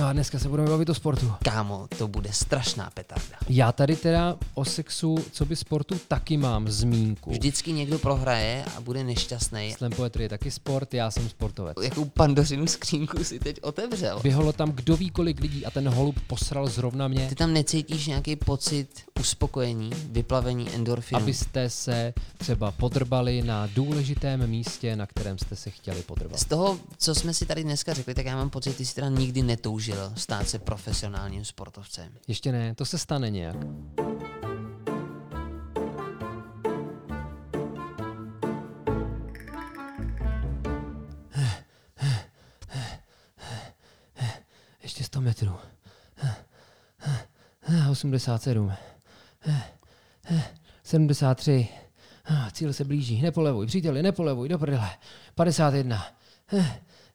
No 0.00 0.06
a 0.06 0.12
dneska 0.12 0.38
se 0.38 0.48
budeme 0.48 0.70
bavit 0.70 0.88
o 0.88 0.94
sportu. 0.94 1.32
Kámo, 1.44 1.88
to 1.98 2.08
bude 2.08 2.32
strašná 2.32 2.90
petarda. 2.94 3.36
Já 3.48 3.72
tady 3.72 3.96
teda 3.96 4.36
o 4.54 4.64
sexu, 4.64 5.14
co 5.32 5.44
by 5.44 5.56
sportu, 5.56 6.00
taky 6.08 6.36
mám 6.36 6.68
zmínku. 6.68 7.30
Vždycky 7.30 7.72
někdo 7.72 7.98
prohraje 7.98 8.64
a 8.76 8.80
bude 8.80 9.04
nešťastný. 9.04 9.74
Slam 9.78 9.92
poetry 9.92 10.22
je 10.22 10.28
taky 10.28 10.50
sport, 10.50 10.94
já 10.94 11.10
jsem 11.10 11.28
sportovec. 11.28 11.76
Jakou 11.82 12.04
pandořinu 12.04 12.66
skřínku 12.66 13.24
si 13.24 13.38
teď 13.38 13.62
otevřel. 13.62 14.20
Běhalo 14.22 14.52
tam 14.52 14.72
kdo 14.72 14.96
ví 14.96 15.10
kolik 15.10 15.40
lidí 15.40 15.66
a 15.66 15.70
ten 15.70 15.88
holub 15.88 16.16
posral 16.26 16.66
zrovna 16.66 17.08
mě, 17.08 17.28
Ty 17.28 17.34
tam 17.34 17.52
necítíš 17.52 18.06
nějaký 18.06 18.36
pocit 18.36 18.88
uspokojení, 19.20 19.90
vyplavení 20.04 20.74
endorfinu? 20.74 21.20
abyste 21.20 21.70
se 21.70 22.14
třeba 22.38 22.72
podrbali 22.72 23.42
na 23.42 23.68
důležitém 23.74 24.46
místě, 24.46 24.96
na 24.96 25.06
kterém 25.06 25.38
jste 25.38 25.56
se 25.56 25.70
chtěli 25.70 26.02
podrbat. 26.02 26.40
Z 26.40 26.44
toho, 26.44 26.78
co 26.98 27.14
jsme 27.14 27.34
si 27.34 27.46
tady 27.46 27.64
dneska 27.64 27.94
řekli, 27.94 28.14
tak 28.14 28.26
já 28.26 28.36
mám 28.36 28.50
pocit, 28.50 28.76
ty 28.76 28.86
jsi 28.86 28.94
teda 28.94 29.08
nikdy 29.08 29.42
netoužil 29.42 29.89
stát 30.16 30.48
se 30.48 30.58
profesionálním 30.58 31.44
sportovcem. 31.44 32.12
Ještě 32.28 32.52
ne, 32.52 32.74
to 32.74 32.84
se 32.84 32.98
stane 32.98 33.30
nějak. 33.30 33.56
Ještě 44.82 45.04
100 45.04 45.20
metrů. 45.20 45.56
87. 47.90 48.72
73. 50.82 51.68
Ah, 52.24 52.50
Cíl 52.50 52.72
se 52.72 52.84
blíží. 52.84 53.22
Nepolevuj, 53.22 53.66
příteli, 53.66 54.02
nepolevuj, 54.02 54.48
do 54.48 54.58
prdele. 54.58 54.90
51. 55.34 56.06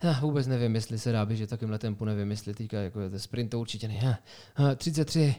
Eh, 0.06 0.08
Já 0.08 0.20
vůbec 0.20 0.48
nevím, 0.48 0.76
jestli 0.76 1.00
se 1.00 1.12
dá 1.12 1.26
běžet 1.26 1.50
takovýmhle 1.50 1.80
tempu, 1.80 2.06
nevím, 2.06 2.32
jestli 2.32 2.54
teďka 2.54 2.78
jako 2.78 3.00
je 3.00 3.10
to 3.10 3.20
sprint, 3.20 3.52
to 3.52 3.60
určitě 3.60 3.88
ne. 3.88 4.20
Ah, 4.56 4.72
ah, 4.72 4.76
33. 4.76 5.36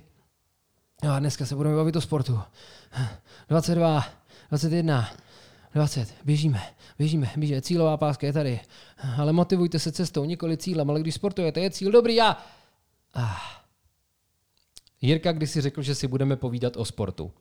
No 1.05 1.13
a 1.13 1.19
dneska 1.19 1.47
se 1.47 1.57
budeme 1.57 1.77
bavit 1.77 1.97
o 1.97 2.01
sportu. 2.01 2.41
Ah, 2.93 3.09
22, 3.49 4.07
21, 4.49 5.11
20. 5.75 6.15
Běžíme, 6.25 6.63
běžíme, 6.99 7.31
běžíme. 7.37 7.63
Cílová 7.63 7.97
páska 7.97 8.27
je 8.27 8.33
tady. 8.33 8.61
Ah, 8.99 9.21
Ale 9.21 9.33
motivujte 9.33 9.79
se 9.79 9.93
cestou, 9.93 10.25
nikoli 10.25 10.57
cílem, 10.57 10.91
ale 10.91 11.01
když 11.01 11.15
sportujete, 11.15 11.61
je 11.61 11.71
cíl 11.71 11.93
dobrý 11.93 12.21
a... 12.21 12.37
Ah. 13.15 13.37
Jirka 15.01 15.33
když 15.33 15.51
si 15.51 15.61
řekl, 15.61 15.83
že 15.83 15.95
si 15.95 16.09
budeme 16.09 16.37
povídat 16.37 16.77
o 16.77 16.85
sportu. 16.85 17.33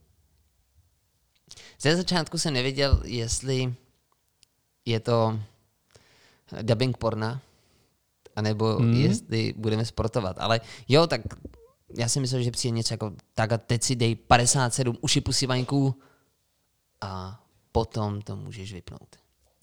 Ze 1.80 1.96
začátku 1.96 2.38
jsem 2.38 2.54
nevěděl, 2.54 3.02
jestli 3.06 3.74
je 4.86 5.00
to 5.00 5.40
dubbing 6.62 6.98
porna, 6.98 7.42
anebo 8.36 8.80
mm. 8.80 8.94
jestli 8.94 9.54
budeme 9.58 9.86
sportovat. 9.86 10.36
Ale 10.40 10.62
jo, 10.88 11.08
tak 11.08 11.22
já 11.98 12.08
si 12.08 12.20
myslel, 12.20 12.42
že 12.42 12.52
přijde 12.52 12.76
něco 12.76 12.94
jako 12.94 13.12
tak 13.34 13.52
a 13.52 13.58
teď 13.58 13.84
si 13.84 13.96
dej 13.96 14.16
57 14.16 14.98
uši 15.02 15.22
pusy 15.22 15.48
vaňků 15.48 15.96
a 17.02 17.44
potom 17.72 18.22
to 18.22 18.36
můžeš 18.36 18.74
vypnout. 18.74 19.16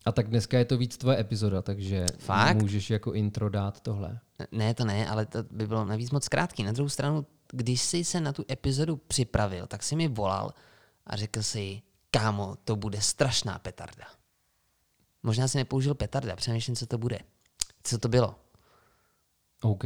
A 0.05 0.13
tak 0.13 0.29
dneska 0.29 0.59
je 0.59 0.65
to 0.65 0.79
víc 0.79 0.97
tvoje 0.97 1.21
epizoda, 1.21 1.63
takže 1.63 2.07
Fakt? 2.19 2.57
můžeš 2.57 2.91
jako 2.91 3.13
intro 3.13 3.49
dát 3.49 3.81
tohle. 3.81 4.21
Ne, 4.53 4.75
to 4.75 4.85
ne, 4.85 5.09
ale 5.09 5.27
to 5.27 5.43
by 5.51 5.67
bylo 5.67 5.85
navíc 5.85 6.11
moc 6.11 6.29
krátký. 6.29 6.63
Na 6.63 6.73
druhou 6.73 6.89
stranu, 6.89 7.27
když 7.53 7.81
jsi 7.81 8.05
se 8.05 8.21
na 8.21 8.33
tu 8.33 8.45
epizodu 8.51 8.97
připravil, 8.97 9.67
tak 9.67 9.83
si 9.83 9.97
mi 9.97 10.09
volal 10.09 10.51
a 11.07 11.17
řekl 11.17 11.43
si, 11.43 11.83
kámo, 12.11 12.57
to 12.65 12.77
bude 12.77 13.01
strašná 13.01 13.59
petarda. 13.59 14.05
Možná 15.23 15.49
si 15.49 15.59
nepoužil 15.59 15.95
petarda, 15.95 16.37
přemýšlím, 16.37 16.77
co 16.77 16.87
to 16.87 16.99
bude. 16.99 17.19
Co 17.83 17.99
to 17.99 18.09
bylo? 18.09 18.35
OK. 19.63 19.85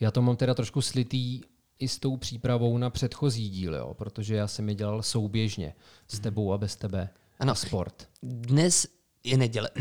Já 0.00 0.10
to 0.12 0.22
mám 0.22 0.36
teda 0.36 0.54
trošku 0.54 0.82
slitý 0.82 1.40
i 1.78 1.88
s 1.88 1.98
tou 1.98 2.16
přípravou 2.16 2.78
na 2.78 2.90
předchozí 2.90 3.48
díl, 3.50 3.74
jo? 3.74 3.94
protože 3.94 4.36
já 4.36 4.46
jsem 4.48 4.68
je 4.68 4.74
dělal 4.74 5.02
souběžně 5.02 5.74
s 6.08 6.18
tebou 6.20 6.52
a 6.52 6.58
bez 6.58 6.76
tebe. 6.76 7.08
Ano. 7.38 7.54
Sport. 7.54 8.08
Dnes 8.22 8.86
je 9.24 9.36
neděle. 9.36 9.70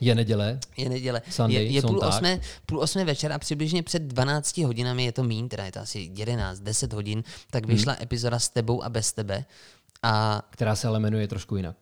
Je 0.00 0.14
neděle? 0.14 0.60
Je 0.76 0.88
neděle. 0.88 1.22
Sunday, 1.30 1.64
je, 1.64 1.70
je 1.70 1.82
půl, 1.82 2.00
osmé, 2.04 2.40
půl 2.66 2.80
osmé 2.80 3.04
večer 3.04 3.32
a 3.32 3.38
přibližně 3.38 3.82
před 3.82 4.02
12 4.02 4.58
hodinami, 4.58 5.04
je 5.04 5.12
to 5.12 5.22
mín, 5.22 5.48
teda 5.48 5.64
je 5.64 5.72
to 5.72 5.80
asi 5.80 6.10
11, 6.14 6.60
10 6.60 6.92
hodin, 6.92 7.18
Hmm. 7.18 7.34
tak 7.50 7.66
vyšla 7.66 7.96
epizoda 8.00 8.38
s 8.38 8.48
tebou 8.48 8.82
a 8.82 8.88
bez 8.88 9.12
tebe. 9.12 9.44
A 10.02 10.42
Která 10.50 10.76
se 10.76 10.88
ale 10.88 11.00
jmenuje 11.00 11.28
trošku 11.28 11.56
jinak. 11.56 11.76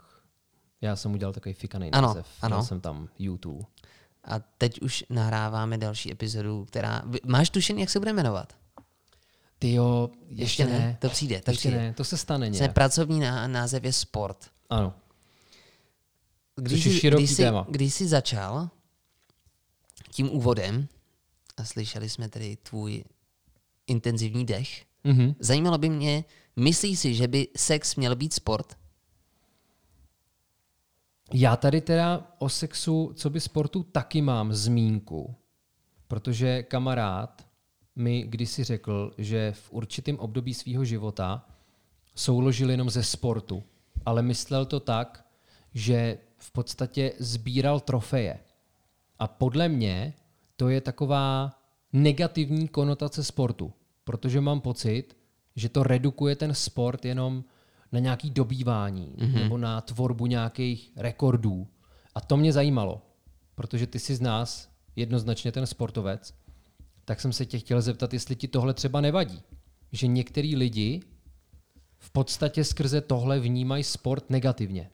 Já 0.81 0.97
jsem 0.97 1.13
udělal 1.13 1.33
takový 1.33 1.53
fikaný 1.53 1.91
Ano, 1.91 2.09
název. 2.09 2.27
ano. 2.43 2.57
Dal 2.57 2.65
jsem 2.65 2.81
tam 2.81 3.09
YouTube. 3.19 3.65
A 4.25 4.39
teď 4.59 4.81
už 4.83 5.05
nahráváme 5.11 5.79
další 5.79 6.13
epizodu, 6.13 6.65
která... 6.65 7.03
Máš 7.27 7.51
tušení, 7.51 7.81
jak 7.81 7.91
se 7.91 7.99
bude 7.99 8.13
jmenovat? 8.13 8.53
Ty 9.59 9.73
jo, 9.73 10.11
ještě, 10.29 10.67
ne. 10.67 10.97
To 11.01 11.09
přijde, 11.11 11.41
to 11.41 11.51
ještě 11.51 11.69
přijde. 11.69 11.77
ne, 11.77 11.93
to 11.95 12.05
se 12.05 12.17
stane 12.17 12.49
nějak. 12.49 12.73
pracovní 12.75 13.21
ná- 13.21 13.47
název 13.47 13.85
je 13.85 13.93
sport. 13.93 14.51
Ano. 14.71 14.95
Když 16.57 16.85
je 16.85 16.93
jsi, 16.93 17.01
široký 17.01 17.25
když, 17.25 17.31
jsi, 17.37 17.43
téma. 17.43 17.67
když 17.71 17.95
jsi 17.95 18.09
začal 18.09 18.69
tím 20.11 20.31
úvodem, 20.31 20.89
a 21.57 21.65
slyšeli 21.65 22.09
jsme 22.09 22.29
tedy 22.29 22.57
tvůj 22.57 23.05
intenzivní 23.87 24.47
dech, 24.47 24.85
Mhm. 25.05 25.35
zajímalo 25.41 25.79
by 25.79 25.89
mě, 25.89 26.25
myslíš 26.57 26.99
si, 26.99 27.15
že 27.15 27.29
by 27.29 27.49
sex 27.57 27.97
měl 27.97 28.17
být 28.17 28.35
sport? 28.35 28.77
Já 31.33 31.57
tady 31.57 31.81
teda 31.81 32.35
o 32.39 32.49
sexu, 32.49 33.13
co 33.15 33.31
by 33.31 33.41
sportu, 33.41 33.83
taky 33.83 34.23
mám 34.23 34.53
zmínku. 34.53 35.35
Protože 36.09 36.63
kamarád 36.63 37.47
mi 37.97 38.23
kdysi 38.23 38.65
řekl, 38.65 39.15
že 39.19 39.53
v 39.53 39.73
určitém 39.73 40.19
období 40.19 40.55
svého 40.55 40.85
života 40.85 41.49
souložil 42.15 42.71
jenom 42.71 42.91
ze 42.91 43.03
sportu. 43.03 43.63
Ale 44.07 44.23
myslel 44.23 44.67
to 44.67 44.81
tak, 44.81 45.27
že 45.75 46.19
v 46.37 46.53
podstatě 46.53 47.13
sbíral 47.19 47.81
trofeje. 47.81 48.39
A 49.19 49.29
podle 49.29 49.69
mě 49.69 50.15
to 50.57 50.69
je 50.69 50.81
taková 50.81 51.53
negativní 51.93 52.69
konotace 52.69 53.25
sportu. 53.25 53.73
Protože 54.05 54.41
mám 54.41 54.61
pocit, 54.61 55.17
že 55.57 55.69
to 55.69 55.83
redukuje 55.83 56.37
ten 56.37 56.55
sport 56.55 57.05
jenom 57.05 57.45
na 57.93 57.99
nějaký 57.99 58.31
dobývání 58.31 59.15
mm-hmm. 59.17 59.35
nebo 59.35 59.59
na 59.59 59.81
tvorbu 59.81 60.27
nějakých 60.27 60.93
rekordů. 60.97 61.69
A 62.15 62.21
to 62.21 62.37
mě 62.37 62.53
zajímalo, 62.53 63.03
protože 63.55 63.87
ty 63.87 63.99
jsi 63.99 64.17
z 64.17 64.21
nás 64.21 64.71
jednoznačně 64.97 65.53
ten 65.53 65.67
sportovec, 65.67 66.35
tak 67.05 67.21
jsem 67.21 67.33
se 67.33 67.47
tě 67.47 67.59
chtěl 67.59 67.83
zeptat, 67.83 68.13
jestli 68.13 68.37
ti 68.37 68.49
tohle 68.49 68.75
třeba 68.75 69.01
nevadí. 69.01 69.43
Že 69.93 70.07
některý 70.07 70.57
lidi 70.57 71.01
v 71.99 72.11
podstatě 72.11 72.65
skrze 72.65 73.01
tohle 73.01 73.41
vnímají 73.41 73.85
sport 73.85 74.31
negativně. 74.31 74.91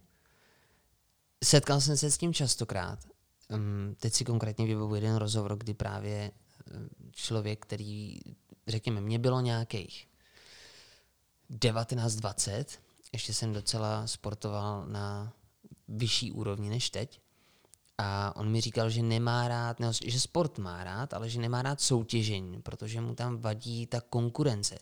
Setkal 1.44 1.80
jsem 1.80 1.96
se 1.96 2.10
s 2.10 2.18
tím 2.18 2.34
častokrát. 2.34 2.98
Teď 4.00 4.12
si 4.12 4.24
konkrétně 4.24 4.66
vybavuji 4.66 5.02
jeden 5.02 5.16
rozhovor, 5.16 5.56
kdy 5.56 5.74
právě 5.74 6.16
eh, 6.20 6.72
člověk, 7.12 7.62
který, 7.62 8.18
řekněme, 8.66 9.00
mě 9.00 9.18
bylo 9.18 9.40
nějakých 9.40 10.08
19-20, 11.50 12.64
ještě 13.12 13.34
jsem 13.34 13.52
docela 13.52 14.06
sportoval 14.06 14.86
na 14.86 15.32
vyšší 15.88 16.32
úrovni 16.32 16.70
než 16.70 16.90
teď. 16.90 17.20
A 17.98 18.36
on 18.36 18.48
mi 18.48 18.60
říkal, 18.60 18.90
že 18.90 19.02
nemá 19.02 19.48
rád, 19.48 19.80
ne, 19.80 19.90
že 20.04 20.20
sport 20.20 20.58
má 20.58 20.84
rád, 20.84 21.14
ale 21.14 21.28
že 21.28 21.40
nemá 21.40 21.62
rád 21.62 21.80
soutěžení, 21.80 22.62
protože 22.62 23.00
mu 23.00 23.14
tam 23.14 23.38
vadí 23.38 23.86
ta 23.86 24.00
konkurence. 24.00 24.78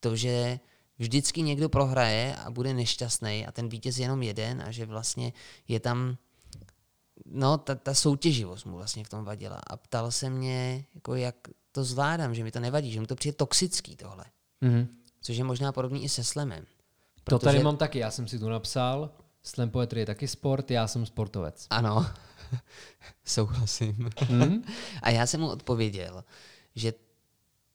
To, 0.00 0.16
že 0.16 0.60
vždycky 0.98 1.42
někdo 1.42 1.68
prohraje 1.68 2.36
a 2.36 2.50
bude 2.50 2.74
nešťastný 2.74 3.46
a 3.46 3.52
ten 3.52 3.68
vítěz 3.68 3.98
je 3.98 4.04
jenom 4.04 4.22
jeden 4.22 4.62
a 4.62 4.70
že 4.70 4.86
vlastně 4.86 5.32
je 5.68 5.80
tam 5.80 6.16
no, 7.26 7.58
ta, 7.58 7.74
ta 7.74 7.94
soutěživost 7.94 8.66
mu 8.66 8.76
vlastně 8.76 9.04
v 9.04 9.08
tom 9.08 9.24
vadila. 9.24 9.60
A 9.66 9.76
ptal 9.76 10.10
se 10.10 10.30
mě, 10.30 10.84
jako 10.94 11.14
jak 11.14 11.36
to 11.72 11.84
zvládám, 11.84 12.34
že 12.34 12.44
mi 12.44 12.52
to 12.52 12.60
nevadí, 12.60 12.92
že 12.92 13.00
mi 13.00 13.06
to 13.06 13.16
přijde 13.16 13.36
toxický 13.36 13.96
tohle. 13.96 14.24
Mm-hmm. 14.62 14.86
Což 15.20 15.36
je 15.36 15.44
možná 15.44 15.72
podobný 15.72 16.04
i 16.04 16.08
se 16.08 16.24
slemem. 16.24 16.66
To 17.30 17.38
tady 17.38 17.62
mám 17.62 17.76
taky, 17.76 17.98
já 17.98 18.10
jsem 18.10 18.28
si 18.28 18.38
tu 18.38 18.48
napsal, 18.48 19.10
slam 19.42 19.70
poetry 19.70 20.00
je 20.00 20.06
taky 20.06 20.28
sport, 20.28 20.70
já 20.70 20.86
jsem 20.86 21.06
sportovec. 21.06 21.66
Ano, 21.70 22.06
souhlasím. 23.24 24.10
Hmm? 24.20 24.64
A 25.02 25.10
já 25.10 25.26
jsem 25.26 25.40
mu 25.40 25.48
odpověděl, 25.48 26.24
že 26.74 26.92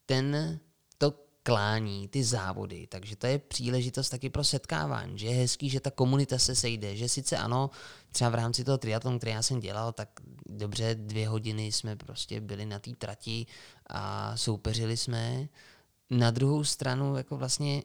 ten, 0.06 0.60
to 0.98 1.14
klání, 1.44 2.08
ty 2.08 2.24
závody, 2.24 2.88
takže 2.88 3.16
to 3.16 3.28
je 3.28 3.40
příležitost 3.40 4.10
taky 4.10 4.30
pro 4.30 4.44
setkávání, 4.44 5.20
že 5.20 5.28
je 5.28 5.36
hezký, 5.36 5.70
že 5.70 5.80
ta 5.80 5.92
komunita 5.92 6.38
se 6.38 6.56
sejde, 6.56 6.96
že 6.96 7.10
sice 7.10 7.38
ano, 7.38 7.70
třeba 8.12 8.30
v 8.30 8.36
rámci 8.36 8.64
toho 8.64 8.78
triatlonu, 8.78 9.18
který 9.18 9.32
já 9.32 9.42
jsem 9.42 9.60
dělal, 9.60 9.92
tak 9.92 10.10
dobře 10.46 10.96
dvě 10.96 11.28
hodiny 11.28 11.72
jsme 11.72 11.96
prostě 11.96 12.42
byli 12.42 12.66
na 12.66 12.80
té 12.80 12.92
trati 12.92 13.46
a 13.88 14.38
soupeřili 14.38 14.98
jsme. 14.98 15.48
Na 16.10 16.32
druhou 16.32 16.64
stranu 16.64 17.16
jako 17.16 17.38
vlastně 17.38 17.84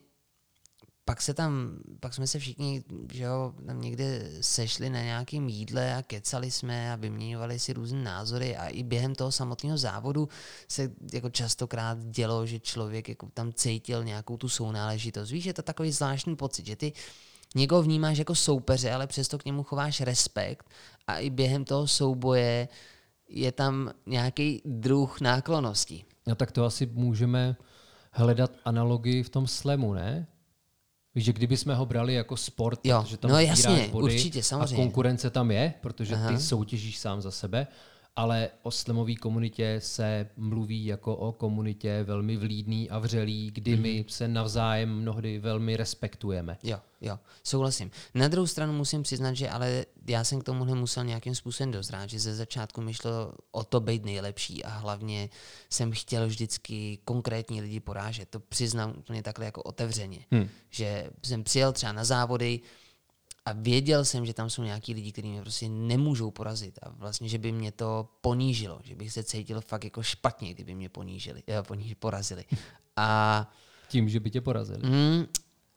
pak 1.07 1.21
se 1.21 1.33
tam, 1.33 1.79
pak 1.99 2.13
jsme 2.13 2.27
se 2.27 2.39
všichni, 2.39 2.83
že 3.13 3.23
jo, 3.23 3.53
tam 3.65 3.81
někde 3.81 4.29
sešli 4.41 4.89
na 4.89 5.01
nějakém 5.01 5.49
jídle 5.49 5.95
a 5.95 6.03
kecali 6.03 6.51
jsme 6.51 6.93
a 6.93 6.95
vyměňovali 6.95 7.59
si 7.59 7.73
různé 7.73 8.03
názory 8.03 8.57
a 8.57 8.67
i 8.67 8.83
během 8.83 9.15
toho 9.15 9.31
samotného 9.31 9.77
závodu 9.77 10.29
se 10.67 10.91
jako 11.13 11.29
častokrát 11.29 11.97
dělo, 12.03 12.45
že 12.45 12.59
člověk 12.59 13.09
jako 13.09 13.29
tam 13.33 13.53
cítil 13.53 14.03
nějakou 14.03 14.37
tu 14.37 14.49
sounáležitost. 14.49 15.31
Víš, 15.31 15.45
je 15.45 15.53
to 15.53 15.61
takový 15.61 15.91
zvláštní 15.91 16.35
pocit, 16.35 16.65
že 16.65 16.75
ty 16.75 16.93
někoho 17.55 17.83
vnímáš 17.83 18.17
jako 18.17 18.35
soupeře, 18.35 18.91
ale 18.91 19.07
přesto 19.07 19.37
k 19.37 19.45
němu 19.45 19.63
chováš 19.63 20.01
respekt 20.01 20.69
a 21.07 21.17
i 21.17 21.29
během 21.29 21.65
toho 21.65 21.87
souboje 21.87 22.67
je 23.29 23.51
tam 23.51 23.91
nějaký 24.05 24.61
druh 24.65 25.21
náklonosti. 25.21 26.05
No 26.27 26.35
tak 26.35 26.51
to 26.51 26.65
asi 26.65 26.85
můžeme 26.85 27.55
hledat 28.11 28.51
analogii 28.65 29.23
v 29.23 29.29
tom 29.29 29.47
slemu, 29.47 29.93
ne? 29.93 30.27
Víš, 31.17 31.25
že 31.25 31.33
kdyby 31.33 31.57
jsme 31.57 31.75
ho 31.75 31.85
brali 31.85 32.13
jako 32.13 32.37
sport, 32.37 32.79
Jo, 32.83 33.01
protože 33.01 33.17
tam 33.17 33.31
no 33.31 33.39
jasně, 33.39 33.87
body 33.91 34.03
určitě, 34.03 34.39
a 34.39 34.43
samozřejmě. 34.43 34.75
konkurence 34.75 35.29
tam 35.29 35.51
je, 35.51 35.73
protože 35.81 36.15
Aha. 36.15 36.31
ty 36.31 36.37
soutěžíš 36.39 36.97
sám 36.99 37.21
za 37.21 37.31
sebe, 37.31 37.67
ale 38.17 38.49
o 38.63 38.71
slemové 38.71 39.15
komunitě 39.15 39.75
se 39.83 40.29
mluví 40.37 40.85
jako 40.85 41.15
o 41.15 41.31
komunitě 41.31 42.03
velmi 42.03 42.37
vlídný 42.37 42.89
a 42.89 42.99
vřelý, 42.99 43.51
kdy 43.51 43.71
Mhm. 43.73 43.81
my 43.81 44.05
se 44.07 44.27
navzájem 44.27 44.95
mnohdy 44.95 45.39
velmi 45.39 45.77
respektujeme. 45.77 46.57
Jo, 46.63 46.79
jo, 47.01 47.19
souhlasím. 47.43 47.91
Na 48.13 48.27
druhou 48.27 48.47
stranu 48.47 48.73
musím 48.73 49.03
přiznat, 49.03 49.33
že 49.33 49.49
ale 49.49 49.85
já 50.07 50.23
jsem 50.23 50.39
k 50.41 50.43
tomuhle 50.43 50.75
musel 50.75 51.03
nějakým 51.03 51.35
způsobem 51.35 51.71
dozrát, 51.71 52.09
že 52.09 52.19
ze 52.19 52.35
začátku 52.35 52.81
mi 52.81 52.93
šlo 52.93 53.33
o 53.51 53.63
to 53.63 53.79
být 53.79 54.05
nejlepší 54.05 54.63
a 54.63 54.69
hlavně 54.69 55.29
jsem 55.69 55.91
chtěl 55.91 56.27
vždycky 56.27 56.99
konkrétní 57.05 57.61
lidi 57.61 57.79
porážet. 57.79 58.29
To 58.29 58.39
přiznám 58.39 58.93
úplně 58.97 59.23
takhle 59.23 59.45
jako 59.45 59.63
otevřeně. 59.63 60.19
Hm. 60.33 60.47
Že 60.69 61.09
jsem 61.23 61.43
přijel 61.43 61.73
třeba 61.73 61.91
na 61.91 62.03
závody 62.03 62.59
a 63.47 63.53
věděl 63.53 64.05
jsem, 64.05 64.25
že 64.25 64.33
tam 64.33 64.49
jsou 64.49 64.63
nějaký 64.63 64.93
lidi, 64.93 65.11
kteří 65.11 65.27
mě 65.27 65.41
prostě 65.41 65.69
nemůžou 65.69 66.31
porazit 66.31 66.79
a 66.81 66.89
vlastně, 66.89 67.29
že 67.29 67.37
by 67.37 67.51
mě 67.51 67.71
to 67.71 68.09
ponížilo, 68.21 68.79
že 68.83 68.95
bych 68.95 69.13
se 69.13 69.23
cítil 69.23 69.61
fakt 69.61 69.83
jako 69.83 70.03
špatně, 70.03 70.53
kdyby 70.53 70.75
mě 70.75 70.89
ponížili, 70.89 71.43
jo, 71.47 71.63
poníž, 71.63 71.93
porazili. 71.93 72.45
A 72.95 73.51
Tím, 73.87 74.09
že 74.09 74.19
by 74.19 74.31
tě 74.31 74.41
porazili. 74.41 74.79
Mm, 74.83 75.25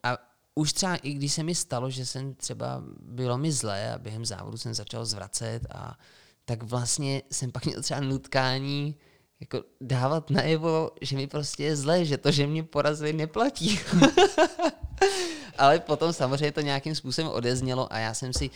a 0.03 0.19
už 0.55 0.73
třeba 0.73 0.97
i 0.97 1.13
když 1.13 1.33
se 1.33 1.43
mi 1.43 1.55
stalo, 1.55 1.91
že 1.91 2.07
jsem 2.07 2.35
třeba, 2.35 2.83
bylo 3.01 3.39
mi 3.39 3.53
zlé 3.53 3.93
a 3.95 3.99
během 3.99 4.25
závodu 4.25 4.57
jsem 4.57 4.75
začal 4.75 5.07
zvracet 5.07 5.67
a 5.71 5.99
tak 6.45 6.63
vlastně 6.63 7.23
jsem 7.31 7.53
pak 7.53 7.67
měl 7.67 7.83
třeba 7.83 8.01
nutkání 8.01 8.97
jako 9.41 9.63
dávat 9.81 10.31
najevo, 10.31 10.91
že 11.01 11.17
mi 11.17 11.27
prostě 11.27 11.65
je 11.65 11.77
zlé, 11.77 12.05
že 12.05 12.19
to, 12.19 12.31
že 12.31 12.47
mě 12.47 12.63
porazili, 12.63 13.13
neplatí. 13.13 13.79
Ale 15.61 15.81
potom 15.81 16.13
samozřejmě 16.13 16.53
to 16.53 16.61
nějakým 16.61 16.95
způsobem 16.95 17.31
odeznělo 17.31 17.93
a 17.93 17.99
já 17.99 18.15
jsem 18.15 18.33
si 18.33 18.51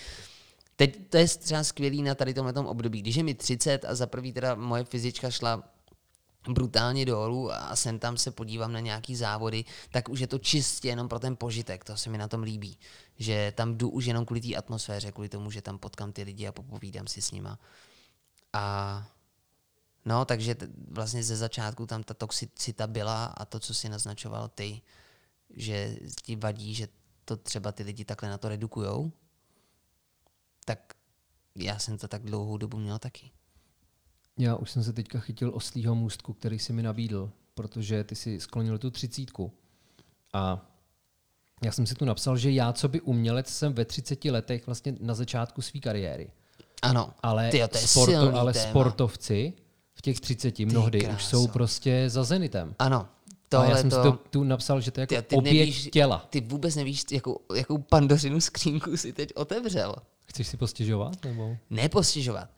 Teď 0.76 1.10
to 1.10 1.16
je 1.16 1.28
třeba 1.28 1.64
skvělý 1.64 2.02
na 2.02 2.14
tady 2.14 2.34
tomhle 2.34 2.52
období. 2.52 3.02
Když 3.02 3.16
je 3.16 3.22
mi 3.22 3.34
30 3.34 3.84
a 3.84 3.94
za 3.94 4.06
prvý 4.06 4.32
teda 4.32 4.54
moje 4.54 4.84
fyzička 4.84 5.30
šla 5.30 5.62
brutálně 6.48 7.06
dolů 7.06 7.52
a 7.52 7.76
sem 7.76 7.98
tam 7.98 8.16
se 8.16 8.30
podívám 8.30 8.72
na 8.72 8.80
nějaký 8.80 9.16
závody, 9.16 9.64
tak 9.90 10.08
už 10.08 10.20
je 10.20 10.26
to 10.26 10.38
čistě 10.38 10.88
jenom 10.88 11.08
pro 11.08 11.18
ten 11.18 11.36
požitek, 11.36 11.84
to 11.84 11.96
se 11.96 12.10
mi 12.10 12.18
na 12.18 12.28
tom 12.28 12.42
líbí. 12.42 12.78
Že 13.18 13.52
tam 13.56 13.78
jdu 13.78 13.90
už 13.90 14.04
jenom 14.04 14.24
kvůli 14.24 14.40
té 14.40 14.54
atmosféře, 14.56 15.12
kvůli 15.12 15.28
tomu, 15.28 15.50
že 15.50 15.62
tam 15.62 15.78
potkám 15.78 16.12
ty 16.12 16.22
lidi 16.22 16.46
a 16.46 16.52
popovídám 16.52 17.06
si 17.06 17.22
s 17.22 17.30
nima. 17.30 17.58
A 18.52 19.06
no, 20.04 20.24
takže 20.24 20.54
t- 20.54 20.68
vlastně 20.88 21.22
ze 21.22 21.36
začátku 21.36 21.86
tam 21.86 22.02
ta 22.02 22.14
toxicita 22.14 22.86
byla 22.86 23.24
a 23.24 23.44
to, 23.44 23.60
co 23.60 23.74
si 23.74 23.88
naznačoval 23.88 24.48
ty, 24.48 24.80
že 25.56 25.96
ti 26.22 26.36
vadí, 26.36 26.74
že 26.74 26.88
to 27.24 27.36
třeba 27.36 27.72
ty 27.72 27.82
lidi 27.82 28.04
takhle 28.04 28.28
na 28.28 28.38
to 28.38 28.48
redukujou, 28.48 29.12
tak 30.64 30.94
já 31.54 31.78
jsem 31.78 31.98
to 31.98 32.08
tak 32.08 32.22
dlouhou 32.22 32.58
dobu 32.58 32.76
měl 32.78 32.98
taky. 32.98 33.30
Já 34.38 34.56
už 34.56 34.70
jsem 34.70 34.84
se 34.84 34.92
teďka 34.92 35.20
chytil 35.20 35.50
oslího 35.54 35.94
můstku, 35.94 36.32
který 36.32 36.58
si 36.58 36.72
mi 36.72 36.82
nabídl, 36.82 37.30
protože 37.54 38.04
ty 38.04 38.14
si 38.14 38.40
sklonil 38.40 38.78
tu 38.78 38.90
třicítku. 38.90 39.52
A 40.32 40.70
já 41.64 41.72
jsem 41.72 41.86
si 41.86 41.94
tu 41.94 42.04
napsal, 42.04 42.36
že 42.36 42.50
já, 42.50 42.72
co 42.72 42.88
by 42.88 43.00
umělec, 43.00 43.48
jsem 43.48 43.72
ve 43.72 43.84
30 43.84 44.24
letech 44.24 44.66
vlastně 44.66 44.96
na 45.00 45.14
začátku 45.14 45.62
své 45.62 45.80
kariéry. 45.80 46.30
Ano, 46.82 47.14
Ale, 47.22 47.50
Tyjo, 47.50 47.68
to 47.68 47.78
je 47.78 47.86
sporto, 47.88 48.36
ale 48.36 48.52
téma. 48.52 48.70
sportovci 48.70 49.52
v 49.94 50.02
těch 50.02 50.20
30 50.20 50.58
mnohdy 50.58 51.08
už 51.08 51.24
jsou 51.24 51.46
prostě 51.48 52.10
za 52.10 52.24
zenitem. 52.24 52.74
ano. 52.78 53.08
A 53.50 53.56
já 53.56 53.62
Tohle 53.62 53.80
jsem 53.80 53.90
to, 53.90 53.96
si 53.96 54.02
to 54.02 54.18
tu 54.30 54.44
napsal, 54.44 54.80
že 54.80 54.90
to 54.90 55.00
je 55.00 55.02
jako 55.02 55.14
Ty- 55.14 55.22
ty 55.28 55.36
oběť 55.36 55.54
nevíš- 55.56 55.90
těla. 55.90 56.26
Ty 56.30 56.40
vůbec 56.40 56.74
nevíš, 56.76 57.04
jakou, 57.12 57.40
jakou 57.56 57.78
pandořinu 57.78 58.40
skřínku 58.40 58.96
si 58.96 59.12
teď 59.12 59.30
otevřel. 59.34 59.94
Chceš 60.26 60.48
si 60.48 60.56
postěžovat? 60.56 61.24
Nebo? 61.24 61.56
Nepostižovat. 61.70 62.48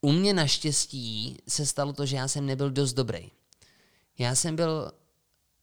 U 0.00 0.12
mě 0.12 0.34
naštěstí 0.34 1.36
se 1.48 1.66
stalo 1.66 1.92
to, 1.92 2.06
že 2.06 2.16
já 2.16 2.28
jsem 2.28 2.46
nebyl 2.46 2.70
dost 2.70 2.92
dobrý. 2.92 3.30
Já 4.18 4.34
jsem 4.34 4.56
byl 4.56 4.92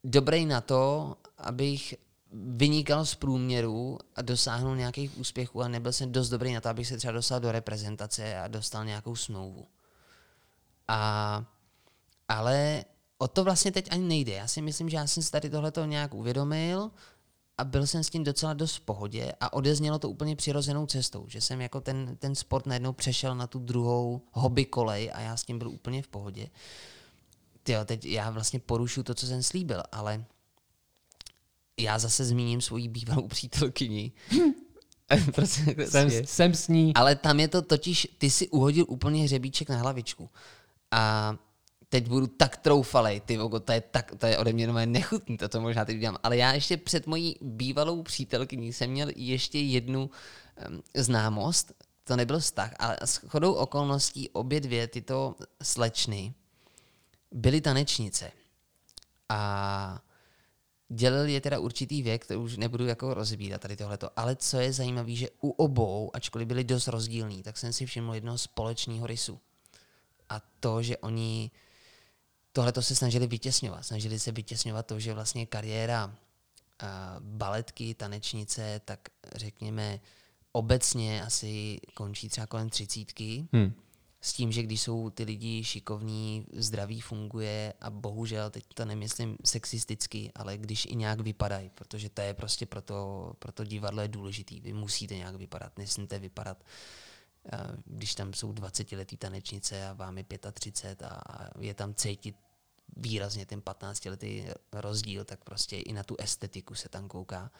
dobrý 0.03 0.45
na 0.45 0.61
to, 0.61 1.15
abych 1.37 1.95
vynikal 2.33 3.05
z 3.05 3.15
průměru 3.15 3.97
a 4.15 4.21
dosáhnul 4.21 4.75
nějakých 4.75 5.17
úspěchů 5.17 5.61
a 5.61 5.67
nebyl 5.67 5.93
jsem 5.93 6.11
dost 6.11 6.29
dobrý 6.29 6.53
na 6.53 6.61
to, 6.61 6.69
abych 6.69 6.87
se 6.87 6.97
třeba 6.97 7.13
dostal 7.13 7.39
do 7.39 7.51
reprezentace 7.51 8.39
a 8.39 8.47
dostal 8.47 8.85
nějakou 8.85 9.15
smlouvu. 9.15 9.67
A, 10.87 11.43
ale 12.27 12.83
o 13.21 13.27
to 13.27 13.43
vlastně 13.43 13.71
teď 13.71 13.87
ani 13.91 14.03
nejde. 14.03 14.33
Já 14.33 14.47
si 14.47 14.61
myslím, 14.61 14.89
že 14.89 14.97
já 14.97 15.07
jsem 15.07 15.23
si 15.23 15.31
tady 15.31 15.49
tohleto 15.49 15.85
nějak 15.85 16.13
uvědomil 16.13 16.91
a 17.57 17.63
byl 17.63 17.87
jsem 17.87 18.03
s 18.03 18.09
tím 18.09 18.23
docela 18.23 18.53
dost 18.53 18.75
v 18.75 18.79
pohodě 18.79 19.33
a 19.41 19.53
odeznělo 19.53 19.99
to 19.99 20.09
úplně 20.09 20.35
přirozenou 20.35 20.85
cestou, 20.85 21.25
že 21.27 21.41
jsem 21.41 21.61
jako 21.61 21.81
ten, 21.81 22.15
ten 22.19 22.35
sport 22.35 22.65
najednou 22.65 22.93
přešel 22.93 23.35
na 23.35 23.47
tu 23.47 23.59
druhou 23.59 24.21
hobby 24.31 24.65
kolej 24.65 25.11
a 25.13 25.21
já 25.21 25.37
s 25.37 25.43
tím 25.43 25.59
byl 25.59 25.69
úplně 25.69 26.01
v 26.01 26.07
pohodě. 26.07 26.47
Tyjo, 27.63 27.85
teď 27.85 28.05
já 28.05 28.29
vlastně 28.29 28.59
porušu 28.59 29.03
to, 29.03 29.13
co 29.13 29.27
jsem 29.27 29.43
slíbil, 29.43 29.83
ale 29.91 30.25
já 31.79 31.99
zase 31.99 32.25
zmíním 32.25 32.61
svoji 32.61 32.87
bývalou 32.87 33.27
přítelkyni. 33.27 34.11
Prostě 35.35 35.65
takhle 35.65 35.87
Jsem, 35.87 36.11
jsem 36.11 36.53
s 36.53 36.67
ní. 36.67 36.93
Ale 36.93 37.15
tam 37.15 37.39
je 37.39 37.47
to 37.47 37.61
totiž, 37.61 38.07
ty 38.17 38.29
si 38.29 38.49
uhodil 38.49 38.85
úplně 38.87 39.23
hřebíček 39.23 39.69
na 39.69 39.77
hlavičku. 39.77 40.29
A 40.91 41.35
teď 41.89 42.07
budu 42.07 42.27
tak 42.27 42.57
troufalej, 42.57 43.19
ty 43.19 43.37
vogo, 43.37 43.59
to 43.59 43.71
je, 43.71 43.81
tak, 43.81 44.11
to 44.17 44.25
je 44.25 44.37
ode 44.37 44.53
mě 44.53 44.63
jenom 44.63 44.91
nechutný, 44.91 45.37
to, 45.37 45.49
co 45.49 45.61
možná 45.61 45.85
teď 45.85 45.95
udělám. 45.95 46.17
Ale 46.23 46.37
já 46.37 46.53
ještě 46.53 46.77
před 46.77 47.07
mojí 47.07 47.35
bývalou 47.41 48.03
přítelkyní 48.03 48.73
jsem 48.73 48.89
měl 48.89 49.09
ještě 49.15 49.59
jednu 49.59 50.09
um, 50.69 50.81
známost, 50.95 51.73
to 52.03 52.15
nebyl 52.15 52.39
vztah, 52.39 52.73
ale 52.79 52.97
s 53.05 53.15
chodou 53.15 53.53
okolností 53.53 54.29
obě 54.29 54.61
dvě 54.61 54.87
tyto 54.87 55.35
slečny 55.63 56.33
byly 57.31 57.61
tanečnice. 57.61 58.31
A 59.29 60.01
dělil 60.89 61.25
je 61.25 61.41
teda 61.41 61.59
určitý 61.59 62.01
věk, 62.01 62.25
to 62.25 62.41
už 62.41 62.57
nebudu 62.57 62.85
jako 62.85 63.13
rozbírat 63.13 63.61
tady 63.61 63.75
tohleto, 63.75 64.09
ale 64.15 64.35
co 64.35 64.57
je 64.57 64.73
zajímavé, 64.73 65.15
že 65.15 65.29
u 65.41 65.49
obou, 65.49 66.11
ačkoliv 66.13 66.47
byli 66.47 66.63
dost 66.63 66.87
rozdílní, 66.87 67.43
tak 67.43 67.57
jsem 67.57 67.73
si 67.73 67.85
všiml 67.85 68.13
jednoho 68.13 68.37
společného 68.37 69.07
rysu. 69.07 69.39
A 70.29 70.41
to, 70.59 70.83
že 70.83 70.97
oni 70.97 71.51
tohleto 72.53 72.81
se 72.81 72.95
snažili 72.95 73.27
vytěsňovat. 73.27 73.85
Snažili 73.85 74.19
se 74.19 74.31
vytěsňovat 74.31 74.85
to, 74.85 74.99
že 74.99 75.13
vlastně 75.13 75.45
kariéra 75.45 76.15
baletky, 77.19 77.93
tanečnice, 77.93 78.81
tak 78.85 78.99
řekněme 79.35 79.99
obecně 80.51 81.23
asi 81.23 81.79
končí 81.93 82.29
třeba 82.29 82.47
kolem 82.47 82.69
třicítky. 82.69 83.47
Hm. 83.55 83.73
S 84.21 84.33
tím, 84.33 84.51
že 84.51 84.63
když 84.63 84.81
jsou 84.81 85.09
ty 85.09 85.23
lidi 85.23 85.63
šikovní, 85.63 86.45
zdraví 86.53 87.01
funguje 87.01 87.73
a 87.81 87.89
bohužel, 87.89 88.49
teď 88.49 88.63
to 88.73 88.85
nemyslím 88.85 89.37
sexisticky, 89.45 90.31
ale 90.35 90.57
když 90.57 90.85
i 90.85 90.95
nějak 90.95 91.21
vypadají, 91.21 91.69
protože 91.69 92.09
to 92.09 92.21
je 92.21 92.33
prostě 92.33 92.65
pro 92.65 92.81
to, 92.81 93.31
pro 93.39 93.51
to 93.51 93.63
divadlo 93.63 94.01
je 94.01 94.07
důležitý. 94.07 94.61
Vy 94.61 94.73
musíte 94.73 95.15
nějak 95.15 95.35
vypadat, 95.35 95.77
nesmíte 95.77 96.19
vypadat, 96.19 96.63
když 97.85 98.15
tam 98.15 98.33
jsou 98.33 98.53
20-letý 98.53 99.17
tanečnice 99.17 99.87
a 99.87 99.93
vám 99.93 100.17
je 100.17 100.25
35 100.53 101.03
a 101.03 101.49
je 101.59 101.73
tam 101.73 101.93
cítit 101.93 102.35
výrazně 102.97 103.45
ten 103.45 103.59
15-letý 103.59 104.45
rozdíl, 104.73 105.23
tak 105.23 105.43
prostě 105.43 105.77
i 105.77 105.93
na 105.93 106.03
tu 106.03 106.15
estetiku 106.19 106.75
se 106.75 106.89
tam 106.89 107.07
kouká. 107.07 107.51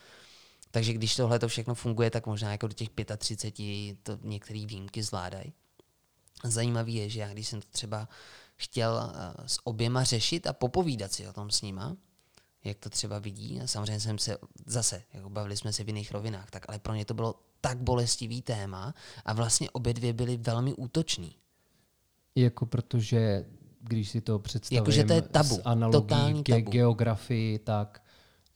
Takže 0.72 0.94
když 0.94 1.16
tohle 1.16 1.40
to 1.40 1.48
všechno 1.48 1.76
funguje, 1.76 2.12
tak 2.12 2.26
možná 2.26 2.52
jako 2.52 2.68
do 2.68 2.74
těch 2.74 2.90
35 3.18 3.98
to 4.04 4.20
některé 4.22 4.66
výjimky 4.66 5.04
zvládají. 5.04 5.54
Zajímavý 6.44 6.96
je, 6.96 7.10
že 7.10 7.20
já 7.20 7.34
když 7.34 7.48
jsem 7.48 7.62
to 7.62 7.68
třeba 7.72 8.08
chtěl 8.56 8.94
uh, 8.94 9.46
s 9.46 9.68
oběma 9.68 10.04
řešit 10.04 10.48
a 10.48 10.54
popovídat 10.54 11.12
si 11.12 11.28
o 11.28 11.34
tom 11.34 11.52
s 11.52 11.62
nima, 11.62 11.98
jak 12.64 12.78
to 12.78 12.90
třeba 12.90 13.20
vidí, 13.20 13.62
a 13.62 13.68
samozřejmě 13.68 14.00
jsem 14.00 14.18
se 14.18 14.38
zase, 14.66 15.04
jako 15.14 15.30
bavili 15.30 15.58
jsme 15.58 15.74
se 15.74 15.84
v 15.84 15.88
jiných 15.88 16.12
rovinách, 16.12 16.52
tak 16.52 16.66
ale 16.70 16.80
pro 16.80 16.94
ně 16.94 17.06
to 17.06 17.14
bylo 17.14 17.36
tak 17.62 17.78
bolestivý 17.78 18.42
téma 18.42 18.94
a 19.26 19.34
vlastně 19.34 19.70
obě 19.70 19.94
dvě 19.94 20.14
byly 20.14 20.38
velmi 20.38 20.74
útoční. 20.74 21.36
Jako 22.36 22.66
protože, 22.66 23.46
když 23.82 24.10
si 24.10 24.22
to 24.22 24.40
představím 24.40 24.78
Jakože 24.78 25.04
to 25.04 25.14
je 25.14 25.22
tabu, 25.22 25.56
s 25.56 25.62
analogií 25.66 26.02
totální 26.02 26.44
ke 26.44 26.54
tabu. 26.54 26.72
geografii, 26.72 27.60
tak 27.60 28.04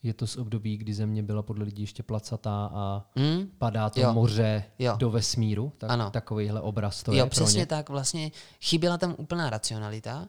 Je 0.06 0.14
to 0.14 0.28
z 0.28 0.38
období, 0.38 0.78
kdy 0.78 0.94
země 0.94 1.24
byla 1.24 1.42
podle 1.44 1.66
lidí 1.66 1.84
ještě 1.84 2.04
placatá 2.04 2.70
a 2.74 3.06
Hmm? 3.16 3.52
padá 3.58 3.90
to 3.90 4.02
Jo. 4.02 4.14
moře 4.14 4.64
Jo. 4.80 4.96
do 4.98 5.10
vesmíru. 5.12 5.72
Tak, 5.78 5.90
Ano. 5.90 6.12
Takovýhle 6.12 6.62
obraz 6.62 7.04
to 7.04 7.12
jo, 7.14 7.24
je 7.26 7.30
přesně 7.30 7.60
ně. 7.60 7.66
tak. 7.66 7.90
Vlastně 7.90 8.32
chyběla 8.62 8.98
tam 8.98 9.16
úplná 9.18 9.50
racionalita. 9.50 10.28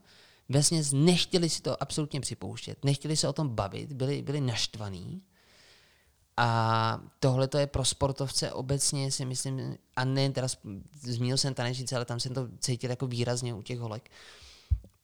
Vlastně 0.49 0.83
nechtěli 0.93 1.49
si 1.49 1.63
to 1.63 1.83
absolutně 1.83 2.21
připouštět, 2.21 2.85
nechtěli 2.85 3.17
se 3.17 3.29
o 3.29 3.33
tom 3.33 3.49
bavit, 3.49 3.93
byli, 3.93 4.23
byli 4.23 4.41
naštvaní. 4.41 5.23
A 6.37 7.01
tohle 7.21 7.49
to 7.49 7.59
je 7.59 7.67
pro 7.67 7.85
sportovce 7.85 8.53
obecně, 8.53 9.13
si 9.13 9.25
myslím, 9.25 9.77
a 9.97 10.05
nejen 10.05 10.33
teda, 10.33 10.49
zmínil 11.01 11.37
jsem 11.37 11.55
tanečnice, 11.55 11.97
ale 11.97 12.05
tam 12.05 12.21
jsem 12.21 12.35
to 12.35 12.49
cítil 12.59 12.91
jako 12.91 13.07
výrazně 13.07 13.55
u 13.55 13.63
těch 13.63 13.79
holek, 13.79 14.11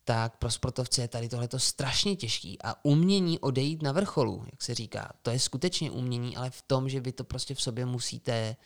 tak 0.04 0.36
pro 0.36 0.50
sportovce 0.50 1.00
je 1.00 1.08
tady 1.08 1.28
tohleto 1.28 1.58
strašně 1.58 2.16
těžký 2.16 2.62
a 2.62 2.84
umění 2.84 3.38
odejít 3.38 3.82
na 3.82 3.92
vrcholu, 3.92 4.42
jak 4.50 4.62
se 4.62 4.74
říká, 4.74 5.12
to 5.22 5.30
je 5.30 5.38
skutečně 5.38 5.90
umění, 5.90 6.36
ale 6.36 6.50
v 6.50 6.62
tom, 6.62 6.88
že 6.88 7.00
vy 7.00 7.12
to 7.12 7.24
prostě 7.24 7.54
v 7.54 7.62
sobě 7.62 7.86
musíte 7.86 8.56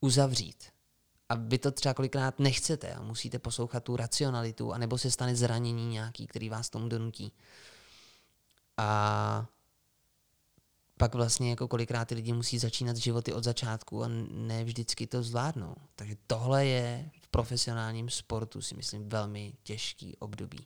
uzavřít. 0.00 0.64
A 1.28 1.34
vy 1.34 1.58
to 1.58 1.70
třeba 1.70 1.94
kolikrát 1.94 2.38
nechcete 2.38 2.94
a 2.94 3.02
musíte 3.02 3.38
poslouchat 3.38 3.84
tu 3.84 3.96
racionalitu, 3.96 4.72
anebo 4.72 4.98
se 4.98 5.10
stane 5.10 5.36
zranění 5.36 5.88
nějaký, 5.88 6.26
který 6.26 6.48
vás 6.48 6.70
tomu 6.70 6.88
donutí. 6.88 7.32
A 8.76 9.46
pak 10.98 11.14
vlastně 11.14 11.50
jako 11.50 11.68
kolikrát 11.68 12.04
ty 12.04 12.14
lidi 12.14 12.32
musí 12.32 12.58
začínat 12.58 12.96
životy 12.96 13.32
od 13.32 13.44
začátku 13.44 14.04
a 14.04 14.08
ne 14.30 14.64
vždycky 14.64 15.06
to 15.06 15.22
zvládnou. 15.22 15.74
Takže 15.96 16.16
tohle 16.26 16.66
je 16.66 17.10
v 17.22 17.28
profesionálním 17.28 18.10
sportu 18.10 18.62
si 18.62 18.74
myslím 18.74 19.08
velmi 19.08 19.52
těžký 19.62 20.16
období. 20.16 20.58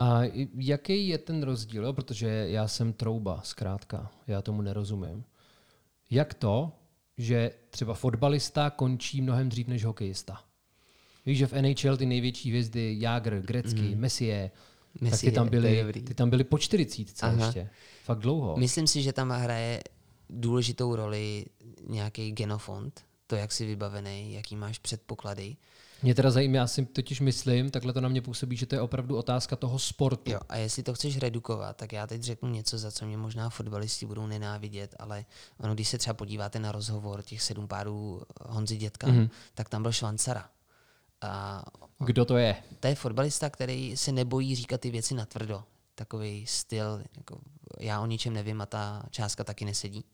A 0.00 0.20
jaký 0.54 1.08
je 1.08 1.18
ten 1.18 1.42
rozdíl? 1.42 1.84
Jo? 1.84 1.92
Protože 1.92 2.28
já 2.28 2.68
jsem 2.68 2.92
trouba, 2.92 3.40
zkrátka. 3.44 4.12
Já 4.26 4.42
tomu 4.42 4.62
nerozumím. 4.62 5.24
Jak 6.10 6.34
to, 6.34 6.72
že 7.18 7.50
třeba 7.70 7.94
fotbalista 7.94 8.70
končí 8.70 9.22
mnohem 9.22 9.48
dřív 9.48 9.66
než 9.66 9.84
hokejista? 9.84 10.40
Víš, 11.26 11.38
že 11.38 11.46
v 11.46 11.52
NHL 11.52 11.96
ty 11.96 12.06
největší 12.06 12.48
hvězdy, 12.48 12.96
Jágr, 12.98 13.40
Grecky, 13.40 13.94
mm. 13.94 14.00
Messie, 14.00 14.50
tak 15.10 15.20
ty 15.20 15.32
tam, 15.32 15.50
dobrý. 15.50 16.02
ty 16.02 16.14
tam 16.14 16.30
byli 16.30 16.44
po 16.44 16.58
40 16.58 17.06
Aha. 17.20 17.46
ještě. 17.46 17.70
Fakt 18.04 18.18
dlouho. 18.18 18.56
Myslím 18.56 18.86
si, 18.86 19.02
že 19.02 19.12
tam 19.12 19.30
hraje 19.30 19.82
důležitou 20.30 20.96
roli 20.96 21.46
nějaký 21.88 22.32
genofond, 22.32 23.00
to, 23.26 23.36
jak 23.36 23.52
jsi 23.52 23.66
vybavený, 23.66 24.32
jaký 24.32 24.56
máš 24.56 24.78
předpoklady. 24.78 25.56
Mě 26.02 26.14
teda 26.14 26.30
zajímá, 26.30 26.56
já 26.56 26.66
si 26.66 26.86
totiž 26.86 27.20
myslím, 27.20 27.70
takhle 27.70 27.92
to 27.92 28.00
na 28.00 28.08
mě 28.08 28.22
působí, 28.22 28.56
že 28.56 28.66
to 28.66 28.74
je 28.74 28.80
opravdu 28.80 29.16
otázka 29.16 29.56
toho 29.56 29.78
sportu. 29.78 30.30
Jo, 30.30 30.40
a 30.48 30.56
jestli 30.56 30.82
to 30.82 30.94
chceš 30.94 31.18
redukovat, 31.18 31.76
tak 31.76 31.92
já 31.92 32.06
teď 32.06 32.22
řeknu 32.22 32.48
něco, 32.48 32.78
za 32.78 32.90
co 32.90 33.06
mě 33.06 33.16
možná 33.16 33.50
fotbalisti 33.50 34.06
budou 34.06 34.26
nenávidět, 34.26 34.94
ale 34.98 35.24
ono, 35.60 35.74
když 35.74 35.88
se 35.88 35.98
třeba 35.98 36.14
podíváte 36.14 36.58
na 36.58 36.72
rozhovor 36.72 37.22
těch 37.22 37.42
sedm 37.42 37.68
párů 37.68 38.22
Honzy 38.40 38.76
Dětka, 38.76 39.06
mm-hmm. 39.06 39.30
tak 39.54 39.68
tam 39.68 39.82
byl 39.82 39.92
Švancara. 39.92 40.48
A 41.24 41.64
Kdo 41.98 42.24
to 42.24 42.36
je? 42.36 42.56
to 42.80 42.86
je 42.86 42.94
fotbalista, 42.94 43.50
který 43.50 43.96
se 43.96 44.12
nebojí 44.12 44.54
říkat 44.54 44.80
ty 44.80 44.90
věci 44.90 45.14
natvrdo. 45.14 45.64
Takový 45.94 46.46
styl, 46.46 47.02
jako 47.16 47.40
já 47.80 48.00
o 48.00 48.06
ničem 48.06 48.32
nevím 48.32 48.60
a 48.60 48.66
ta 48.66 49.02
částka 49.10 49.44
taky 49.44 49.64
nesedí. 49.64 50.04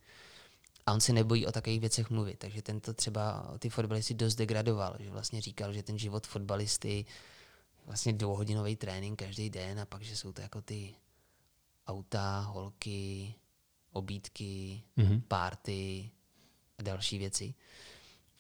A 0.87 0.93
on 0.93 1.01
se 1.01 1.13
nebojí 1.13 1.47
o 1.47 1.53
takových 1.53 1.81
věcech 1.81 2.11
mluvit. 2.11 2.39
Takže 2.39 2.63
tento 2.63 2.95
třeba 2.95 3.55
ty 3.59 3.71
fotbalisty 3.71 4.15
dost 4.15 4.35
degradoval, 4.35 4.97
že 4.99 5.11
vlastně 5.11 5.41
říkal, 5.41 5.73
že 5.73 5.83
ten 5.83 5.99
život 5.99 6.27
fotbalisty 6.27 7.05
vlastně 7.87 8.13
dvouhodinový 8.13 8.77
trénink 8.77 9.19
každý 9.19 9.51
den 9.51 9.81
a 9.81 9.87
pak, 9.87 10.03
že 10.03 10.17
jsou 10.17 10.33
to 10.33 10.41
jako 10.41 10.63
ty 10.63 10.95
auta, 11.87 12.41
holky, 12.41 13.35
obídky, 13.93 14.83
mm-hmm. 14.99 15.23
párty 15.29 16.11
a 16.79 16.83
další 16.83 17.19
věci. 17.19 17.55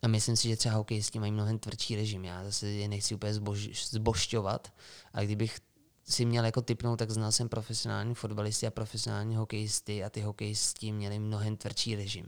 A 0.03 0.09
myslím 0.09 0.37
si, 0.37 0.49
že 0.49 0.57
třeba 0.57 0.75
hokejisti 0.75 1.19
mají 1.19 1.33
mnohem 1.33 1.59
tvrdší 1.59 1.97
režim. 1.97 2.25
Já 2.25 2.45
zase 2.45 2.69
je 2.69 2.89
nechci 2.89 3.15
úplně 3.15 3.35
zbož, 3.35 3.87
zbošťovat, 3.91 4.73
ale 5.13 5.27
kdybych 5.27 5.59
si 6.05 6.25
měl 6.25 6.45
jako 6.45 6.63
typnout, 6.63 6.99
tak 6.99 7.11
znal 7.11 7.33
jsem 7.33 7.49
profesionální 7.49 8.15
fotbalisty 8.15 8.67
a 8.67 8.71
profesionální 8.71 9.37
hokejisty 9.37 10.05
a 10.05 10.11
ty 10.11 10.21
hokejisti 10.21 10.93
měli 10.93 11.19
mnohem 11.19 11.57
tvrdší 11.57 11.97
režim. 11.97 12.27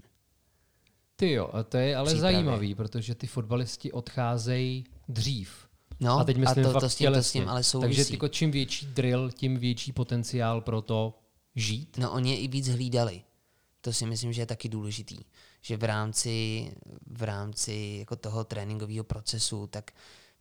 Ty 1.17 1.33
jo, 1.33 1.51
a 1.53 1.63
to 1.63 1.77
je 1.77 1.97
ale 1.97 2.07
Přípravy. 2.07 2.35
zajímavý, 2.35 2.75
protože 2.75 3.15
ty 3.15 3.27
fotbalisti 3.27 3.93
odcházejí 3.93 4.85
dřív. 5.09 5.69
No, 6.01 6.19
a 6.19 6.25
teď 6.25 6.37
myslím 6.37 6.65
to, 6.65 6.73
fakt 6.73 6.81
to, 6.81 6.91
s 6.91 6.97
tím, 6.97 7.13
to 7.13 7.23
s 7.23 7.33
tím 7.33 7.49
ale 7.49 7.59
Takže 7.59 7.71
souvisí. 7.71 8.11
tyko, 8.11 8.29
čím 8.29 8.51
větší 8.51 8.87
drill, 8.87 9.31
tím 9.31 9.57
větší 9.57 9.93
potenciál 9.93 10.61
pro 10.61 10.83
to 10.83 11.19
žít. 11.55 11.99
No 11.99 12.13
oni 12.13 12.31
je 12.31 12.39
i 12.39 12.49
víc 12.49 12.69
hlídali. 12.69 13.23
To 13.81 13.93
si 13.93 14.07
myslím, 14.07 14.33
že 14.33 14.43
je 14.43 14.47
taky 14.47 14.69
důležitý. 14.69 15.19
Že 15.63 15.77
v 15.77 15.85
rámci, 15.85 16.67
v 17.07 17.23
rámci 17.23 17.97
jako 17.99 18.17
toho 18.17 18.45
tréninkového 18.45 19.05
procesu, 19.05 19.67
tak 19.67 19.91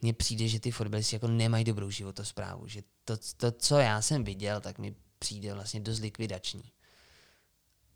mně 0.01 0.13
přijde, 0.13 0.48
že 0.48 0.60
ty 0.60 0.72
fotbalisti 0.72 1.16
jako 1.16 1.28
nemají 1.28 1.63
dobrou 1.63 1.90
životosprávu. 1.90 2.68
Že 2.68 2.82
to, 3.06 3.18
to, 3.38 3.51
co 3.51 3.78
já 3.78 4.01
jsem 4.01 4.24
viděl, 4.24 4.62
tak 4.62 4.80
mi 4.80 4.96
přijde 5.20 5.54
vlastně 5.54 5.80
dost 5.80 6.00
likvidační. 6.00 6.63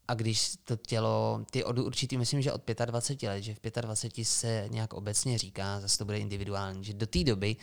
A 0.08 0.14
když 0.14 0.54
to 0.64 0.76
tělo, 0.76 1.46
ty 1.52 1.64
od 1.64 1.80
určitý, 1.80 2.18
myslím, 2.18 2.42
že 2.42 2.54
od 2.54 2.62
25 2.86 3.30
let, 3.30 3.42
že 3.42 3.54
v 3.54 3.60
25 3.82 4.26
se 4.26 4.68
nějak 4.72 4.94
obecně 4.94 5.38
říká, 5.38 5.80
zase 5.80 5.98
to 5.98 6.06
bude 6.06 6.20
individuální, 6.20 6.84
že 6.84 6.94
do 6.94 7.08
té 7.08 7.24
doby 7.24 7.56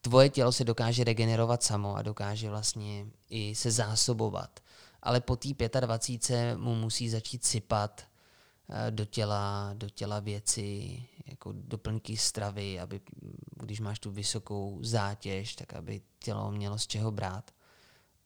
tvoje 0.00 0.28
tělo 0.28 0.52
se 0.52 0.64
dokáže 0.64 1.04
regenerovat 1.04 1.62
samo 1.62 1.96
a 1.96 2.02
dokáže 2.02 2.50
vlastně 2.50 3.06
i 3.30 3.54
se 3.54 3.70
zásobovat. 3.70 4.60
Ale 5.02 5.20
po 5.20 5.36
té 5.36 5.80
25 5.80 6.56
mu 6.56 6.74
musí 6.74 7.10
začít 7.10 7.44
sypat 7.44 8.04
do 8.90 9.04
těla, 9.04 9.74
do 9.74 9.88
těla 9.88 10.20
věci, 10.20 11.02
jako 11.26 11.52
doplňky 11.52 12.16
stravy, 12.16 12.80
aby 12.80 13.00
když 13.56 13.80
máš 13.80 13.98
tu 13.98 14.10
vysokou 14.10 14.78
zátěž, 14.82 15.54
tak 15.54 15.74
aby 15.74 16.02
tělo 16.18 16.52
mělo 16.52 16.78
z 16.78 16.86
čeho 16.86 17.10
brát. 17.10 17.50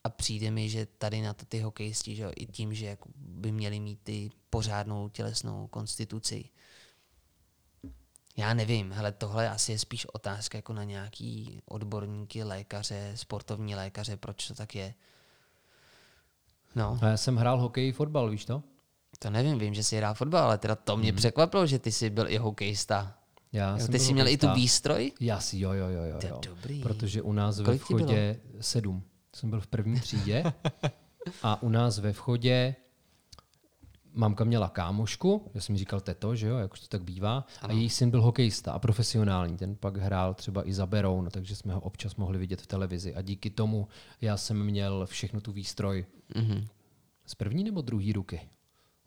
A 0.04 0.08
přijde 0.08 0.50
mi, 0.50 0.68
že 0.68 0.86
tady 0.86 1.22
na 1.22 1.34
to 1.34 1.44
ty 1.44 1.60
hokejisti, 1.60 2.16
že 2.16 2.22
jo, 2.22 2.32
i 2.36 2.46
tím, 2.46 2.74
že 2.74 2.86
jako 2.86 3.08
by 3.16 3.52
měli 3.52 3.80
mít 3.80 4.00
ty 4.02 4.30
pořádnou 4.50 5.08
tělesnou 5.08 5.66
konstituci. 5.66 6.44
Já 8.36 8.54
nevím, 8.54 8.92
hele, 8.92 9.12
tohle 9.12 9.50
asi 9.50 9.72
je 9.72 9.78
spíš 9.78 10.06
otázka 10.06 10.58
jako 10.58 10.72
na 10.72 10.84
nějaký 10.84 11.60
odborníky, 11.66 12.42
lékaře, 12.44 13.12
sportovní 13.14 13.74
lékaře, 13.74 14.16
proč 14.16 14.48
to 14.48 14.54
tak 14.54 14.74
je. 14.74 14.94
No, 16.74 16.98
já 17.02 17.16
jsem 17.16 17.36
hrál 17.36 17.60
hokej, 17.60 17.92
fotbal, 17.92 18.30
víš 18.30 18.44
to? 18.44 18.62
To 19.18 19.30
nevím, 19.30 19.58
vím, 19.58 19.74
že 19.74 19.82
jsi 19.82 19.96
hrál 19.96 20.14
fotbal, 20.14 20.44
ale 20.44 20.58
teda 20.58 20.74
to 20.76 20.96
mě 20.96 21.12
překvapilo, 21.12 21.66
že 21.66 21.78
ty 21.78 21.92
jsi 21.92 22.10
byl 22.10 22.28
i 22.28 22.36
hokejista. 22.38 23.14
Já 23.52 23.70
Jo, 23.72 23.78
jsem 23.78 23.92
ty 23.92 23.98
jsi 23.98 24.12
měl 24.12 24.28
i 24.28 24.36
tu 24.38 24.46
výstroj? 24.54 25.12
Já 25.20 25.40
si, 25.40 25.58
jo, 25.60 25.72
jo, 25.72 25.88
jo, 25.88 26.02
jo. 26.04 26.18
To 26.20 26.26
je 26.26 26.30
jo. 26.30 26.40
dobrý. 26.46 26.82
Protože 26.82 27.22
u 27.22 27.32
nás 27.32 27.58
ve 27.58 27.64
Kolik 27.64 27.82
bylo? 27.88 27.98
vchodě 27.98 28.40
sedm. 28.60 29.02
Jsem 29.36 29.50
byl 29.50 29.60
v 29.60 29.66
první 29.66 30.00
třídě 30.00 30.44
a 31.42 31.62
u 31.62 31.68
nás 31.68 31.98
ve 31.98 32.12
vchodě 32.12 32.74
mamka 34.12 34.44
měla 34.44 34.68
kámošku, 34.68 35.50
já 35.54 35.60
jsem 35.60 35.74
jí 35.74 35.78
říkal 35.78 36.00
teto, 36.00 36.34
že 36.36 36.46
jo, 36.48 36.56
jak 36.56 36.72
už 36.72 36.80
to 36.80 36.86
tak 36.88 37.02
bývá, 37.02 37.46
a 37.62 37.72
její 37.72 37.90
syn 37.90 38.10
byl 38.10 38.22
hokejista 38.22 38.72
a 38.72 38.78
profesionální, 38.78 39.56
ten 39.56 39.76
pak 39.76 39.96
hrál 39.96 40.34
třeba 40.34 40.68
i 40.68 40.72
za 40.74 40.86
Beroun, 40.86 41.28
takže 41.30 41.56
jsme 41.56 41.74
ho 41.74 41.80
občas 41.80 42.16
mohli 42.16 42.38
vidět 42.38 42.60
v 42.62 42.66
televizi 42.66 43.14
a 43.14 43.22
díky 43.22 43.50
tomu 43.50 43.88
já 44.20 44.36
jsem 44.36 44.64
měl 44.64 45.06
všechno 45.06 45.40
tu 45.40 45.52
výstroj 45.52 46.06
Mhm. 46.34 46.66
z 47.26 47.34
první 47.34 47.64
nebo 47.64 47.80
druhé 47.80 48.12
ruky. 48.12 48.40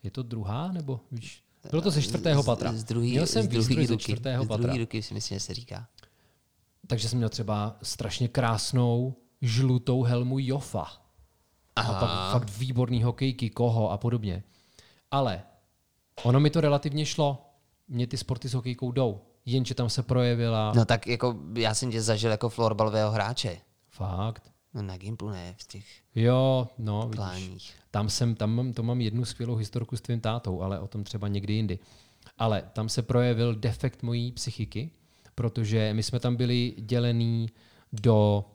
Je 0.03 0.11
to 0.11 0.23
druhá 0.23 0.71
nebo 0.71 0.99
víš? 1.11 1.43
Bylo 1.69 1.81
to 1.81 1.91
ze 1.91 2.01
čtvrtého 2.01 2.43
patra. 2.43 2.73
Z, 2.73 2.75
z 2.75 2.83
druhý, 2.83 3.11
měl 3.11 3.27
jsem 3.27 3.43
z 3.43 3.47
druhý 3.47 3.67
výstroj 3.67 3.87
ze 3.87 3.93
ruky. 3.93 4.03
čtvrtého 4.03 4.43
z 4.43 4.47
patra. 4.47 4.63
druhý 4.63 4.79
ruky 4.79 5.01
si 5.01 5.13
myslím, 5.13 5.35
že 5.35 5.39
se 5.39 5.53
říká. 5.53 5.87
Takže 6.87 7.09
jsem 7.09 7.17
měl 7.17 7.29
třeba 7.29 7.77
strašně 7.83 8.27
krásnou 8.27 9.15
žlutou 9.41 10.03
helmu 10.03 10.39
Jofa. 10.39 10.87
A 11.75 11.83
pak 11.83 12.31
fakt 12.31 12.57
výborný 12.57 13.03
hokejky, 13.03 13.49
koho 13.49 13.91
a 13.91 13.97
podobně. 13.97 14.43
Ale 15.11 15.43
ono 16.23 16.39
mi 16.39 16.49
to 16.49 16.61
relativně 16.61 17.05
šlo. 17.05 17.45
Mně 17.87 18.07
ty 18.07 18.17
sporty 18.17 18.49
s 18.49 18.53
hokejkou 18.53 18.91
jdou. 18.91 19.21
Jenže 19.45 19.75
tam 19.75 19.89
se 19.89 20.03
projevila... 20.03 20.73
No 20.75 20.85
tak 20.85 21.07
jako 21.07 21.35
já 21.55 21.73
jsem 21.73 21.91
tě 21.91 22.01
zažil 22.01 22.31
jako 22.31 22.49
florbalového 22.49 23.11
hráče. 23.11 23.57
Fakt. 23.89 24.51
No 24.73 24.81
na 24.81 24.97
Gimplu 24.97 25.29
ne, 25.29 25.55
v 25.57 25.67
těch 25.67 25.85
Jo, 26.15 26.67
no, 26.77 27.09
vidíš. 27.09 27.73
Tam 27.91 28.09
jsem, 28.09 28.35
tam 28.35 28.55
mám, 28.55 28.73
to 28.73 28.83
mám 28.83 29.01
jednu 29.01 29.25
skvělou 29.25 29.55
historku 29.55 29.97
s 29.97 30.01
tvým 30.01 30.21
tátou, 30.21 30.61
ale 30.61 30.79
o 30.79 30.87
tom 30.87 31.03
třeba 31.03 31.27
někdy 31.27 31.53
jindy. 31.53 31.79
Ale 32.37 32.69
tam 32.73 32.89
se 32.89 33.01
projevil 33.01 33.55
defekt 33.55 34.03
mojí 34.03 34.31
psychiky, 34.31 34.91
protože 35.35 35.93
my 35.93 36.03
jsme 36.03 36.19
tam 36.19 36.35
byli 36.35 36.75
dělení 36.77 37.49
do 37.93 38.45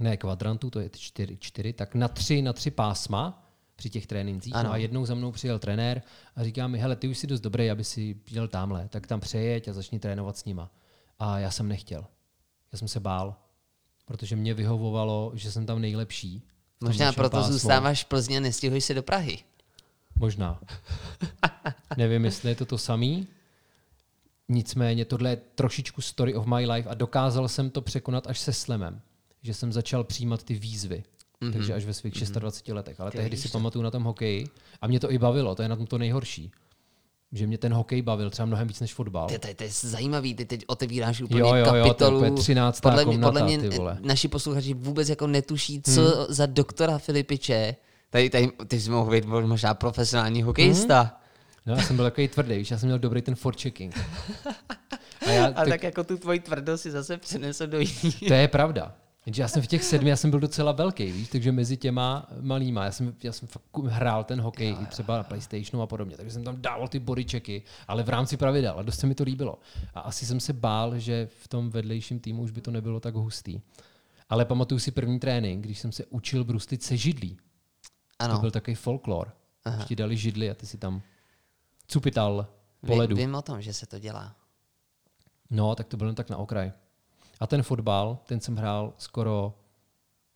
ne 0.00 0.16
kvadrantů, 0.16 0.70
to 0.70 0.80
je 0.80 0.90
čtyři, 0.96 1.36
čtyři 1.40 1.72
tak 1.72 1.94
na 1.94 2.08
tři, 2.08 2.42
na 2.42 2.52
tři 2.52 2.70
pásma 2.70 3.48
při 3.76 3.90
těch 3.90 4.06
trénincích. 4.06 4.52
No 4.52 4.58
Ano. 4.58 4.72
a 4.72 4.76
jednou 4.76 5.06
za 5.06 5.14
mnou 5.14 5.32
přijel 5.32 5.58
trenér 5.58 6.02
a 6.36 6.44
říká 6.44 6.66
mi, 6.66 6.78
hele, 6.78 6.96
ty 6.96 7.08
už 7.08 7.18
jsi 7.18 7.26
dost 7.26 7.40
dobrý, 7.40 7.70
aby 7.70 7.84
si 7.84 8.16
jel 8.30 8.48
tamhle, 8.48 8.88
tak 8.88 9.06
tam 9.06 9.20
přejeď 9.20 9.68
a 9.68 9.72
začni 9.72 9.98
trénovat 9.98 10.36
s 10.36 10.44
nima. 10.44 10.70
A 11.18 11.38
já 11.38 11.50
jsem 11.50 11.68
nechtěl. 11.68 12.06
Já 12.72 12.78
jsem 12.78 12.88
se 12.88 13.00
bál, 13.00 13.36
protože 14.08 14.36
mě 14.36 14.54
vyhovovalo, 14.54 15.32
že 15.34 15.52
jsem 15.52 15.66
tam 15.66 15.80
nejlepší. 15.80 16.42
Možná 16.80 17.12
proto 17.12 17.42
zůstáváš 17.42 18.04
v 18.04 18.06
Plzni 18.06 18.36
a 18.36 18.40
nestěhuješ 18.40 18.84
se 18.84 18.94
do 18.94 19.02
Prahy. 19.02 19.38
Možná. 20.18 20.60
Nevím, 21.96 22.24
jestli 22.24 22.48
je 22.48 22.54
to 22.54 22.66
to 22.66 22.78
samý. 22.78 23.26
Nicméně 24.48 25.04
tohle 25.04 25.30
je 25.30 25.36
trošičku 25.36 26.02
story 26.02 26.34
of 26.34 26.46
my 26.46 26.66
life 26.70 26.88
a 26.88 26.94
dokázal 26.94 27.48
jsem 27.48 27.70
to 27.70 27.82
překonat 27.82 28.26
až 28.26 28.38
se 28.38 28.52
slemem. 28.52 29.00
Že 29.42 29.54
jsem 29.54 29.72
začal 29.72 30.04
přijímat 30.04 30.42
ty 30.42 30.54
výzvy. 30.54 31.02
Mm-hmm. 31.42 31.52
Takže 31.52 31.74
až 31.74 31.84
ve 31.84 31.94
svých 31.94 32.12
26 32.12 32.74
letech. 32.74 33.00
Ale 33.00 33.10
Ty 33.10 33.16
tehdy 33.16 33.36
si 33.36 33.48
to. 33.48 33.52
pamatuju 33.52 33.82
na 33.82 33.90
tom 33.90 34.02
hokeji 34.02 34.48
a 34.80 34.86
mě 34.86 35.00
to 35.00 35.12
i 35.12 35.18
bavilo, 35.18 35.54
to 35.54 35.62
je 35.62 35.68
na 35.68 35.76
tom 35.76 35.86
to 35.86 35.98
nejhorší. 35.98 36.50
Že 37.32 37.46
mě 37.46 37.58
ten 37.58 37.72
hokej 37.72 38.02
bavil 38.02 38.30
třeba 38.30 38.46
mnohem 38.46 38.68
víc 38.68 38.80
než 38.80 38.94
fotbal. 38.94 39.28
Ty, 39.28 39.38
ty, 39.38 39.54
to 39.54 39.64
je 39.64 39.70
zajímavý, 39.72 40.34
ty 40.34 40.44
teď 40.44 40.64
otevíráš 40.66 41.20
úplně 41.20 41.40
Jo, 41.40 41.46
jo, 41.46 41.54
jo, 41.54 41.64
to 41.64 41.74
je 41.74 41.82
kapitolu. 41.82 42.16
úplně 42.16 42.36
13. 42.36 42.80
podle 42.80 43.04
mě, 43.04 43.14
komnata, 43.14 43.32
podle 43.32 43.42
mě 43.42 43.58
ty 43.58 43.76
vole. 43.76 43.98
naši 44.00 44.28
posluchači 44.28 44.74
vůbec 44.74 45.08
jako 45.08 45.26
netuší, 45.26 45.82
co 45.82 46.02
hmm. 46.02 46.26
za 46.28 46.46
doktora 46.46 46.98
Filipiče. 46.98 47.76
Tady, 48.10 48.30
tady, 48.30 48.50
ty 48.68 48.80
jsi 48.80 48.90
mohl 48.90 49.10
být 49.10 49.24
možná 49.24 49.74
profesionální 49.74 50.42
hokejista. 50.42 51.20
No, 51.66 51.74
já 51.74 51.82
jsem 51.82 51.96
byl 51.96 52.04
takový 52.04 52.28
tvrdý, 52.28 52.58
víš, 52.58 52.70
já 52.70 52.78
jsem 52.78 52.86
měl 52.86 52.98
dobrý 52.98 53.22
ten 53.22 53.34
forechecking. 53.34 53.98
A 55.26 55.30
já, 55.30 55.46
A 55.46 55.64
to, 55.64 55.70
tak 55.70 55.82
jako 55.82 56.04
tu 56.04 56.16
tvoji 56.16 56.40
tvrdost 56.40 56.82
si 56.82 56.90
zase 56.90 57.18
přenesl 57.18 57.66
do 57.66 57.78
jiný. 57.78 58.12
to 58.28 58.34
je 58.34 58.48
pravda. 58.48 58.94
Jenže 59.28 59.42
já 59.42 59.48
jsem 59.48 59.62
v 59.62 59.66
těch 59.66 59.84
sedmi, 59.84 60.10
já 60.10 60.16
jsem 60.16 60.30
byl 60.30 60.40
docela 60.40 60.72
velký, 60.72 61.12
víš, 61.12 61.28
takže 61.28 61.52
mezi 61.52 61.76
těma 61.76 62.26
malýma, 62.40 62.84
já 62.84 62.92
jsem, 62.92 63.14
já 63.22 63.32
jsem 63.32 63.48
fakt 63.48 63.62
hrál 63.84 64.24
ten 64.24 64.40
hokej 64.40 64.76
i 64.82 64.86
třeba 64.86 65.16
na 65.16 65.22
PlayStationu 65.22 65.82
a 65.82 65.86
podobně, 65.86 66.16
takže 66.16 66.32
jsem 66.32 66.44
tam 66.44 66.62
dával 66.62 66.88
ty 66.88 66.98
bodyčeky, 66.98 67.62
ale 67.88 68.02
v 68.02 68.08
rámci 68.08 68.36
pravidel 68.36 68.74
a 68.78 68.82
dost 68.82 68.98
se 68.98 69.06
mi 69.06 69.14
to 69.14 69.24
líbilo. 69.24 69.58
A 69.94 70.00
asi 70.00 70.26
jsem 70.26 70.40
se 70.40 70.52
bál, 70.52 70.98
že 70.98 71.28
v 71.42 71.48
tom 71.48 71.70
vedlejším 71.70 72.20
týmu 72.20 72.42
už 72.42 72.50
by 72.50 72.60
to 72.60 72.70
nebylo 72.70 73.00
tak 73.00 73.14
hustý. 73.14 73.60
Ale 74.28 74.44
pamatuju 74.44 74.78
si 74.78 74.90
první 74.90 75.18
trénink, 75.20 75.64
když 75.64 75.78
jsem 75.78 75.92
se 75.92 76.04
učil 76.06 76.44
bruslit 76.44 76.82
se 76.82 76.96
židlí. 76.96 77.36
To 78.16 78.24
Ano, 78.24 78.38
byl 78.38 78.50
takový 78.50 78.74
folklor. 78.74 79.32
Když 79.74 79.84
ti 79.86 79.96
dali 79.96 80.16
židli 80.16 80.50
a 80.50 80.54
ty 80.54 80.66
si 80.66 80.78
tam 80.78 81.02
cupital 81.86 82.46
po 82.86 82.92
Ví, 82.92 82.98
ledu. 82.98 83.16
vím 83.16 83.34
o 83.34 83.42
tom, 83.42 83.62
že 83.62 83.72
se 83.72 83.86
to 83.86 83.98
dělá. 83.98 84.34
No, 85.50 85.74
tak 85.74 85.86
to 85.86 85.96
bylo 85.96 86.08
jen 86.08 86.14
tak 86.14 86.30
na 86.30 86.36
okraj. 86.36 86.72
A 87.40 87.46
ten 87.46 87.62
fotbal, 87.62 88.18
ten 88.26 88.40
jsem 88.40 88.56
hrál 88.56 88.92
skoro, 88.98 89.54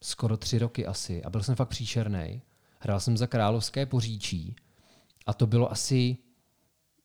skoro 0.03 0.37
tři 0.37 0.59
roky 0.59 0.87
asi 0.87 1.25
a 1.25 1.31
byl 1.31 1.43
jsem 1.43 1.55
fakt 1.55 1.69
příšerný. 1.69 2.43
Hrál 2.79 3.01
jsem 3.01 3.17
za 3.17 3.27
Královské 3.27 3.87
poříčí 3.87 4.57
a 5.27 5.35
to 5.35 5.47
bylo 5.47 5.73
asi 5.73 6.17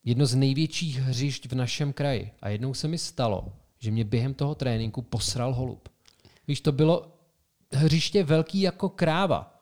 jedno 0.04 0.26
z 0.26 0.34
největších 0.34 1.00
hřišť 1.00 1.46
v 1.46 1.54
našem 1.54 1.92
kraji. 1.92 2.30
A 2.42 2.48
jednou 2.48 2.74
se 2.74 2.88
mi 2.88 2.98
stalo, 2.98 3.52
že 3.78 3.90
mě 3.90 4.04
během 4.04 4.34
toho 4.34 4.54
tréninku 4.54 5.02
posral 5.02 5.54
holub. 5.54 5.88
Víš, 6.48 6.60
to 6.60 6.72
bylo 6.72 7.18
hřiště 7.72 8.24
velký 8.24 8.60
jako 8.60 8.88
kráva. 8.88 9.54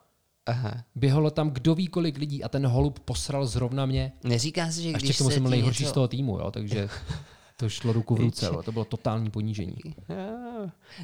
Aha. 0.47 0.85
Běhalo 0.95 1.31
tam 1.31 1.51
kdo 1.51 1.75
ví 1.75 1.87
kolik 1.87 2.19
lidí 2.19 2.45
a 2.45 2.49
ten 2.49 2.67
holub 2.67 2.99
posral 2.99 3.47
zrovna 3.47 3.87
mě. 3.87 4.13
Neříká 4.25 4.73
se, 4.73 4.83
že 4.83 4.89
ještě 4.89 5.07
když 5.07 5.17
k 5.17 5.19
tomu 5.19 5.31
se 5.31 5.35
jsem 5.35 5.43
byl 5.43 5.51
nejhorší 5.51 5.83
něco... 5.83 5.91
z 5.91 5.95
toho 5.95 6.09
týmu, 6.09 6.39
jo, 6.39 6.51
takže 6.51 6.89
to 7.57 7.69
šlo 7.69 7.93
ruku 7.93 8.15
v 8.15 8.21
ruce. 8.21 8.51
To 8.65 8.73
bylo 8.73 8.85
totální 8.85 9.31
ponížení. 9.31 9.77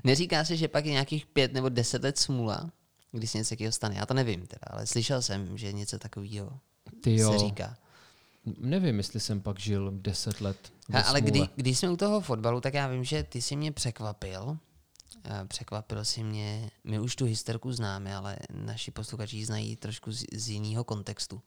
Neříká 0.05 0.45
se, 0.45 0.57
že 0.57 0.69
pak 0.69 0.85
je 0.87 0.93
nějakých 0.93 1.27
pět 1.27 1.53
nebo 1.53 1.69
deset 1.69 2.03
let 2.03 2.19
smůla, 2.19 2.71
když 3.13 3.31
se 3.31 3.39
něco 3.39 3.51
takového 3.51 3.73
stane. 3.73 3.95
Já 3.95 4.07
to 4.07 4.15
nevím 4.15 4.47
teda, 4.47 4.61
ale 4.71 4.87
slyšel 4.87 5.23
jsem, 5.23 5.59
že 5.59 5.73
něco 5.73 5.99
takového 5.99 6.59
se 7.05 7.39
říká. 7.39 7.77
nevím, 8.59 8.97
jestli 8.99 9.21
jsem 9.21 9.41
pak 9.41 9.61
žil 9.61 9.93
10 9.97 10.41
let 10.41 10.73
Ha, 10.91 11.01
ale 11.01 11.21
kdy, 11.21 11.49
když 11.57 11.79
jsme 11.79 11.91
u 11.91 11.97
toho 11.97 12.21
fotbalu, 12.21 12.61
tak 12.61 12.75
já 12.75 12.89
vím, 12.89 13.05
že 13.05 13.23
ty 13.23 13.43
si 13.43 13.57
mě 13.57 13.73
překvapil. 13.73 14.59
Eh, 15.25 15.45
Překvapil 15.49 16.05
si 16.05 16.23
mě, 16.23 16.71
my 16.85 17.01
už 17.01 17.17
tu 17.17 17.25
hysterku 17.25 17.73
známe, 17.73 18.17
ale 18.17 18.37
naši 18.55 18.91
posluchači 18.91 19.37
ji 19.37 19.45
znají 19.45 19.77
trošku 19.77 20.13
z, 20.13 20.25
z 20.35 20.49
jiného 20.49 20.85
kontextu. 20.85 21.43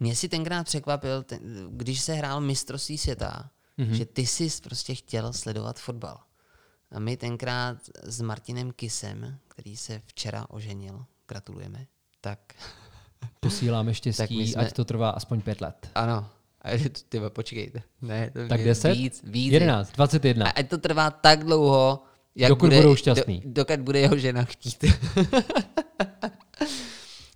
Mě 0.00 0.16
si 0.16 0.28
tenkrát 0.28 0.64
překvapil, 0.64 1.22
ten, 1.22 1.40
když 1.70 2.00
se 2.00 2.14
hrál 2.14 2.40
mistrovství 2.40 2.98
světa, 2.98 3.50
mm-hmm. 3.78 3.90
že 3.92 4.06
ty 4.06 4.26
jsi 4.26 4.48
prostě 4.62 4.94
chtěl 4.94 5.32
sledovat 5.32 5.80
fotbal. 5.80 6.20
A 6.90 6.98
my 6.98 7.16
tenkrát 7.16 7.76
s 8.02 8.20
Martinem 8.20 8.72
Kisem, 8.72 9.38
který 9.48 9.76
se 9.76 10.02
včera 10.06 10.46
oženil, 10.50 11.04
gratulujeme, 11.28 11.86
tak 12.20 12.38
Posíláme 13.40 13.94
štěstí, 13.94 14.48
jsme- 14.48 14.62
ať 14.62 14.72
to 14.72 14.84
trvá 14.84 15.10
aspoň 15.10 15.40
5 15.40 15.60
let. 15.60 15.90
ano. 15.94 16.30
A 16.64 16.90
ty 17.08 17.20
počkejte. 17.28 17.82
Ne, 18.02 18.30
to 18.30 18.48
Tak 18.48 18.60
je 18.60 18.66
10? 18.66 18.92
Víc, 18.92 19.22
víc. 19.24 19.52
11, 19.52 19.92
21. 19.92 20.46
A 20.46 20.50
ať 20.50 20.68
to 20.68 20.78
trvá 20.78 21.10
tak 21.10 21.44
dlouho, 21.44 22.02
jak 22.34 22.48
Dokud 22.48 22.66
bude, 22.66 22.76
budou 22.76 22.96
šťastný. 22.96 23.40
Do, 23.40 23.50
dokud 23.52 23.80
bude 23.80 24.00
jeho 24.00 24.16
žena 24.18 24.44
chtít. 24.44 24.84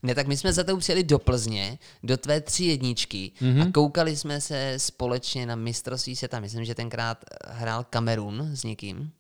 ne, 0.03 0.15
tak 0.15 0.27
my 0.27 0.37
jsme 0.37 0.53
za 0.53 0.65
to 0.65 0.77
přijeli 0.77 1.05
do 1.05 1.19
Plzně, 1.19 1.79
do 2.03 2.17
tvé 2.17 2.41
tři 2.41 2.65
jedničky 2.65 3.33
Mhm. 3.41 3.51
mm-hmm. 3.51 3.69
a 3.69 3.73
koukali 3.73 4.17
jsme 4.17 4.41
se 4.41 4.75
společně 4.77 5.47
na 5.47 5.57
mistrovství 5.57 6.17
světa. 6.17 6.41
Myslím, 6.41 6.65
že 6.65 6.75
tenkrát 6.75 7.25
hrál 7.47 7.85
Kamerun 7.91 8.49
s 8.57 8.65
někým. 8.65 9.11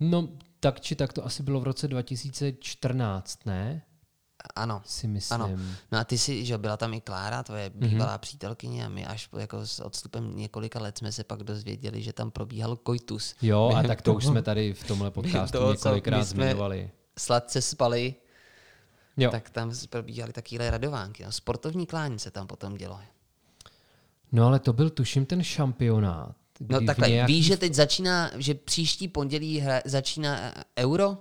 No, 0.00 0.28
tak 0.60 0.80
či 0.80 0.96
tak 0.96 1.12
to 1.12 1.24
asi 1.26 1.42
bylo 1.42 1.60
v 1.60 1.64
roce 1.64 1.88
2014, 1.88 3.46
ne? 3.46 3.82
Ano. 4.56 4.82
Si 4.84 5.06
myslím. 5.08 5.42
Ano. 5.42 5.50
No 5.92 5.98
a 5.98 6.04
ty 6.04 6.18
si, 6.18 6.44
že 6.44 6.58
byla 6.58 6.76
tam 6.76 6.94
i 6.94 7.00
Klára, 7.00 7.42
tvoje 7.42 7.70
bývalá 7.74 8.14
mm-hmm. 8.16 8.18
přítelkyně 8.18 8.86
a 8.86 8.88
my 8.88 9.06
až 9.06 9.28
jako 9.38 9.66
s 9.66 9.80
odstupem 9.80 10.36
několika 10.36 10.80
let 10.80 10.98
jsme 10.98 11.12
se 11.12 11.24
pak 11.24 11.42
dozvěděli, 11.42 12.02
že 12.02 12.12
tam 12.12 12.30
probíhal 12.30 12.76
koitus. 12.76 13.34
Jo, 13.42 13.72
a 13.76 13.82
tak 13.82 14.02
to 14.02 14.14
už 14.14 14.26
jsme 14.26 14.42
tady 14.42 14.72
v 14.74 14.84
tomhle 14.84 15.10
podcastu 15.10 15.58
toho, 15.58 15.74
co 15.74 15.88
několikrát 15.88 16.22
zmiňovali. 16.22 16.90
Sladce 17.18 17.62
spali, 17.62 18.14
Jo. 19.16 19.30
tak 19.30 19.50
tam 19.50 19.72
probíhaly 19.90 20.32
takové 20.32 20.70
radovánky. 20.70 21.24
No, 21.24 21.32
sportovní 21.32 21.86
klání 21.86 22.18
se 22.18 22.30
tam 22.30 22.46
potom 22.46 22.76
dělo. 22.76 22.98
No 24.32 24.46
ale 24.46 24.58
to 24.58 24.72
byl 24.72 24.90
tuším 24.90 25.26
ten 25.26 25.42
šampionát. 25.42 26.36
No 26.68 26.80
takhle, 26.80 27.10
nějaký- 27.10 27.32
víš, 27.32 27.46
že 27.46 27.56
teď 27.56 27.74
začíná, 27.74 28.30
že 28.36 28.54
příští 28.54 29.08
pondělí 29.08 29.58
hra, 29.60 29.80
začíná 29.84 30.38
eh, 30.40 30.52
euro? 30.78 31.16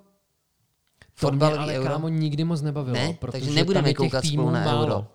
To 1.20 1.32
mě 1.32 1.46
ale 1.46 1.74
euro? 1.74 1.90
kámo 1.90 2.10
nikdy 2.10 2.44
moc 2.44 2.62
nebavilo, 2.62 2.96
Ne? 2.98 3.14
protože 3.20 3.32
Takže 3.32 3.52
nebudeme 3.56 3.94
koukat 3.94 4.26
spolu 4.26 4.50
na 4.52 4.64
málo. 4.66 4.84
euro. 4.86 5.08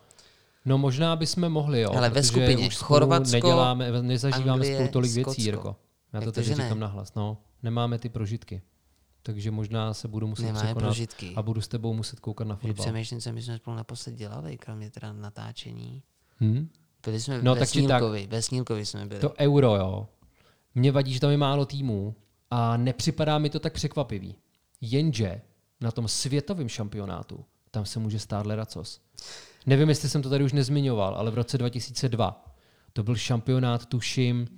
No 0.64 0.79
možná 0.79 1.17
bychom 1.17 1.49
mohli, 1.49 1.81
jo. 1.81 1.91
Hele, 1.95 2.11
ve 2.11 2.23
skupině 2.23 2.67
už 2.69 2.77
Chorvatsko, 2.77 3.33
neděláme, 3.33 4.03
nezažíváme 4.03 4.53
Anglie, 4.53 4.75
spolu 4.77 4.88
tolik 4.88 5.11
Skotsko. 5.11 5.31
věcí, 5.31 5.43
Jirko. 5.43 5.77
Já 6.12 6.21
to 6.21 6.25
Jak 6.25 6.25
to, 6.25 6.33
teď 6.33 6.47
říkám 6.47 6.79
nahlas. 6.79 7.14
No, 7.14 7.38
nemáme 7.62 7.99
ty 7.99 8.09
prožitky. 8.09 8.62
Takže 9.29 9.51
možná 9.51 9.95
se 9.95 10.09
budu 10.09 10.27
muset 10.27 10.43
Nemáme 10.43 10.64
překonat 10.64 10.87
prožitky. 10.87 11.33
a 11.37 11.43
budu 11.43 11.61
s 11.61 11.69
tebou 11.69 11.95
muset 11.95 12.21
koukat 12.21 12.49
na 12.49 12.57
fotbal. 12.57 12.85
přemýšlím, 12.85 13.21
co 13.21 13.33
my 13.33 13.43
jsme 13.43 13.57
spolu 13.57 13.77
naposled 13.77 14.14
dělali, 14.14 14.59
kromě 14.59 14.91
teda 14.91 15.12
natáčení. 15.12 16.03
Hm? 16.41 16.69
Byli 17.05 17.21
jsme 17.21 17.43
No, 17.43 17.55
ve 17.55 17.59
tak 17.61 17.71
či 17.71 17.83
tak. 17.87 17.99
Snílkovi, 18.01 18.27
ve 18.27 18.43
Snílkovi 18.43 18.87
jsme 18.87 19.07
byli. 19.07 19.21
To 19.21 19.35
euro, 19.38 19.77
jo. 19.77 20.09
Mně 20.75 20.93
vadí, 20.93 21.12
že 21.12 21.21
tam 21.21 21.31
je 21.31 21.37
málo 21.37 21.67
týmů 21.67 22.14
a 22.51 22.77
nepřipadá 22.77 23.38
mi 23.38 23.51
to 23.51 23.61
tak 23.61 23.73
překvapivý. 23.73 24.35
Jenže 24.81 25.41
na 25.81 25.91
tom 25.91 26.09
světovém 26.09 26.69
šampionátu 26.69 27.45
tam 27.71 27.85
se 27.87 27.99
může 27.99 28.19
stát 28.19 28.47
ledacos. 28.47 29.01
Nevím, 29.67 29.88
jestli 29.88 30.09
jsem 30.09 30.23
to 30.23 30.31
tady 30.31 30.45
už 30.45 30.53
nezmiňoval, 30.53 31.14
ale 31.14 31.31
v 31.31 31.35
roce 31.35 31.59
2002 31.59 32.55
to 32.93 33.03
byl 33.03 33.17
šampionát, 33.17 33.87
tuším, 33.87 34.49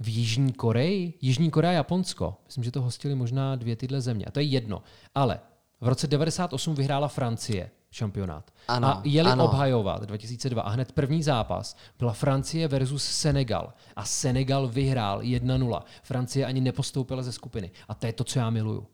v 0.00 0.08
Jižní 0.08 0.52
Koreji. 0.52 1.14
Jižní 1.20 1.50
Korea 1.50 1.70
a 1.70 1.74
Japonsko. 1.74 2.36
Myslím, 2.46 2.64
že 2.64 2.70
to 2.70 2.82
hostili 2.82 3.14
možná 3.14 3.56
dvě 3.56 3.76
tyhle 3.76 4.00
země. 4.00 4.24
A 4.24 4.30
to 4.30 4.40
je 4.40 4.46
jedno. 4.46 4.82
Ale 5.14 5.40
v 5.80 5.88
roce 5.88 6.06
98 6.06 6.74
vyhrála 6.74 7.08
Francie 7.08 7.70
šampionát. 7.90 8.50
Ano, 8.68 8.88
a 8.88 9.02
jeli 9.04 9.30
ano. 9.30 9.44
obhajovat 9.44 10.02
2002 10.02 10.62
a 10.62 10.68
hned 10.68 10.92
první 10.92 11.22
zápas 11.22 11.76
byla 11.98 12.12
Francie 12.12 12.68
versus 12.68 13.04
Senegal. 13.04 13.72
A 13.96 14.04
Senegal 14.04 14.68
vyhrál 14.68 15.20
1-0. 15.20 15.82
Francie 16.02 16.46
ani 16.46 16.60
nepostoupila 16.60 17.22
ze 17.22 17.32
skupiny. 17.32 17.70
A 17.88 17.94
to 17.94 18.06
je 18.06 18.12
to, 18.12 18.24
co 18.24 18.38
já 18.38 18.50
miluju. 18.50 18.86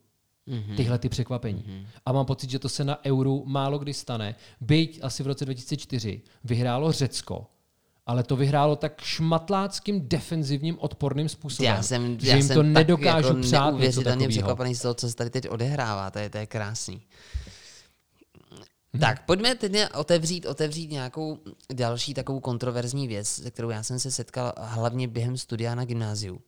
Mm-hmm. 0.48 0.76
Tyhle 0.76 0.98
ty 0.98 1.08
překvapení. 1.08 1.64
Mm-hmm. 1.68 1.86
A 2.06 2.12
mám 2.12 2.26
pocit, 2.26 2.50
že 2.50 2.58
to 2.58 2.68
se 2.68 2.84
na 2.84 3.04
euru 3.04 3.44
málo 3.46 3.78
kdy 3.78 3.94
stane. 3.94 4.34
Byť 4.60 5.00
asi 5.02 5.22
v 5.22 5.26
roce 5.26 5.44
2004 5.44 6.22
vyhrálo 6.44 6.92
Řecko, 6.92 7.46
ale 8.06 8.22
to 8.22 8.36
vyhrálo 8.36 8.76
tak 8.76 9.00
šmatláckým 9.00 10.08
defenzivním 10.08 10.78
odporným 10.78 11.28
způsobem, 11.28 11.74
já 11.74 11.82
jsem, 11.82 12.20
že 12.20 12.28
já 12.28 12.36
jim 12.36 12.46
jsem 12.46 12.54
to 12.56 12.62
nedokážu 12.62 13.28
jako 13.28 13.40
přát 13.40 13.66
neuvěřitelně 13.70 14.28
překvapený 14.28 14.74
z 14.74 14.82
toho, 14.82 14.94
co 14.94 15.08
se 15.08 15.16
tady 15.16 15.30
teď 15.30 15.48
odehrává. 15.48 16.10
To 16.10 16.18
je, 16.18 16.30
to 16.30 16.38
je 16.38 16.46
krásný. 16.46 17.02
Mhm. 18.92 19.00
Tak, 19.00 19.26
pojďme 19.26 19.54
teď 19.54 19.72
otevřít, 19.94 20.46
otevřít 20.46 20.90
nějakou 20.90 21.38
další 21.72 22.14
takovou 22.14 22.40
kontroverzní 22.40 23.08
věc, 23.08 23.28
se 23.28 23.50
kterou 23.50 23.70
já 23.70 23.82
jsem 23.82 23.98
se 23.98 24.10
setkal 24.10 24.52
hlavně 24.58 25.08
během 25.08 25.36
studia 25.36 25.74
na 25.74 25.84
gymnáziu, 25.84 26.40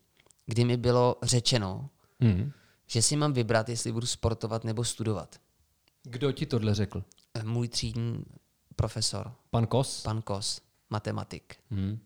kdy 0.47 0.65
mi 0.65 0.77
bylo 0.77 1.17
řečeno, 1.23 1.88
Hmm. 2.21 2.53
že 2.87 3.03
si 3.03 3.17
mám 3.17 3.33
vybrat, 3.33 3.69
jestli 3.69 3.93
budu 3.93 4.07
sportovat 4.07 4.65
nebo 4.65 4.85
studovat. 4.85 5.37
Kdo 6.03 6.33
ti 6.33 6.47
tohle 6.47 6.75
řekl? 6.75 7.05
Můj 7.45 7.69
třídní 7.69 8.25
profesor, 8.77 9.33
Pan 9.51 9.67
Kos? 9.67 10.03
pan 10.03 10.23
Kos, 10.23 10.61
matematik. 10.92 11.57
Hmm. 11.70 11.98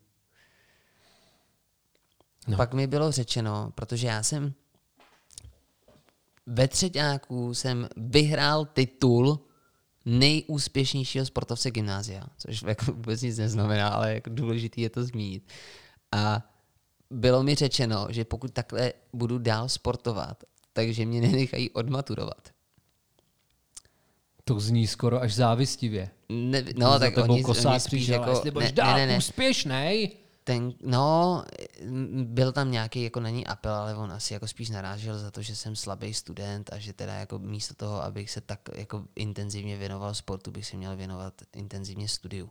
No. 2.49 2.57
Pak 2.57 2.75
mi 2.75 2.87
bylo 2.87 3.13
řečeno, 3.13 3.73
protože 3.75 4.07
já 4.07 4.23
jsem 4.23 4.55
ve 6.47 6.69
třetíku 6.69 7.55
jsem 7.55 7.89
vyhrál 7.97 8.65
titul 8.65 9.41
nejúspěšnějšího 10.05 11.27
sportovce 11.27 11.71
gymnázia, 11.71 12.27
což 12.39 12.63
jako 12.63 12.85
vůbec 12.93 13.23
nic 13.23 13.39
neznamená, 13.39 13.89
ale 13.89 14.15
jako 14.15 14.31
důležité 14.31 14.81
je 14.81 14.91
to 14.91 15.05
zmínit. 15.05 15.53
A 16.13 16.43
bylo 17.11 17.43
mi 17.43 17.55
řečeno, 17.55 18.07
že 18.11 18.25
pokud 18.25 18.53
takhle 18.53 18.93
budu 19.13 19.39
dál 19.39 19.69
sportovat, 19.69 20.45
takže 20.73 21.05
mě 21.05 21.21
nenechají 21.21 21.71
odmaturovat. 21.71 22.56
To 24.49 24.61
zní 24.61 24.87
skoro 24.87 25.23
až 25.23 25.35
závistivě. 25.35 26.11
Ne, 26.29 26.65
no, 26.77 26.99
tak 26.99 27.17
oni, 27.17 27.45
oni 27.45 27.81
spíš 27.81 28.09
jako... 28.09 28.31
jestli 28.31 28.51
budeš 28.51 28.73
dál 28.73 28.97
ne, 28.97 29.07
ne, 29.07 29.13
ne. 29.13 29.19
úspěšnej, 29.19 30.17
ten, 30.45 30.73
no, 30.83 31.45
byl 32.25 32.53
tam 32.53 32.71
nějaký, 32.71 33.03
jako 33.03 33.21
není 33.21 33.47
apel, 33.47 33.75
ale 33.75 33.95
on 33.95 34.13
asi 34.13 34.35
jako 34.35 34.49
spíš 34.49 34.71
narážel 34.71 35.19
za 35.19 35.31
to, 35.31 35.43
že 35.43 35.57
jsem 35.57 35.77
slabý 35.77 36.15
student 36.15 36.73
a 36.73 36.79
že 36.79 36.93
teda 36.93 37.15
jako 37.15 37.39
místo 37.39 37.75
toho, 37.75 38.03
abych 38.03 38.31
se 38.31 38.41
tak 38.41 38.61
jako 38.75 39.05
intenzivně 39.17 39.77
věnoval 39.77 40.15
sportu, 40.15 40.51
bych 40.51 40.67
se 40.67 40.77
měl 40.77 40.97
věnovat 40.97 41.35
intenzivně 41.53 42.09
studiu. 42.09 42.51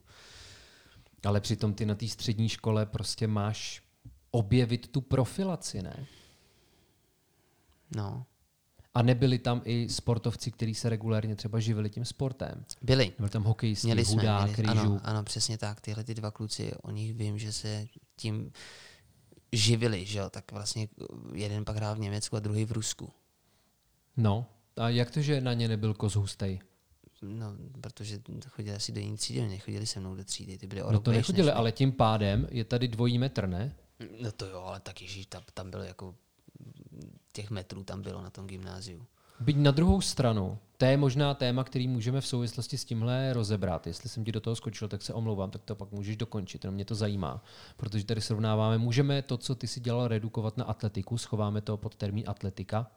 Ale 1.23 1.41
přitom 1.41 1.73
ty 1.73 1.86
na 1.86 1.95
té 1.95 2.08
střední 2.08 2.49
škole 2.49 2.86
prostě 2.86 3.27
máš 3.27 3.81
objevit 4.31 4.88
tu 4.88 5.01
profilaci, 5.01 5.81
ne? 5.81 6.05
No, 7.95 8.25
A 8.95 9.01
nebyli 9.01 9.39
tam 9.39 9.62
i 9.65 9.89
sportovci, 9.89 10.51
kteří 10.51 10.75
se 10.75 10.89
regulárně 10.89 11.36
třeba 11.36 11.60
živili 11.60 11.89
tím 11.89 12.05
sportem. 12.05 12.65
byli. 12.81 13.13
Byl 13.19 13.29
tam 13.29 13.43
hokejisti, 13.43 13.88
Měli 13.88 14.05
jsme, 14.05 14.21
hudák, 14.21 14.58
měli, 14.58 14.73
rýžu. 14.73 14.91
ano, 14.91 14.99
ano, 15.03 15.23
přesně 15.23 15.58
tak. 15.58 15.81
Tyhle 15.81 16.03
ty 16.03 16.13
dva 16.13 16.31
kluci, 16.31 16.71
o 16.84 16.91
nich 16.91 17.13
vím, 17.13 17.39
že 17.39 17.53
se 17.53 17.86
tím 18.15 18.51
živili, 19.51 20.05
že 20.05 20.19
jo? 20.19 20.29
Tak 20.29 20.51
vlastně 20.51 20.88
jeden 21.34 21.65
pak 21.65 21.75
hrál 21.75 21.95
v 21.95 21.99
Německu 21.99 22.36
a 22.36 22.39
druhý 22.39 22.65
v 22.65 22.71
Rusku. 22.71 23.10
No, 24.17 24.45
a 24.77 24.89
jak 24.89 25.12
to, 25.12 25.21
že 25.21 25.41
na 25.41 25.53
ně 25.53 25.67
nebyl 25.67 25.93
koz 25.93 26.15
hustej? 26.15 26.60
No, 27.21 27.53
protože 27.81 28.19
chodili 28.49 28.75
asi 28.75 28.91
do 28.91 28.99
jiné 28.99 29.17
třídy, 29.17 29.47
nechodili 29.47 29.88
se 29.88 29.99
mnou 29.99 30.15
do 30.15 30.23
třídy, 30.23 30.58
ty 30.58 30.67
byly 30.67 30.84
o 30.84 30.91
No 30.91 30.99
to 30.99 31.12
nechodili, 31.12 31.47
než 31.47 31.55
ale 31.55 31.71
tím 31.71 31.91
pádem 31.91 32.47
je 32.51 32.63
tady 32.63 32.88
dvojí 32.88 33.17
metr, 33.17 33.47
ne? 33.47 33.75
No 34.21 34.31
to 34.31 34.45
jo, 34.45 34.62
ale 34.62 34.79
tak 34.79 35.01
ježíš, 35.01 35.25
tam, 35.25 35.43
tam 35.53 35.71
bylo 35.71 35.84
jako 35.84 36.15
těch 37.34 37.49
metrů 37.49 37.84
tam 37.84 38.01
bylo 38.01 38.21
na 38.21 38.29
tom 38.29 38.47
gymnáziu. 38.47 39.05
Byť 39.39 39.58
na 39.58 39.71
druhou 39.71 40.01
stranu, 40.01 40.58
to 40.77 40.86
je 40.86 40.97
možná 40.97 41.34
téma, 41.34 41.63
který 41.63 41.88
můžeme 41.88 42.21
v 42.21 42.27
souvislosti 42.27 42.77
s 42.77 42.86
tímhle 42.86 43.34
rozebrat. 43.34 43.88
Jestli 43.88 44.10
jsem 44.10 44.23
ti 44.25 44.31
do 44.31 44.39
toho 44.39 44.55
skočil, 44.55 44.88
tak 44.88 45.01
se 45.01 45.13
omlouvám, 45.13 45.51
tak 45.51 45.62
to 45.63 45.75
pak 45.75 45.91
můžeš 45.91 46.17
dokončit, 46.17 46.63
jenom 46.63 46.75
mě 46.75 46.86
to 46.86 46.95
zajímá. 46.95 47.43
Protože 47.77 48.05
tady 48.05 48.21
srovnáváme, 48.21 48.77
můžeme 48.77 49.21
to, 49.21 49.38
co 49.38 49.55
ty 49.55 49.67
si 49.67 49.79
dělal, 49.79 50.08
redukovat 50.08 50.58
na 50.58 50.63
atletiku, 50.65 51.17
schováme 51.17 51.62
to 51.62 51.77
pod 51.77 51.95
termín 51.95 52.23
atletika. 52.27 52.91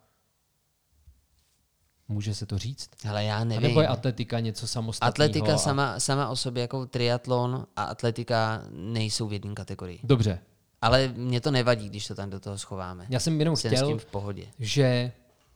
Může 2.08 2.34
se 2.34 2.46
to 2.46 2.58
říct? 2.58 2.90
Ale 3.08 3.24
já 3.24 3.38
A 3.38 3.44
nevím. 3.44 3.68
nebo 3.68 3.80
je 3.80 3.88
atletika 3.88 4.40
něco 4.40 4.66
samostatného? 4.66 5.10
Atletika 5.10 5.54
a... 5.54 5.58
sama, 5.58 6.00
sama 6.00 6.28
o 6.28 6.36
sobě 6.36 6.60
jako 6.60 6.86
triatlon 6.86 7.66
a 7.76 7.82
atletika 7.82 8.62
nejsou 8.70 9.28
v 9.28 9.32
jedné 9.32 9.54
kategorii. 9.54 10.00
Dobře. 10.04 10.38
Ale 10.82 11.12
mě 11.16 11.40
to 11.40 11.50
nevadí, 11.50 11.88
když 11.88 12.06
to 12.06 12.14
tam 12.14 12.30
do 12.30 12.40
toho 12.40 12.58
schováme. 12.58 13.06
Já 13.10 13.20
jsem 13.20 13.38
jenom 13.38 13.56
Jsem 13.56 13.70
s 13.70 13.74
chtěl, 13.74 13.88
tím 13.88 13.98
v 13.98 14.04
pohodě. 14.06 14.46
že 14.58 15.12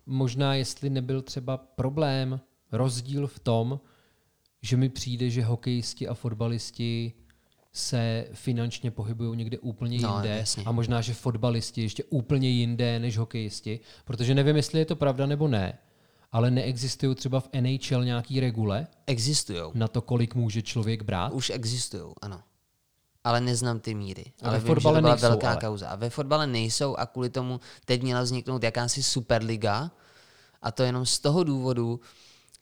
možná 0.07 0.55
jestli 0.55 0.91
nebyl 0.91 1.23
třeba 1.23 1.57
problém, 1.57 2.41
rozdíl 2.73 3.27
v 3.27 3.39
tom, 3.39 3.81
že 4.63 4.77
mi 4.77 4.89
přijde, 4.89 5.31
že 5.31 5.43
hokejisti 5.45 6.09
a 6.09 6.15
fotbalisti 6.15 7.13
se 7.73 8.27
finančně 8.33 8.91
pohybují 8.91 9.37
někde 9.39 9.59
úplně 9.59 9.99
No, 10.01 10.15
jinde 10.15 10.37
jasně. 10.39 10.65
a 10.65 10.73
možná, 10.73 11.01
že 11.01 11.15
fotbalisti 11.15 11.83
ještě 11.83 12.05
úplně 12.05 12.49
jinde 12.49 12.99
než 12.99 13.19
hokejisti, 13.19 13.81
protože 14.05 14.35
nevím, 14.35 14.57
jestli 14.57 14.79
je 14.79 14.85
to 14.85 14.97
pravda 14.97 15.27
nebo 15.27 15.49
ne, 15.49 15.79
ale 16.33 16.51
neexistují 16.51 17.15
třeba 17.15 17.41
v 17.41 17.49
NHL 17.61 18.05
nějaký 18.05 18.41
regule 18.41 18.87
Existujou. 19.07 19.73
na 19.75 19.89
to, 19.89 20.01
kolik 20.03 20.35
může 20.35 20.63
člověk 20.63 21.03
brát. 21.03 21.33
Už 21.33 21.51
existují, 21.51 22.13
ano. 22.23 22.41
Ale 23.25 23.41
neznám 23.41 23.81
ty 23.81 23.95
míry. 23.95 24.25
A 24.43 24.49
Ale 24.49 24.59
ve 24.59 24.65
vím, 24.65 24.69
že 24.69 24.75
fotbale 24.75 24.99
to 24.99 25.03
byla 25.03 25.15
nejsou, 25.15 25.29
velká 25.29 25.51
ale. 25.51 25.61
kauza. 25.61 25.89
A 25.89 25.97
ve 25.97 26.11
fotbale 26.11 26.47
nejsou 26.47 26.97
a 26.97 27.07
kvůli 27.07 27.31
tomu 27.31 27.61
teď 27.85 28.03
měla 28.03 28.23
vzniknout 28.23 28.63
jakási 28.63 29.03
superliga. 29.03 29.91
A 30.63 30.73
to 30.73 30.83
jenom 30.83 31.07
z 31.07 31.19
toho 31.19 31.45
důvodu, 31.45 32.01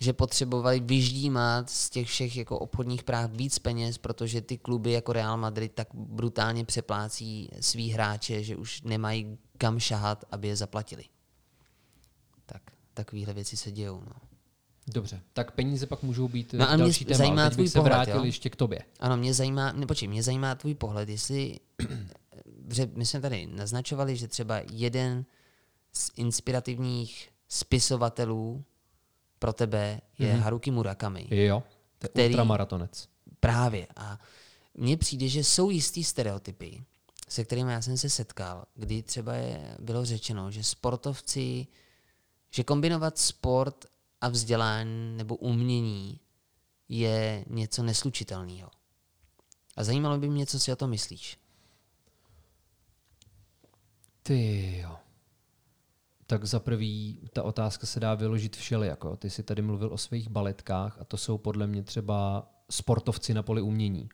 že 0.01 0.12
potřebovali 0.12 0.81
vyždímat 0.81 1.70
z 1.70 1.90
těch 1.90 2.09
všech 2.09 2.37
jako 2.37 2.59
obchodních 2.59 3.03
práv 3.03 3.31
víc 3.31 3.59
peněz, 3.59 3.99
protože 3.99 4.40
ty 4.40 4.59
kluby 4.59 4.92
jako 4.92 5.12
Real 5.12 5.37
Madrid 5.37 5.73
tak 5.75 5.88
brutálně 5.94 6.64
přeplácí 6.64 7.51
svý 7.61 7.90
hráče, 7.90 8.42
že 8.42 8.57
už 8.57 8.83
nemají 8.83 9.38
kam 9.59 9.79
šahat, 9.79 10.25
aby 10.31 10.49
je 10.49 10.57
zaplatili. 10.57 11.05
Tak, 12.46 12.62
takovéhle 12.94 13.35
věci 13.35 13.57
se 13.57 13.70
dějou. 13.70 14.03
No. 14.07 14.30
Dobře, 14.92 15.20
tak 15.33 15.50
peníze 15.53 15.87
pak 15.87 16.03
můžou 16.03 16.29
být 16.29 16.53
No 16.53 16.68
a 16.70 16.76
mě 16.76 16.85
další 16.85 17.05
téma. 17.05 17.18
zajímá 17.18 17.42
ale 17.42 17.50
tvůj 17.50 17.64
bych 17.64 17.72
se 17.72 17.79
pohled, 17.79 17.92
vrátil 17.92 18.16
jo? 18.16 18.24
ještě 18.24 18.50
k 18.50 18.57
tobě. 18.57 18.83
Ano, 19.00 19.16
mě 19.16 19.35
zajímá, 19.35 19.72
ne, 19.72 19.87
počkej, 19.87 20.09
mě 20.09 20.22
zajímá 20.22 20.55
tvůj 20.55 20.74
pohled, 20.74 21.09
jestli, 21.09 21.61
že 22.70 22.90
my 22.94 23.07
jsme 23.07 23.20
tady 23.20 23.46
naznačovali, 23.46 24.16
že 24.16 24.29
třeba 24.29 24.61
jeden 24.72 25.24
z 25.92 26.11
inspirativních 26.16 27.29
spisovatelů 27.48 28.64
pro 29.38 29.53
tebe 29.53 30.00
je 30.18 30.35
mm-hmm. 30.35 30.38
Haruki 30.40 30.70
Murakami. 30.70 31.26
Jo, 31.31 31.62
to 31.98 32.07
je 32.07 32.09
Který- 32.09 32.35
ultramaratonec. 32.35 33.09
Právě. 33.40 33.87
A 33.96 34.18
mně 34.74 34.96
přijde, 34.96 35.29
že 35.29 35.44
jsou 35.44 35.70
jistý 35.70 36.05
stereotypy, 36.05 36.85
se 37.29 37.44
kterými 37.44 37.72
já 37.72 37.83
jsem 37.83 37.96
se 37.96 38.11
setkal, 38.11 38.64
kdy 38.74 39.03
třeba 39.03 39.35
je, 39.35 39.76
bylo 39.79 40.05
řečeno, 40.05 40.50
že 40.50 40.64
sportovci, 40.64 41.66
že 42.50 42.64
kombinovat 42.64 43.18
sport 43.18 43.85
a 44.20 44.28
vzdělání 44.28 45.16
nebo 45.16 45.37
umění 45.37 46.20
je 46.88 47.44
něco 47.48 47.83
neslučitelného. 47.83 48.70
A 49.76 49.85
zajímalo 49.85 50.18
by 50.18 50.28
mě, 50.28 50.46
co 50.46 50.61
si 50.61 50.72
o 50.72 50.76
to 50.76 50.87
myslíš. 50.87 51.38
Ty 54.22 54.78
jo. 54.78 54.96
Tak 56.26 56.44
za 56.44 56.61
prvý, 56.61 57.18
ta 57.33 57.42
otázka 57.42 57.87
se 57.87 58.00
dá 58.00 58.14
vyložit 58.14 58.56
všelijako. 58.56 59.16
Ty 59.16 59.30
jsi 59.30 59.42
tady 59.42 59.62
mluvil 59.62 59.92
o 59.92 59.98
svých 59.98 60.28
baletkách 60.28 60.98
a 61.00 61.04
to 61.04 61.16
jsou 61.16 61.38
podle 61.38 61.66
mě 61.66 61.83
třeba 61.83 62.50
sportovci 62.70 63.35
na 63.35 63.42
poli 63.42 63.62
umění. 63.62 64.09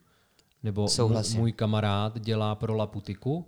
Nebo 0.63 0.89
Souhlasím. 0.89 1.35
můj, 1.35 1.41
můj 1.41 1.53
kamarád 1.53 2.19
dělá 2.19 2.55
pro 2.55 2.77
Laputiku 2.77 3.47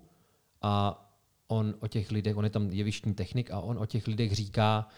a 0.62 1.04
on 1.48 1.74
o 1.80 1.88
těch 1.88 2.10
lidech, 2.10 2.36
on 2.36 2.44
je 2.44 2.50
tam 2.50 2.70
jevištní 2.70 3.14
technik 3.14 3.50
a 3.50 3.60
on 3.60 3.78
o 3.78 3.86
těch 3.86 4.06
lidech 4.06 4.34
říká, 4.34 4.88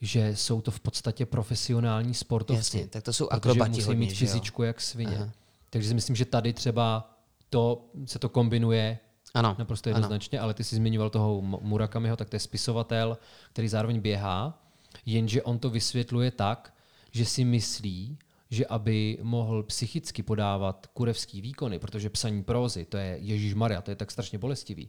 že 0.00 0.36
jsou 0.36 0.60
to 0.60 0.70
v 0.70 0.80
podstatě 0.80 1.26
profesionální 1.26 2.14
sportovci. 2.14 2.76
Jasně, 2.78 2.88
tak 2.88 3.02
to 3.02 3.12
jsou 3.12 3.28
akrobati 3.28 3.70
musí 3.70 3.82
hodně, 3.82 4.00
mít 4.00 4.16
fyzičku 4.16 4.62
jak 4.62 4.80
svině. 4.80 5.16
Aha. 5.16 5.30
Takže 5.70 5.88
si 5.88 5.94
myslím, 5.94 6.16
že 6.16 6.24
tady 6.24 6.52
třeba 6.52 7.14
to, 7.50 7.84
se 8.06 8.18
to 8.18 8.28
kombinuje 8.28 8.98
Ano, 9.34 9.56
naprosto 9.58 9.90
ano. 9.90 9.96
jednoznačně, 9.96 10.40
ale 10.40 10.54
ty 10.54 10.64
jsi 10.64 10.76
zmiňoval 10.76 11.10
toho 11.10 11.40
Murakamiho, 11.42 12.16
tak 12.16 12.30
to 12.30 12.36
je 12.36 12.40
spisovatel, 12.40 13.18
který 13.52 13.68
zároveň 13.68 14.00
běhá, 14.00 14.62
jenže 15.06 15.42
on 15.42 15.58
to 15.58 15.70
vysvětluje 15.70 16.30
tak, 16.30 16.74
že 17.10 17.24
si 17.24 17.44
myslí, 17.44 18.18
že 18.50 18.66
aby 18.66 19.18
mohl 19.22 19.62
psychicky 19.62 20.22
podávat 20.22 20.86
kurevský 20.86 21.40
výkony, 21.40 21.78
protože 21.78 22.10
psaní 22.10 22.42
prózy, 22.42 22.84
to 22.84 22.96
je 22.96 23.18
Ježíš 23.20 23.54
Maria, 23.54 23.82
to 23.82 23.90
je 23.90 23.96
tak 23.96 24.10
strašně 24.10 24.38
bolestivý, 24.38 24.88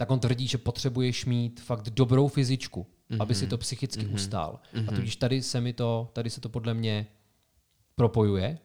tak 0.00 0.10
on 0.10 0.20
tvrdí, 0.20 0.46
že 0.46 0.58
potřebuješ 0.58 1.24
mít 1.24 1.60
fakt 1.60 1.90
dobrou 1.90 2.28
fyzičku, 2.28 2.86
mm-hmm. 3.10 3.16
aby 3.22 3.34
si 3.34 3.46
to 3.46 3.58
psychicky 3.58 4.06
mm-hmm. 4.06 4.14
ustál. 4.14 4.60
Mm-hmm. 4.74 4.88
A 4.88 4.96
tudíž 4.96 5.16
tady 5.16 5.42
se 5.42 5.60
mi 5.60 5.72
to, 5.72 6.10
tady 6.12 6.30
se 6.30 6.40
to 6.40 6.48
podle 6.48 6.74
mě 6.74 7.06
propojuje. 7.94 8.58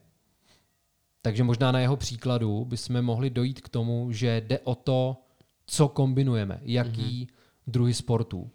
Takže 1.21 1.43
možná 1.43 1.71
na 1.71 1.79
jeho 1.79 1.97
příkladu 1.97 2.65
bychom 2.65 3.01
mohli 3.01 3.29
dojít 3.29 3.61
k 3.61 3.69
tomu, 3.69 4.11
že 4.11 4.41
jde 4.47 4.59
o 4.59 4.75
to, 4.75 5.17
co 5.65 5.87
kombinujeme, 5.87 6.59
jaký 6.63 7.25
mm-hmm. 7.25 7.33
druhy 7.67 7.93
sportů. 7.93 8.49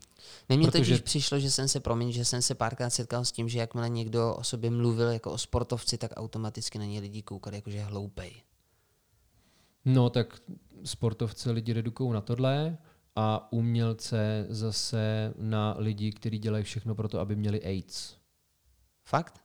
Mně 0.49 0.67
Protože- 0.67 0.95
totiž 0.95 1.01
přišlo, 1.01 1.39
že 1.39 1.51
jsem 1.51 1.69
se, 1.69 1.81
promiň, 1.81 2.13
že 2.13 2.25
jsem 2.25 2.43
se 2.43 2.55
párkrát 2.55 2.91
setkal 2.91 3.25
s 3.25 3.33
tím, 3.33 3.49
že 3.49 3.59
jakmile 3.59 3.89
někdo 3.89 4.35
o 4.35 4.45
sobě 4.45 4.71
mluvil 4.71 5.09
jako 5.09 5.33
o 5.33 5.39
sportovci, 5.39 5.99
tak 5.99 6.13
automaticky 6.17 6.79
na 6.79 6.85
ně 6.85 7.01
lidi 7.01 7.23
koukali 7.23 7.57
jako, 7.57 7.71
že 7.71 7.77
je 7.77 7.85
hloupej. 7.85 8.33
No 9.85 10.11
tak 10.11 10.41
sportovce 10.85 11.51
lidi 11.51 11.73
redukují 11.73 12.13
na 12.13 12.21
tohle 12.21 12.79
a 13.17 13.53
umělce 13.53 14.47
zase 14.49 15.35
na 15.39 15.75
lidi, 15.79 16.13
kteří 16.13 16.39
dělají 16.39 16.65
všechno 16.65 16.95
pro 16.95 17.09
to, 17.09 17.21
aby 17.21 17.37
měli 17.37 17.65
AIDS. 17.65 18.17
Fakt? 19.05 19.41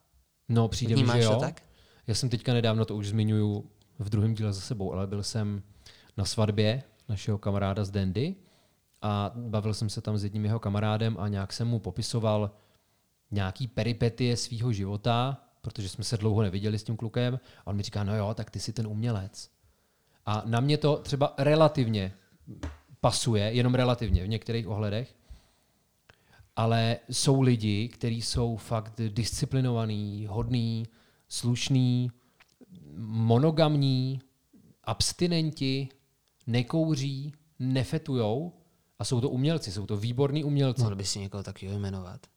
No 0.49 0.67
přijde 0.67 0.95
mi, 0.95 1.07
že 1.13 1.23
jo. 1.23 1.33
to 1.33 1.39
tak? 1.39 1.61
Já 2.07 2.15
jsem 2.15 2.29
teďka 2.29 2.53
nedávno, 2.53 2.85
to 2.85 2.95
už 2.95 3.07
zmiňuju 3.07 3.69
v 3.99 4.09
druhém 4.09 4.33
díle 4.33 4.53
za 4.53 4.61
sebou, 4.61 4.93
ale 4.93 5.07
byl 5.07 5.23
jsem 5.23 5.63
na 6.17 6.25
svatbě 6.25 6.83
našeho 7.09 7.37
kamaráda 7.37 7.85
z 7.85 7.89
Dandy 7.91 8.35
a 9.01 9.31
bavil 9.35 9.73
jsem 9.73 9.89
se 9.89 10.01
tam 10.01 10.17
s 10.17 10.23
jedním 10.23 10.45
jeho 10.45 10.59
kamarádem 10.59 11.17
a 11.19 11.27
nějak 11.27 11.53
jsem 11.53 11.67
mu 11.67 11.79
popisoval 11.79 12.51
nějaký 13.31 13.67
peripetie 13.67 14.37
svého 14.37 14.73
života, 14.73 15.37
protože 15.61 15.89
jsme 15.89 16.03
se 16.03 16.17
dlouho 16.17 16.41
neviděli 16.41 16.79
s 16.79 16.83
tím 16.83 16.97
klukem 16.97 17.39
a 17.65 17.67
on 17.67 17.75
mi 17.75 17.83
říká, 17.83 18.03
no 18.03 18.15
jo, 18.15 18.33
tak 18.33 18.49
ty 18.49 18.59
jsi 18.59 18.73
ten 18.73 18.87
umělec. 18.87 19.54
A 20.25 20.43
na 20.45 20.59
mě 20.59 20.77
to 20.77 20.97
třeba 20.97 21.33
relativně 21.37 22.13
pasuje, 23.01 23.43
jenom 23.43 23.75
relativně 23.75 24.23
v 24.23 24.27
některých 24.27 24.67
ohledech, 24.67 25.15
ale 26.55 26.97
jsou 27.09 27.41
lidi, 27.41 27.89
kteří 27.89 28.21
jsou 28.21 28.57
fakt 28.57 29.01
disciplinovaní, 29.09 30.27
hodní, 30.29 30.87
slušný, 31.27 32.11
monogamní, 32.97 34.21
abstinenti, 34.83 35.89
nekouří, 36.47 37.33
nefetujou 37.59 38.53
a 38.99 39.03
jsou 39.03 39.21
to 39.21 39.29
umělci, 39.29 39.71
jsou 39.71 39.85
to 39.85 39.97
výborní 39.97 40.43
umělci. 40.43 40.81
Mohl 40.81 40.95
by 40.95 41.05
si 41.05 41.19
někoho 41.19 41.43
takového 41.43 41.79
jmenovat. 41.79 42.27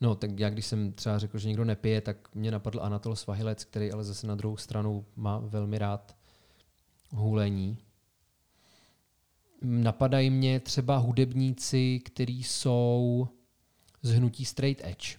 No, 0.00 0.14
tak 0.14 0.40
já 0.40 0.50
když 0.50 0.66
jsem 0.66 0.92
třeba 0.92 1.18
řekl, 1.18 1.38
že 1.38 1.48
někdo 1.48 1.64
nepije, 1.64 2.00
tak 2.00 2.34
mě 2.34 2.50
napadl 2.50 2.82
Anatol 2.82 3.16
Svahilec, 3.16 3.64
který 3.64 3.92
ale 3.92 4.04
zase 4.04 4.26
na 4.26 4.34
druhou 4.34 4.56
stranu 4.56 5.04
má 5.16 5.38
velmi 5.38 5.78
rád 5.78 6.16
hůlení. 7.14 7.78
Napadají 9.62 10.30
mě 10.30 10.60
třeba 10.60 10.96
hudebníci, 10.96 12.00
kteří 12.04 12.42
jsou 12.42 13.28
z 14.02 14.10
hnutí 14.10 14.44
straight 14.44 14.84
edge, 14.84 15.16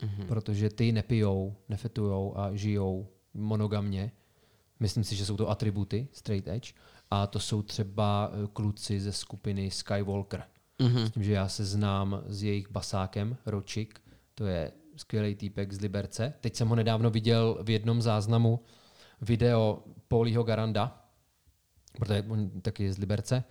mm-hmm. 0.00 0.26
protože 0.26 0.70
ty 0.70 0.92
nepijou, 0.92 1.56
nefetujou 1.68 2.38
a 2.38 2.54
žijou 2.54 3.08
monogamně. 3.34 4.12
Myslím 4.80 5.04
si, 5.04 5.16
že 5.16 5.26
jsou 5.26 5.36
to 5.36 5.50
atributy 5.50 6.08
straight 6.12 6.48
edge. 6.48 6.72
A 7.10 7.26
to 7.26 7.40
jsou 7.40 7.62
třeba 7.62 8.30
eh, 8.32 8.48
kluci 8.52 9.00
ze 9.00 9.12
skupiny 9.12 9.70
Skywalker. 9.70 10.44
Mm-hmm. 10.78 11.04
S 11.04 11.10
tím, 11.10 11.22
že 11.22 11.32
já 11.32 11.48
se 11.48 11.64
znám 11.64 12.22
s 12.26 12.42
jejich 12.42 12.70
basákem, 12.70 13.36
Ročik, 13.46 14.00
to 14.34 14.46
je 14.46 14.72
skvělý 14.96 15.34
týpek 15.34 15.72
z 15.72 15.80
Liberce. 15.80 16.34
Teď 16.40 16.56
jsem 16.56 16.68
ho 16.68 16.76
nedávno 16.76 17.10
viděl 17.10 17.58
v 17.62 17.70
jednom 17.70 18.02
záznamu 18.02 18.60
video 19.20 19.82
Paulího 20.08 20.42
Garanda, 20.42 21.05
protože 21.98 22.24
on 22.28 22.50
taky 22.60 22.84
je 22.84 22.92
z 22.92 22.98
Liberce. 22.98 23.44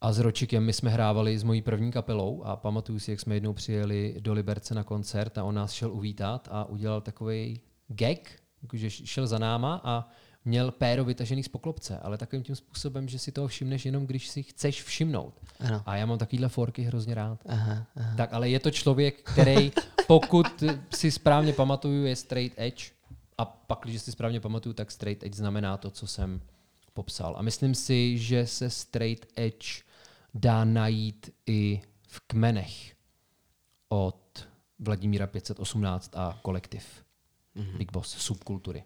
A 0.00 0.12
s 0.12 0.18
Ročikem 0.18 0.64
my 0.64 0.72
jsme 0.72 0.90
hrávali 0.90 1.38
s 1.38 1.42
mojí 1.42 1.62
první 1.62 1.92
kapelou 1.92 2.42
a 2.44 2.56
pamatuju 2.56 2.98
si, 2.98 3.10
jak 3.10 3.20
jsme 3.20 3.34
jednou 3.34 3.52
přijeli 3.52 4.16
do 4.20 4.32
Liberce 4.32 4.74
na 4.74 4.84
koncert 4.84 5.38
a 5.38 5.44
on 5.44 5.54
nás 5.54 5.72
šel 5.72 5.92
uvítat 5.92 6.48
a 6.50 6.64
udělal 6.64 7.00
takový 7.00 7.60
gag, 7.88 8.18
že 8.72 8.90
šel 8.90 9.26
za 9.26 9.38
náma 9.38 9.80
a 9.84 10.08
měl 10.44 10.70
péro 10.70 11.04
vytažený 11.04 11.42
z 11.42 11.48
poklopce, 11.48 11.98
ale 11.98 12.18
takovým 12.18 12.42
tím 12.42 12.56
způsobem, 12.56 13.08
že 13.08 13.18
si 13.18 13.32
toho 13.32 13.48
všimneš 13.48 13.86
jenom, 13.86 14.06
když 14.06 14.28
si 14.28 14.42
chceš 14.42 14.82
všimnout. 14.82 15.40
Ano. 15.60 15.82
A 15.86 15.96
já 15.96 16.06
mám 16.06 16.18
takovýhle 16.18 16.48
forky 16.48 16.82
hrozně 16.82 17.14
rád. 17.14 17.40
Aha, 17.46 17.86
aha. 17.96 18.14
Tak 18.16 18.32
ale 18.32 18.50
je 18.50 18.60
to 18.60 18.70
člověk, 18.70 19.22
který, 19.22 19.72
pokud 20.06 20.46
si 20.94 21.10
správně 21.10 21.52
pamatuju, 21.52 22.04
je 22.04 22.16
straight 22.16 22.58
edge 22.58 22.84
a 23.38 23.44
pak, 23.44 23.78
když 23.84 24.02
si 24.02 24.12
správně 24.12 24.40
pamatuju, 24.40 24.72
tak 24.72 24.90
straight 24.90 25.22
edge 25.22 25.36
znamená 25.36 25.76
to, 25.76 25.90
co 25.90 26.06
jsem 26.06 26.40
popsal. 26.98 27.34
A 27.38 27.42
myslím 27.42 27.74
si, 27.74 28.18
že 28.18 28.46
se 28.46 28.70
straight 28.70 29.26
edge 29.36 29.86
dá 30.34 30.64
najít 30.64 31.30
i 31.46 31.80
v 32.08 32.20
kmenech 32.26 32.94
od 33.88 34.48
Vladimíra 34.78 35.26
518 35.26 36.16
a 36.16 36.38
kolektiv. 36.42 36.84
Mm-hmm. 37.56 37.78
Big 37.78 37.92
Boss, 37.92 38.10
subkultury. 38.10 38.84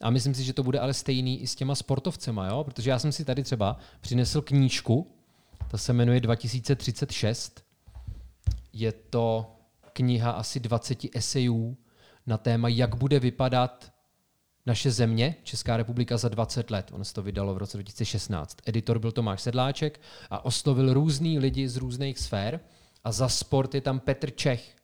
A 0.00 0.10
myslím 0.10 0.34
si, 0.34 0.44
že 0.44 0.52
to 0.52 0.62
bude 0.62 0.78
ale 0.78 0.94
stejný 0.94 1.42
i 1.42 1.46
s 1.46 1.54
těma 1.54 1.74
sportovcema, 1.74 2.46
jo? 2.46 2.64
protože 2.64 2.90
já 2.90 2.98
jsem 2.98 3.12
si 3.12 3.24
tady 3.24 3.42
třeba 3.42 3.78
přinesl 4.00 4.42
knížku, 4.42 5.10
ta 5.70 5.78
se 5.78 5.92
jmenuje 5.92 6.20
2036. 6.20 7.64
Je 8.72 8.92
to 8.92 9.46
kniha 9.92 10.30
asi 10.30 10.60
20 10.60 10.98
esejů 11.14 11.76
na 12.26 12.38
téma, 12.38 12.68
jak 12.68 12.94
bude 12.94 13.20
vypadat 13.20 13.95
naše 14.66 14.90
země, 14.90 15.36
Česká 15.42 15.76
republika 15.76 16.16
za 16.16 16.28
20 16.28 16.70
let. 16.70 16.90
Ono 16.92 17.04
se 17.04 17.14
to 17.14 17.22
vydalo 17.22 17.54
v 17.54 17.58
roce 17.58 17.76
2016. 17.76 18.56
Editor 18.66 18.98
byl 18.98 19.12
Tomáš 19.12 19.42
Sedláček 19.42 20.00
a 20.30 20.44
oslovil 20.44 20.94
různý 20.94 21.38
lidi 21.38 21.68
z 21.68 21.76
různých 21.76 22.18
sfér 22.18 22.60
a 23.04 23.12
za 23.12 23.28
sport 23.28 23.74
je 23.74 23.80
tam 23.80 24.00
Petr 24.00 24.30
Čech. 24.30 24.76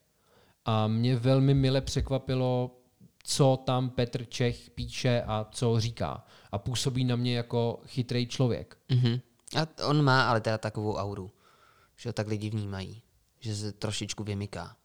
A 0.64 0.87
mě 0.87 1.16
velmi 1.16 1.55
mile 1.55 1.81
překvapilo, 1.81 2.79
co 3.25 3.62
tam 3.66 3.90
Petr 3.90 4.25
Čech 4.25 4.71
píše 4.71 5.23
a 5.27 5.47
co 5.51 5.81
říká. 5.81 6.27
A 6.53 6.59
působí 6.59 7.05
na 7.05 7.16
mě 7.16 7.37
jako 7.37 7.81
chytrý 7.87 8.27
člověk. 8.27 8.79
Mm-hmm. 8.90 9.21
A 9.57 9.87
on 9.87 10.03
má 10.03 10.29
ale 10.29 10.40
teda 10.40 10.59
takovou 10.59 10.97
auru, 10.97 11.31
že 11.97 12.09
ho 12.09 12.12
tak 12.12 12.29
lidi 12.29 12.51
vnímají, 12.51 13.03
že 13.40 13.57
se 13.57 13.73
trošičku 13.73 14.25
vymyká. 14.25 14.77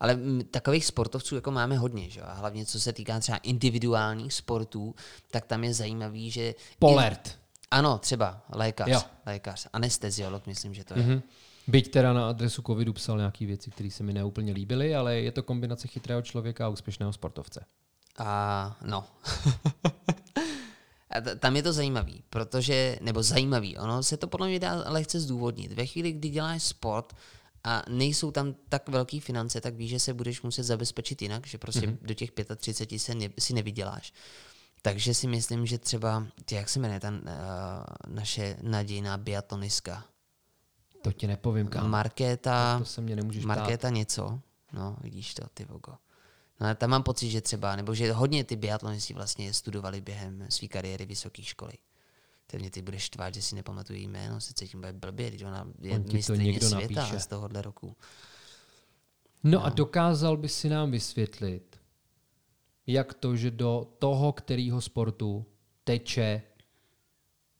Ale 0.00 0.18
takových 0.50 0.86
sportovců 0.86 1.34
jako 1.34 1.50
máme 1.50 1.78
hodně, 1.78 2.10
že? 2.10 2.20
a 2.20 2.32
hlavně 2.32 2.66
co 2.66 2.80
se 2.80 2.92
týká 2.92 3.20
třeba 3.20 3.38
individuálních 3.38 4.32
sportů, 4.32 4.94
tak 5.30 5.46
tam 5.46 5.64
je 5.64 5.74
zajímavý, 5.74 6.30
že... 6.30 6.54
Polert. 6.78 7.28
I, 7.28 7.46
ano, 7.70 7.98
třeba 7.98 8.44
lékař, 8.52 8.88
jo. 8.88 9.00
lékař, 9.26 9.66
anesteziolog, 9.72 10.46
myslím, 10.46 10.74
že 10.74 10.84
to 10.84 10.94
je. 10.98 11.02
Mm-hmm. 11.04 11.22
Byť 11.66 11.90
teda 11.90 12.12
na 12.12 12.28
adresu 12.28 12.62
covidu 12.62 12.92
psal 12.92 13.16
nějaké 13.16 13.46
věci, 13.46 13.70
které 13.70 13.90
se 13.90 14.02
mi 14.02 14.12
neúplně 14.12 14.52
líbily, 14.52 14.94
ale 14.94 15.16
je 15.16 15.32
to 15.32 15.42
kombinace 15.42 15.88
chytrého 15.88 16.22
člověka 16.22 16.66
a 16.66 16.68
úspěšného 16.68 17.12
sportovce. 17.12 17.64
A 18.18 18.76
no. 18.84 19.04
a 21.10 21.20
t- 21.20 21.36
tam 21.36 21.56
je 21.56 21.62
to 21.62 21.72
zajímavý, 21.72 22.22
protože, 22.30 22.98
nebo 23.00 23.22
zajímavý, 23.22 23.78
ono 23.78 24.02
se 24.02 24.16
to 24.16 24.26
podle 24.26 24.48
mě 24.48 24.60
dá 24.60 24.84
lehce 24.86 25.20
zdůvodnit. 25.20 25.72
Ve 25.72 25.86
chvíli, 25.86 26.12
kdy 26.12 26.28
děláš 26.28 26.62
sport 26.62 27.12
a 27.66 27.82
nejsou 27.88 28.30
tam 28.30 28.54
tak 28.68 28.88
velké 28.88 29.20
finance, 29.20 29.60
tak 29.60 29.74
víš, 29.74 29.90
že 29.90 30.00
se 30.00 30.14
budeš 30.14 30.42
muset 30.42 30.62
zabezpečit 30.62 31.22
jinak, 31.22 31.46
že 31.46 31.58
prostě 31.58 31.86
mm-hmm. 31.86 31.98
do 32.02 32.14
těch 32.14 32.30
35 32.56 32.98
se 32.98 33.14
ne, 33.14 33.28
si 33.38 33.54
nevyděláš. 33.54 34.12
Takže 34.82 35.14
si 35.14 35.26
myslím, 35.26 35.66
že 35.66 35.78
třeba, 35.78 36.26
jak 36.50 36.68
se 36.68 36.80
jmenuje 36.80 37.00
ta 37.00 37.10
uh, 37.10 37.16
naše 38.14 38.56
nadějná 38.62 39.16
biatoniska, 39.16 40.04
to 41.02 41.12
ti 41.12 41.26
nepovím, 41.26 41.68
kam. 41.68 41.90
Markéta, 41.90 42.78
to 42.78 42.84
se 42.84 43.00
mě 43.00 43.16
nemůžeš 43.16 43.44
Markéta 43.44 43.90
něco. 43.90 44.40
No, 44.72 44.96
vidíš 45.00 45.34
to, 45.34 45.46
ty 45.54 45.64
vogo. 45.64 45.92
No, 46.60 46.74
tam 46.74 46.90
mám 46.90 47.02
pocit, 47.02 47.30
že 47.30 47.40
třeba, 47.40 47.76
nebo 47.76 47.94
že 47.94 48.12
hodně 48.12 48.44
ty 48.44 48.56
biatlonisti 48.56 49.14
vlastně 49.14 49.54
studovali 49.54 50.00
během 50.00 50.46
své 50.48 50.68
kariéry 50.68 51.06
vysoké 51.06 51.42
školy. 51.42 51.72
Teď 52.46 52.60
mě 52.60 52.70
ty 52.70 52.82
budeš 52.82 53.02
štvát, 53.02 53.34
že 53.34 53.42
si 53.42 53.54
nepamatuju 53.54 53.98
jméno, 53.98 54.40
se 54.40 54.54
cítím 54.54 54.80
bude 54.80 54.92
blbě, 54.92 55.28
když 55.28 55.42
ona 55.42 55.68
je 55.80 55.98
mistrně 55.98 56.60
světa 56.60 57.00
napíše. 57.00 57.20
z 57.20 57.26
tohohle 57.26 57.62
roku. 57.62 57.96
No, 59.44 59.50
no 59.50 59.64
a 59.64 59.70
dokázal 59.70 60.36
by 60.36 60.48
si 60.48 60.68
nám 60.68 60.90
vysvětlit, 60.90 61.80
jak 62.86 63.14
to, 63.14 63.36
že 63.36 63.50
do 63.50 63.86
toho, 63.98 64.32
kterého 64.32 64.80
sportu 64.80 65.46
teče 65.84 66.42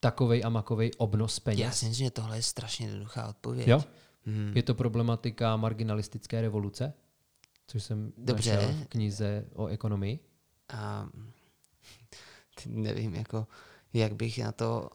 takovej 0.00 0.42
a 0.44 0.48
makovej 0.48 0.90
obnos 0.96 1.40
peněz? 1.40 1.60
Já 1.60 1.72
si 1.72 1.86
myslím, 1.86 2.06
že 2.06 2.10
tohle 2.10 2.38
je 2.38 2.42
strašně 2.42 2.86
jednoduchá 2.86 3.28
odpověď. 3.28 3.68
Jo? 3.68 3.84
Hmm. 4.26 4.52
Je 4.54 4.62
to 4.62 4.74
problematika 4.74 5.56
marginalistické 5.56 6.40
revoluce? 6.40 6.92
Což 7.66 7.82
jsem 7.82 8.12
Dobře. 8.16 8.56
našel 8.56 8.72
v 8.72 8.86
knize 8.86 9.44
o 9.54 9.66
ekonomii. 9.66 10.18
A, 10.68 11.08
nevím, 12.66 13.14
jako, 13.14 13.46
jak 13.96 14.14
bych 14.14 14.38
na 14.38 14.52
to 14.52 14.90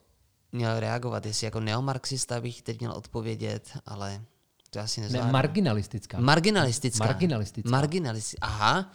měl 0.52 0.80
reagovat. 0.80 1.26
Jestli 1.26 1.44
jako 1.44 1.60
neomarxista 1.60 2.40
bych 2.40 2.62
teď 2.62 2.80
měl 2.80 2.92
odpovědět, 2.92 3.78
ale 3.86 4.22
to 4.70 4.80
asi 4.80 5.00
nezvládnu. 5.00 5.26
Ne, 5.26 5.32
marginalistická. 5.32 6.20
Marginalistická. 6.20 7.04
Marginalistická. 7.04 7.70
Marginalistická. 7.70 8.46
Aha. 8.46 8.92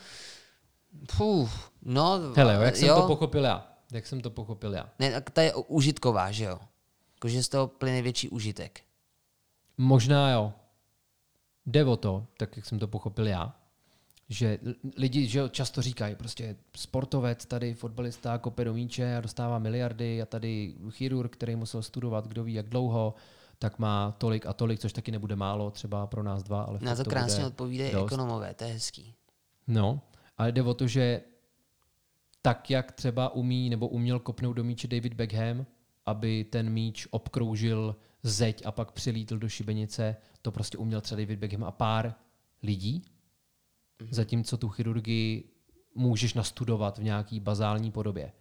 Puh, 1.18 1.50
no, 1.82 2.20
Hele, 2.36 2.54
jak 2.54 2.76
jo. 2.76 2.80
jsem 2.80 3.02
to 3.02 3.08
pochopil 3.08 3.44
já. 3.44 3.68
Jak 3.92 4.08
jsem 4.08 4.22
to 4.22 4.30
pochopil 4.30 4.74
já. 4.74 4.90
Ne, 5.00 5.22
ta 5.22 5.42
je 5.42 5.56
užitková, 5.56 6.32
že 6.32 6.44
jo? 6.44 6.60
Jakože 7.16 7.44
z 7.44 7.50
toho 7.50 7.68
plyne 7.68 8.02
větší 8.02 8.30
užitek. 8.30 8.82
Možná 9.78 10.32
jo. 10.32 10.54
Jde 11.66 11.86
o 11.86 11.98
to, 11.98 12.26
tak 12.38 12.58
jak 12.58 12.66
jsem 12.66 12.80
to 12.80 12.88
pochopil 12.88 13.28
já, 13.28 13.56
že 14.30 14.60
lidi 14.98 15.28
že 15.28 15.50
často 15.50 15.82
říkají, 15.82 16.16
prostě 16.16 16.56
sportovec 16.78 17.46
tady, 17.46 17.74
fotbalista 17.74 18.38
kope 18.38 18.64
do 18.64 18.74
míče 18.74 19.18
a 19.18 19.22
dostává 19.22 19.60
miliardy 19.60 20.22
a 20.22 20.26
tady 20.26 20.76
chirurg, 20.90 21.34
který 21.34 21.56
musel 21.56 21.84
studovat, 21.84 22.28
kdo 22.28 22.44
ví 22.44 22.54
jak 22.54 22.70
dlouho, 22.70 23.14
tak 23.60 23.80
má 23.80 24.12
tolik 24.18 24.46
a 24.46 24.54
tolik, 24.54 24.80
což 24.80 24.94
taky 24.94 25.12
nebude 25.12 25.36
málo 25.36 25.72
třeba 25.72 26.08
pro 26.08 26.24
nás 26.24 26.44
dva. 26.44 26.62
Ale 26.62 26.80
Na 26.82 26.96
to, 26.96 27.04
to 27.04 27.10
krásně 27.10 27.46
odpovídají 27.46 27.96
ekonomové, 27.96 28.54
to 28.54 28.64
je 28.64 28.74
hezký. 28.74 29.14
No, 29.68 30.02
ale 30.38 30.52
jde 30.52 30.64
o 30.64 30.74
to, 30.74 30.88
že 30.88 31.22
tak, 32.42 32.70
jak 32.70 32.92
třeba 32.92 33.30
umí 33.30 33.70
nebo 33.70 33.88
uměl 33.88 34.20
kopnout 34.20 34.56
do 34.56 34.64
míče 34.64 34.88
David 34.88 35.14
Beckham, 35.14 35.66
aby 36.06 36.44
ten 36.44 36.70
míč 36.70 37.08
obkroužil 37.12 37.96
zeď 38.24 38.66
a 38.66 38.72
pak 38.72 38.92
přilítl 38.92 39.38
do 39.38 39.50
šibenice, 39.50 40.16
to 40.42 40.52
prostě 40.52 40.78
uměl 40.78 41.02
třeba 41.02 41.22
David 41.22 41.40
Beckham 41.40 41.64
a 41.64 41.72
pár 41.72 42.16
lidí, 42.64 43.04
mm-hmm. 44.00 44.08
zatímco 44.12 44.58
tu 44.58 44.70
chirurgii 44.70 45.44
můžeš 45.96 46.34
nastudovat 46.34 46.98
v 46.98 47.04
nějaký 47.04 47.40
bazální 47.40 47.92
podobě. 47.92 48.32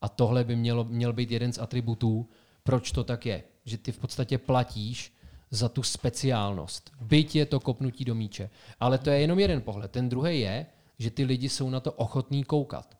A 0.00 0.08
tohle 0.08 0.44
by 0.44 0.56
mělo, 0.56 0.84
měl 0.84 1.12
být 1.12 1.30
jeden 1.30 1.52
z 1.52 1.58
atributů, 1.58 2.28
proč 2.62 2.92
to 2.92 3.04
tak 3.04 3.26
je. 3.26 3.42
Že 3.64 3.78
ty 3.78 3.92
v 3.92 3.98
podstatě 3.98 4.38
platíš 4.38 5.12
za 5.50 5.68
tu 5.68 5.82
speciálnost. 5.82 6.90
Byť 7.00 7.36
je 7.36 7.46
to 7.46 7.60
kopnutí 7.60 8.04
do 8.04 8.14
míče. 8.14 8.50
Ale 8.80 8.98
to 8.98 9.10
je 9.10 9.20
jenom 9.20 9.38
jeden 9.38 9.62
pohled. 9.62 9.90
Ten 9.90 10.08
druhý 10.08 10.40
je, 10.40 10.66
že 10.98 11.10
ty 11.10 11.24
lidi 11.24 11.48
jsou 11.48 11.70
na 11.70 11.80
to 11.80 11.92
ochotní 11.92 12.44
koukat. 12.44 12.98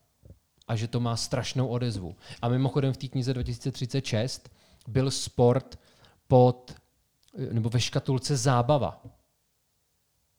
A 0.69 0.77
že 0.77 0.89
to 0.89 1.01
má 1.01 1.17
strašnou 1.17 1.67
odezvu. 1.67 2.17
A 2.43 2.49
mimochodem 2.49 2.93
v 2.93 2.97
té 2.97 3.09
knize 3.09 3.35
2036 3.35 4.51
byl 4.89 5.11
sport 5.11 5.79
pod, 6.29 6.75
nebo 7.53 7.69
ve 7.69 7.81
škatulce 7.81 8.37
zábava. 8.37 9.03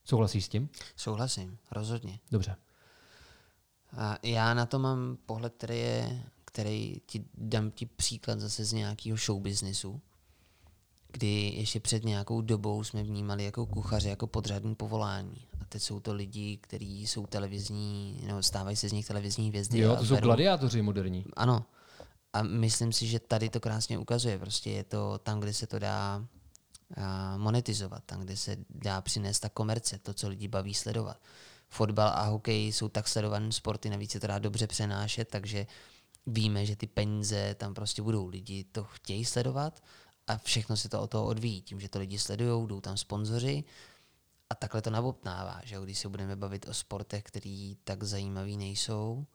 Souhlasíš 0.06 0.46
s 0.46 0.50
tím? 0.50 0.70
Souhlasím, 0.96 1.58
rozhodně. 1.72 2.20
Dobře. 2.32 2.56
A 3.98 4.18
já 4.24 4.54
na 4.54 4.66
to 4.66 4.80
mám 4.80 5.18
pohled, 5.26 5.54
který 5.58 5.80
je, 5.80 6.24
který 6.46 7.02
ti 7.06 7.26
dám 7.34 7.72
ti 7.72 7.86
příklad 7.86 8.40
zase 8.40 8.66
z 8.66 8.74
nějakého 8.74 9.18
show 9.18 9.42
businessu, 9.42 10.02
kdy 11.12 11.54
ještě 11.56 11.80
před 11.80 12.04
nějakou 12.04 12.42
dobou 12.42 12.84
jsme 12.84 13.04
vnímali 13.04 13.44
jako 13.44 13.66
kuchaře, 13.66 14.10
jako 14.10 14.28
podřadní 14.28 14.76
povolání. 14.76 15.48
A 15.62 15.66
teď 15.66 15.82
jsou 15.82 16.00
to 16.00 16.14
lidi, 16.14 16.58
kteří 16.58 17.08
jsou 17.08 17.26
televizní, 17.26 18.24
nebo 18.28 18.44
stávají 18.44 18.76
se 18.76 18.90
z 18.90 18.92
nich 18.92 19.08
televizní 19.08 19.50
hvězdy. 19.50 19.80
Jo, 19.80 19.96
to 19.96 20.06
jsou 20.06 20.16
berou- 20.16 20.22
gladiátoři 20.24 20.82
moderní. 20.82 21.26
Ano. 21.34 21.66
A 22.34 22.44
myslím 22.44 22.94
si, 22.94 23.08
že 23.08 23.20
tady 23.20 23.50
to 23.50 23.60
krásně 23.60 23.98
ukazuje. 23.98 24.40
Prostě 24.40 24.70
je 24.70 24.84
to 24.84 25.18
tam, 25.18 25.40
kde 25.40 25.54
se 25.54 25.68
to 25.68 25.80
dá 25.80 26.26
monetizovat, 27.38 28.04
tam, 28.06 28.22
kde 28.22 28.38
se 28.38 28.58
dá 28.70 29.02
přinést 29.02 29.40
ta 29.40 29.50
komerce, 29.50 30.00
to, 30.00 30.14
co 30.14 30.30
lidi 30.30 30.48
baví 30.48 30.74
sledovat. 30.74 31.18
Fotbal 31.70 32.08
a 32.08 32.24
hokej 32.24 32.72
jsou 32.72 32.90
tak 32.90 33.08
sledované 33.08 33.52
sporty, 33.52 33.90
navíc 33.90 34.12
se 34.12 34.20
to 34.20 34.28
dá 34.28 34.40
dobře 34.40 34.68
přenášet, 34.68 35.28
takže 35.30 35.68
víme, 36.28 36.66
že 36.66 36.76
ty 36.76 36.88
peníze 36.88 37.56
tam 37.56 37.74
prostě 37.74 38.02
budou. 38.02 38.28
Lidi 38.28 38.64
to 38.64 38.84
chtějí 38.84 39.26
sledovat 39.26 39.84
a 40.28 40.38
všechno 40.38 40.78
se 40.78 40.90
to 40.90 41.02
o 41.02 41.08
toho 41.08 41.26
odvíjí. 41.26 41.62
Tím, 41.62 41.80
že 41.80 41.90
to 41.90 42.00
lidi 42.00 42.20
sledují, 42.20 42.68
jdou 42.68 42.82
tam 42.82 42.98
sponzoři 42.98 43.64
a 44.50 44.56
takhle 44.56 44.82
to 44.82 44.90
nabobtnává. 44.90 45.62
Že? 45.64 45.78
Když 45.84 46.00
se 46.00 46.10
budeme 46.10 46.36
bavit 46.36 46.68
o 46.70 46.74
sportech, 46.74 47.24
který 47.24 47.78
tak 47.84 48.04
zajímavý 48.04 48.58
nejsou, 48.58 49.26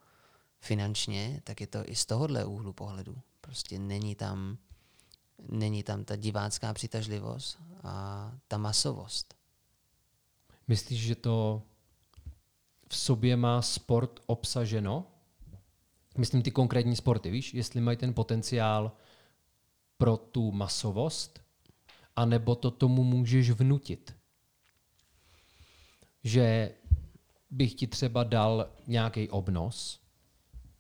finančně, 0.61 1.41
tak 1.45 1.61
je 1.61 1.67
to 1.67 1.91
i 1.91 1.97
z 1.97 2.07
tohohle 2.07 2.45
úhlu 2.45 2.73
pohledu. 2.73 3.19
Prostě 3.41 3.79
není 3.79 4.15
tam, 4.15 4.59
není 5.49 5.83
tam 5.83 6.05
ta 6.05 6.17
divácká 6.17 6.75
přitažlivost 6.75 7.59
a 7.83 8.33
ta 8.49 8.59
masovost. 8.59 9.35
Myslíš, 10.69 11.01
že 11.01 11.15
to 11.15 11.63
v 12.89 12.97
sobě 12.97 13.37
má 13.37 13.63
sport 13.63 14.21
obsaženo? 14.27 15.07
Myslím 16.19 16.43
ty 16.43 16.51
konkrétní 16.51 16.97
sporty, 16.97 17.31
víš? 17.31 17.55
Jestli 17.55 17.81
mají 17.81 17.97
ten 17.97 18.15
potenciál 18.15 18.93
pro 19.99 20.17
tu 20.17 20.53
masovost, 20.53 21.41
anebo 22.17 22.55
to 22.55 22.71
tomu 22.71 23.05
můžeš 23.05 23.51
vnutit. 23.51 24.17
Že 26.25 26.75
bych 27.51 27.75
ti 27.75 27.87
třeba 27.87 28.25
dal 28.25 28.71
nějaký 28.87 29.29
obnos 29.29 30.01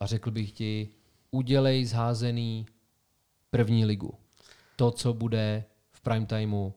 a 0.01 0.07
řekl 0.07 0.31
bych 0.31 0.53
ti, 0.53 0.89
udělej 1.31 1.85
zházený 1.85 2.67
první 3.51 3.85
ligu. 3.85 4.15
To, 4.77 4.91
co 4.91 5.15
bude 5.15 5.65
v 5.93 6.01
prime 6.01 6.27
timeu 6.27 6.73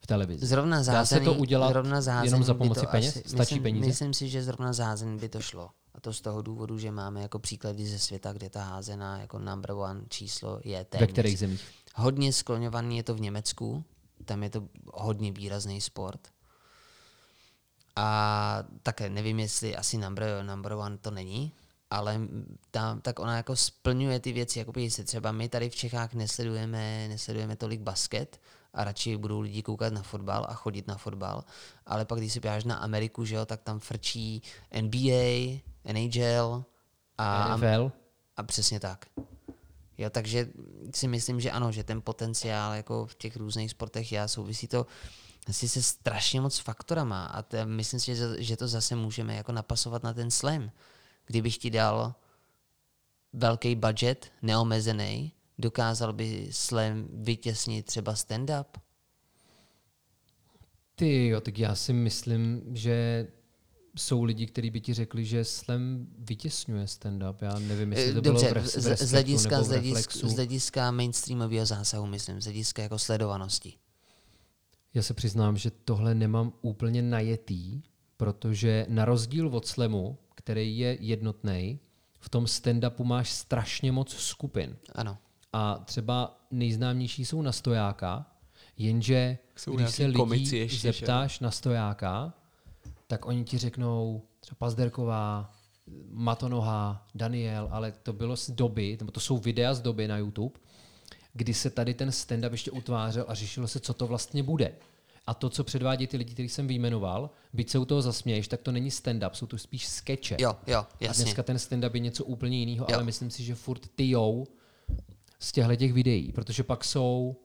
v 0.00 0.06
televizi. 0.06 0.46
Zrovna 0.46 0.76
Dá 0.76 0.84
se 0.84 0.92
zázený, 0.92 1.24
to 1.24 1.34
udělat 1.34 1.68
zrovna 1.68 2.00
zázený 2.00 2.26
jenom 2.26 2.44
za 2.44 2.54
pomoci 2.54 2.86
peněz? 2.86 3.16
Asi, 3.16 3.28
Stačí 3.28 3.38
myslím, 3.38 3.62
peníze? 3.62 3.86
Myslím 3.86 4.14
si, 4.14 4.28
že 4.28 4.42
zrovna 4.42 4.72
zázený 4.72 5.18
by 5.18 5.28
to 5.28 5.40
šlo. 5.40 5.70
A 5.94 6.00
to 6.00 6.12
z 6.12 6.20
toho 6.20 6.42
důvodu, 6.42 6.78
že 6.78 6.90
máme 6.90 7.22
jako 7.22 7.38
příklady 7.38 7.86
ze 7.86 7.98
světa, 7.98 8.32
kde 8.32 8.50
ta 8.50 8.64
házená 8.64 9.20
jako 9.20 9.38
number 9.38 9.70
one 9.70 10.00
číslo 10.08 10.60
je 10.64 10.78
Ve 10.78 10.84
téměř. 10.84 11.10
kterých 11.12 11.38
zemích? 11.38 11.64
Hodně 11.94 12.32
skloňovaný 12.32 12.96
je 12.96 13.02
to 13.02 13.14
v 13.14 13.20
Německu, 13.20 13.84
tam 14.24 14.42
je 14.42 14.50
to 14.50 14.68
hodně 14.94 15.32
výrazný 15.32 15.80
sport. 15.80 16.20
A 17.96 18.64
také 18.82 19.10
nevím, 19.10 19.40
jestli 19.40 19.76
asi 19.76 19.98
number, 19.98 20.44
number 20.46 20.72
one 20.72 20.98
to 20.98 21.10
není, 21.10 21.52
ale 21.90 22.20
tam, 22.70 23.00
tak 23.00 23.18
ona 23.18 23.36
jako 23.36 23.56
splňuje 23.56 24.20
ty 24.20 24.32
věci, 24.32 24.58
jako 24.58 24.72
jestli 24.76 25.04
třeba 25.04 25.32
my 25.32 25.48
tady 25.48 25.70
v 25.70 25.74
Čechách 25.74 26.14
nesledujeme, 26.14 27.08
nesledujeme 27.08 27.56
tolik 27.56 27.80
basket 27.80 28.40
a 28.74 28.84
radši 28.84 29.16
budou 29.16 29.40
lidi 29.40 29.62
koukat 29.62 29.92
na 29.92 30.02
fotbal 30.02 30.46
a 30.48 30.54
chodit 30.54 30.86
na 30.86 30.96
fotbal, 30.96 31.44
ale 31.86 32.04
pak 32.04 32.18
když 32.18 32.32
se 32.32 32.40
podíváš 32.40 32.64
na 32.64 32.76
Ameriku, 32.76 33.24
že 33.24 33.34
jo, 33.34 33.46
tak 33.46 33.62
tam 33.62 33.80
frčí 33.80 34.42
NBA, 34.80 35.60
NHL 35.92 36.64
a, 37.18 37.56
NFL? 37.56 37.92
a 38.36 38.42
přesně 38.42 38.80
tak. 38.80 39.06
Jo, 39.98 40.10
takže 40.10 40.48
si 40.94 41.08
myslím, 41.08 41.40
že 41.40 41.50
ano, 41.50 41.72
že 41.72 41.84
ten 41.84 42.02
potenciál 42.02 42.74
jako 42.74 43.06
v 43.06 43.14
těch 43.14 43.36
různých 43.36 43.70
sportech 43.70 44.12
já 44.12 44.28
souvisí 44.28 44.68
to 44.68 44.86
asi 45.48 45.68
se 45.68 45.82
strašně 45.82 46.40
moc 46.40 46.58
faktorama 46.58 47.26
a 47.26 47.42
to, 47.42 47.56
myslím 47.64 48.00
si, 48.00 48.16
že, 48.16 48.42
že 48.42 48.56
to 48.56 48.68
zase 48.68 48.96
můžeme 48.96 49.34
jako 49.34 49.52
napasovat 49.52 50.02
na 50.02 50.12
ten 50.12 50.30
slam. 50.30 50.70
Kdybych 51.26 51.58
ti 51.58 51.70
dal 51.70 52.14
velký 53.32 53.74
budget, 53.74 54.32
neomezený, 54.42 55.32
dokázal 55.58 56.12
by 56.12 56.48
slam 56.50 57.08
vytěsnit 57.12 57.86
třeba 57.86 58.14
stand-up? 58.14 58.64
Ty 60.94 61.28
jo, 61.28 61.40
tak 61.40 61.58
já 61.58 61.74
si 61.74 61.92
myslím, 61.92 62.62
že 62.72 63.26
jsou 63.96 64.22
lidi, 64.22 64.46
kteří 64.46 64.70
by 64.70 64.80
ti 64.80 64.94
řekli, 64.94 65.24
že 65.24 65.44
slam 65.44 66.06
vytěsňuje 66.18 66.84
stand-up. 66.84 67.34
Já 67.40 67.58
nevím, 67.58 67.92
jestli 67.92 68.12
to 68.12 68.18
Eh, 68.18 68.22
Dobře, 68.22 68.50
bylo 68.52 68.64
v, 68.64 68.68
z, 68.68 69.10
hlediska, 69.10 69.50
nebo 69.50 69.64
z, 69.64 69.68
hlediska, 69.68 70.28
z 70.28 70.34
hlediska 70.34 70.90
mainstreamového 70.90 71.66
zásahu, 71.66 72.06
myslím, 72.06 72.40
z 72.40 72.44
hlediska 72.44 72.82
jako 72.82 72.98
sledovanosti. 72.98 73.74
Já 74.94 75.02
se 75.02 75.14
přiznám, 75.14 75.56
že 75.56 75.70
tohle 75.70 76.14
nemám 76.14 76.52
úplně 76.62 77.02
najetý, 77.02 77.82
protože 78.16 78.86
na 78.88 79.04
rozdíl 79.04 79.48
od 79.48 79.66
slamu, 79.66 80.18
který 80.40 80.78
je 80.78 80.96
jednotný, 81.00 81.78
v 82.20 82.28
tom 82.28 82.44
stand-upu 82.44 83.04
máš 83.04 83.30
strašně 83.30 83.92
moc 83.92 84.14
skupin. 84.16 84.76
Ano. 84.92 85.18
A 85.52 85.78
třeba 85.84 86.40
nejznámější 86.50 87.24
jsou 87.24 87.42
na 87.42 87.52
stojáka, 87.52 88.26
jenže 88.76 89.38
Jsou 89.56 89.76
když 89.76 89.90
se 89.90 90.06
lidí 90.06 90.56
ještě, 90.56 90.68
že 90.68 90.92
zeptáš 90.92 91.40
na 91.40 91.50
stojáka, 91.50 92.34
tak 93.06 93.26
oni 93.26 93.44
ti 93.44 93.58
řeknou 93.58 94.22
třeba 94.40 94.56
Pazderková, 94.58 95.52
Matonoha, 96.10 97.06
Daniel, 97.14 97.68
ale 97.70 97.92
to 97.92 98.12
bylo 98.12 98.36
z 98.36 98.50
doby, 98.50 98.96
nebo 99.00 99.12
to 99.12 99.20
jsou 99.20 99.38
videa 99.38 99.74
z 99.74 99.80
doby 99.80 100.08
na 100.08 100.18
YouTube, 100.18 100.60
kdy 101.32 101.54
se 101.54 101.70
tady 101.70 101.94
ten 101.94 102.08
stand-up 102.08 102.52
ještě 102.52 102.70
utvářel 102.70 103.24
a 103.28 103.34
řešilo 103.34 103.68
se, 103.68 103.80
co 103.80 103.94
to 103.94 104.06
vlastně 104.06 104.42
bude. 104.42 104.72
A 105.30 105.34
to, 105.34 105.50
co 105.50 105.64
předvádí 105.64 106.06
ty 106.06 106.16
lidi, 106.16 106.32
který 106.32 106.48
jsem 106.48 106.66
vyjmenoval, 106.66 107.30
byť 107.52 107.70
se 107.70 107.78
u 107.78 107.84
toho 107.84 108.02
zasměješ, 108.02 108.48
tak 108.48 108.60
to 108.60 108.72
není 108.72 108.90
stand-up, 108.90 109.30
jsou 109.32 109.46
to 109.46 109.58
spíš 109.58 109.86
skeče. 109.88 110.36
Jo, 110.40 110.56
jo, 110.66 110.78
A 110.78 110.88
jasně. 111.00 111.24
dneska 111.24 111.42
ten 111.42 111.56
stand-up 111.56 111.90
je 111.94 112.00
něco 112.00 112.24
úplně 112.24 112.58
jiného, 112.58 112.86
Jo. 112.90 112.94
ale 112.96 113.04
myslím 113.04 113.30
si, 113.30 113.44
že 113.44 113.54
furt 113.54 113.88
tyjou 113.94 114.46
z 115.38 115.52
těchto 115.52 115.76
těch 115.76 115.92
videí, 115.92 116.32
protože 116.32 116.62
pak 116.62 116.84
jsou 116.84 117.36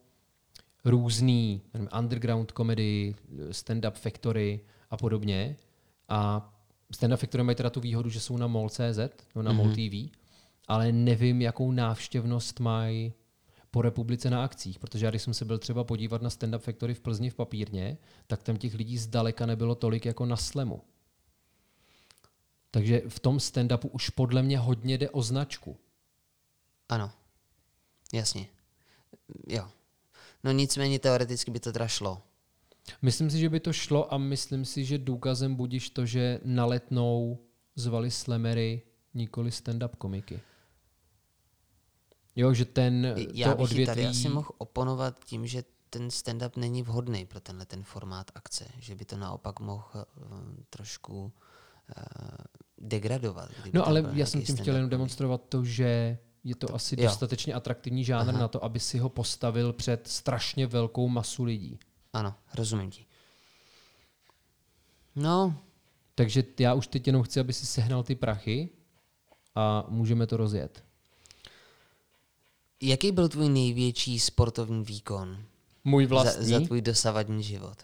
různý 0.86 1.62
nevím, 1.74 1.90
underground 2.00 2.52
comedy, 2.58 3.16
stand-up 3.52 3.92
factory 3.94 4.60
a 4.90 4.98
podobně. 4.98 5.56
A 6.10 6.54
stand-up 6.96 7.18
factory 7.18 7.44
mají 7.44 7.56
teda 7.56 7.70
tu 7.70 7.80
výhodu, 7.80 8.10
že 8.10 8.20
jsou 8.20 8.38
na 8.38 8.48
mol.cz, 8.48 9.00
no 9.36 9.42
na 9.42 9.52
Mhm. 9.54 9.58
MOL 9.58 9.72
TV, 9.76 10.12
ale 10.68 10.92
nevím, 10.92 11.42
jakou 11.42 11.72
návštěvnost 11.72 12.60
mají 12.60 13.14
po 13.76 13.82
republice 13.82 14.30
na 14.30 14.44
akcích, 14.44 14.80
protože 14.80 15.06
já 15.06 15.10
když 15.10 15.22
jsem 15.22 15.34
se 15.34 15.46
byl 15.46 15.58
třeba 15.58 15.84
podívat 15.84 16.22
na 16.22 16.30
stand-up 16.30 16.60
factory 16.60 16.94
v 16.94 17.00
Plzni 17.00 17.30
v 17.30 17.36
papírně, 17.36 17.98
tak 18.28 18.44
tam 18.44 18.58
těch 18.58 18.74
lidí 18.74 18.98
zdaleka 18.98 19.46
nebylo 19.46 19.76
tolik 19.76 20.06
jako 20.06 20.26
na 20.26 20.38
slemu. 20.38 20.82
Takže 22.72 23.02
v 23.08 23.20
tom 23.20 23.38
stand-upu 23.38 23.90
už 23.92 24.10
podle 24.10 24.44
mě 24.44 24.60
hodně 24.60 24.98
jde 24.98 25.10
o 25.10 25.22
značku. 25.22 25.78
Ano, 26.90 27.12
jasně. 28.14 28.48
Jo. 29.48 29.68
No 30.44 30.52
nicméně 30.52 31.00
teoreticky 31.00 31.52
by 31.52 31.60
to 31.60 31.72
teda 31.72 31.88
šlo. 31.88 32.22
Myslím 33.02 33.30
si, 33.30 33.40
že 33.40 33.50
by 33.50 33.60
to 33.60 33.74
šlo 33.74 34.14
a 34.14 34.18
myslím 34.18 34.66
si, 34.66 34.86
že 34.86 34.98
důkazem 34.98 35.56
budíš 35.56 35.90
to, 35.90 36.06
že 36.06 36.40
na 36.44 36.66
letnou 36.66 37.40
zvali 37.76 38.12
slemery, 38.12 38.82
nikoli 39.14 39.50
stand-up 39.50 39.96
komiky. 39.98 40.40
Jo, 42.36 42.54
že 42.54 42.66
ten 42.66 43.16
Já 43.34 43.56
to 43.56 43.64
bych 43.64 43.86
tady 43.86 44.08
asi 44.08 44.30
mohl 44.30 44.50
oponovat 44.58 45.26
tím, 45.26 45.48
že 45.48 45.64
ten 45.90 46.08
stand-up 46.08 46.52
není 46.58 46.84
vhodný 46.84 47.26
pro 47.26 47.40
tenhle 47.40 47.66
ten 47.66 47.84
formát 47.84 48.32
akce. 48.36 48.66
Že 48.80 48.96
by 48.96 49.06
to 49.06 49.18
naopak 49.18 49.60
mohl 49.60 49.88
uh, 49.94 50.04
trošku 50.70 51.24
uh, 51.24 51.32
degradovat. 52.78 53.50
No 53.74 53.88
ale 53.88 54.10
já 54.14 54.26
jsem 54.26 54.42
tím 54.42 54.58
chtěl 54.58 54.76
jenom 54.76 54.90
demonstrovat 54.90 55.42
to, 55.50 55.66
že 55.66 56.18
je 56.44 56.56
to 56.56 56.76
asi 56.76 56.96
jo. 57.00 57.04
dostatečně 57.04 57.54
atraktivní 57.54 58.04
žánr 58.04 58.30
Aha. 58.30 58.40
na 58.40 58.48
to, 58.48 58.64
aby 58.64 58.80
si 58.80 58.98
ho 58.98 59.10
postavil 59.10 59.74
před 59.74 60.08
strašně 60.08 60.68
velkou 60.68 61.08
masu 61.08 61.44
lidí. 61.44 61.80
Ano, 62.14 62.36
rozumím 62.56 62.92
ti. 62.92 63.06
No, 65.16 65.56
Takže 66.16 66.44
já 66.60 66.74
už 66.74 66.88
teď 66.88 67.08
jenom 67.08 67.24
chci, 67.24 67.40
aby 67.40 67.54
si 67.54 67.66
sehnal 67.66 68.04
ty 68.04 68.16
prachy 68.16 68.70
a 69.56 69.86
můžeme 69.90 70.28
to 70.28 70.38
rozjet. 70.38 70.85
Jaký 72.90 73.12
byl 73.12 73.30
tvůj 73.30 73.50
největší 73.50 74.20
sportovní 74.20 74.84
výkon 74.84 75.38
Můj 75.84 76.06
za, 76.08 76.10
vlastní? 76.10 76.46
za 76.54 76.60
tvůj 76.60 76.82
dosavadní 76.82 77.44
život? 77.44 77.78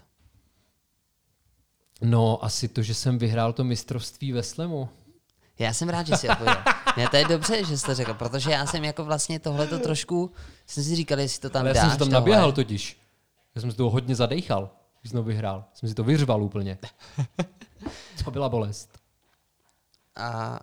No, 2.01 2.45
asi 2.45 2.67
to, 2.67 2.81
že 2.81 2.93
jsem 2.93 3.17
vyhrál 3.17 3.53
to 3.53 3.63
mistrovství 3.63 4.31
ve 4.31 4.43
slemu. 4.43 4.89
Já 5.59 5.73
jsem 5.73 5.89
rád, 5.89 6.07
že 6.07 6.17
jsi 6.17 6.29
odpověděl. 6.29 6.63
Ne, 6.97 7.07
to 7.07 7.15
je 7.17 7.25
dobře, 7.25 7.65
že 7.65 7.77
jsi 7.77 7.85
to 7.85 7.95
řekl, 7.95 8.13
protože 8.13 8.51
já 8.51 8.65
jsem 8.65 8.83
jako 8.83 9.05
vlastně 9.05 9.39
tohleto 9.39 9.79
trošku, 9.79 10.31
jsem 10.67 10.83
si 10.83 10.95
říkal, 10.95 11.19
jestli 11.19 11.41
to 11.41 11.49
tam 11.49 11.59
Ale 11.59 11.69
já 11.69 11.73
dáš. 11.73 11.81
jsem 11.83 11.91
si 11.91 11.97
tam 11.97 12.07
tohle. 12.07 12.19
naběhal 12.19 12.51
totiž. 12.51 12.97
Já 13.55 13.61
jsem 13.61 13.71
si 13.71 13.77
toho 13.77 13.89
hodně 13.89 14.15
zadejchal, 14.15 14.69
když 15.01 15.11
jsem 15.11 15.19
to 15.19 15.23
vyhrál. 15.23 15.63
Jsem 15.73 15.89
si 15.89 15.95
to 15.95 16.03
vyřval 16.03 16.43
úplně. 16.43 16.77
to 18.25 18.31
byla 18.31 18.49
bolest. 18.49 18.89
A 20.15 20.59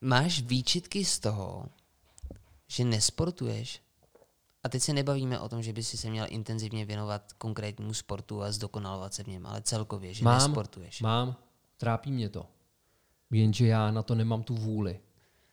máš 0.00 0.40
výčitky 0.42 1.04
z 1.04 1.18
toho, 1.18 1.66
že 2.68 2.84
nesportuješ? 2.84 3.82
A 4.64 4.68
teď 4.68 4.82
se 4.82 4.92
nebavíme 4.92 5.40
o 5.40 5.48
tom, 5.48 5.62
že 5.62 5.72
by 5.72 5.82
si 5.82 5.96
se 5.96 6.10
měl 6.10 6.26
intenzivně 6.28 6.84
věnovat 6.84 7.32
konkrétnímu 7.32 7.94
sportu 7.94 8.42
a 8.42 8.52
zdokonalovat 8.52 9.14
se 9.14 9.24
v 9.24 9.26
něm, 9.26 9.46
ale 9.46 9.62
celkově, 9.62 10.14
že 10.14 10.24
mám, 10.24 10.38
nesportuješ. 10.38 11.00
Mám, 11.00 11.36
trápí 11.76 12.12
mě 12.12 12.28
to. 12.28 12.46
Jenže 13.30 13.66
já 13.66 13.90
na 13.90 14.02
to 14.02 14.14
nemám 14.14 14.42
tu 14.42 14.54
vůli. 14.54 15.00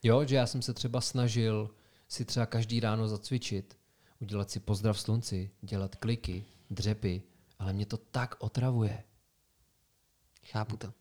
Jo, 0.04 0.26
že 0.26 0.36
já 0.36 0.48
jsem 0.48 0.62
se 0.62 0.74
třeba 0.74 1.02
snažil 1.02 1.70
si 2.08 2.26
třeba 2.26 2.46
každý 2.46 2.80
ráno 2.80 3.08
zacvičit, 3.08 3.78
udělat 4.20 4.52
si 4.52 4.60
pozdrav 4.60 5.00
slunci, 5.00 5.52
dělat 5.62 5.96
kliky, 5.96 6.46
dřepy, 6.70 7.22
ale 7.60 7.74
mě 7.74 7.86
to 7.86 7.98
tak 7.98 8.36
otravuje. 8.40 9.04
Chápu 10.46 10.78
to. 10.78 10.94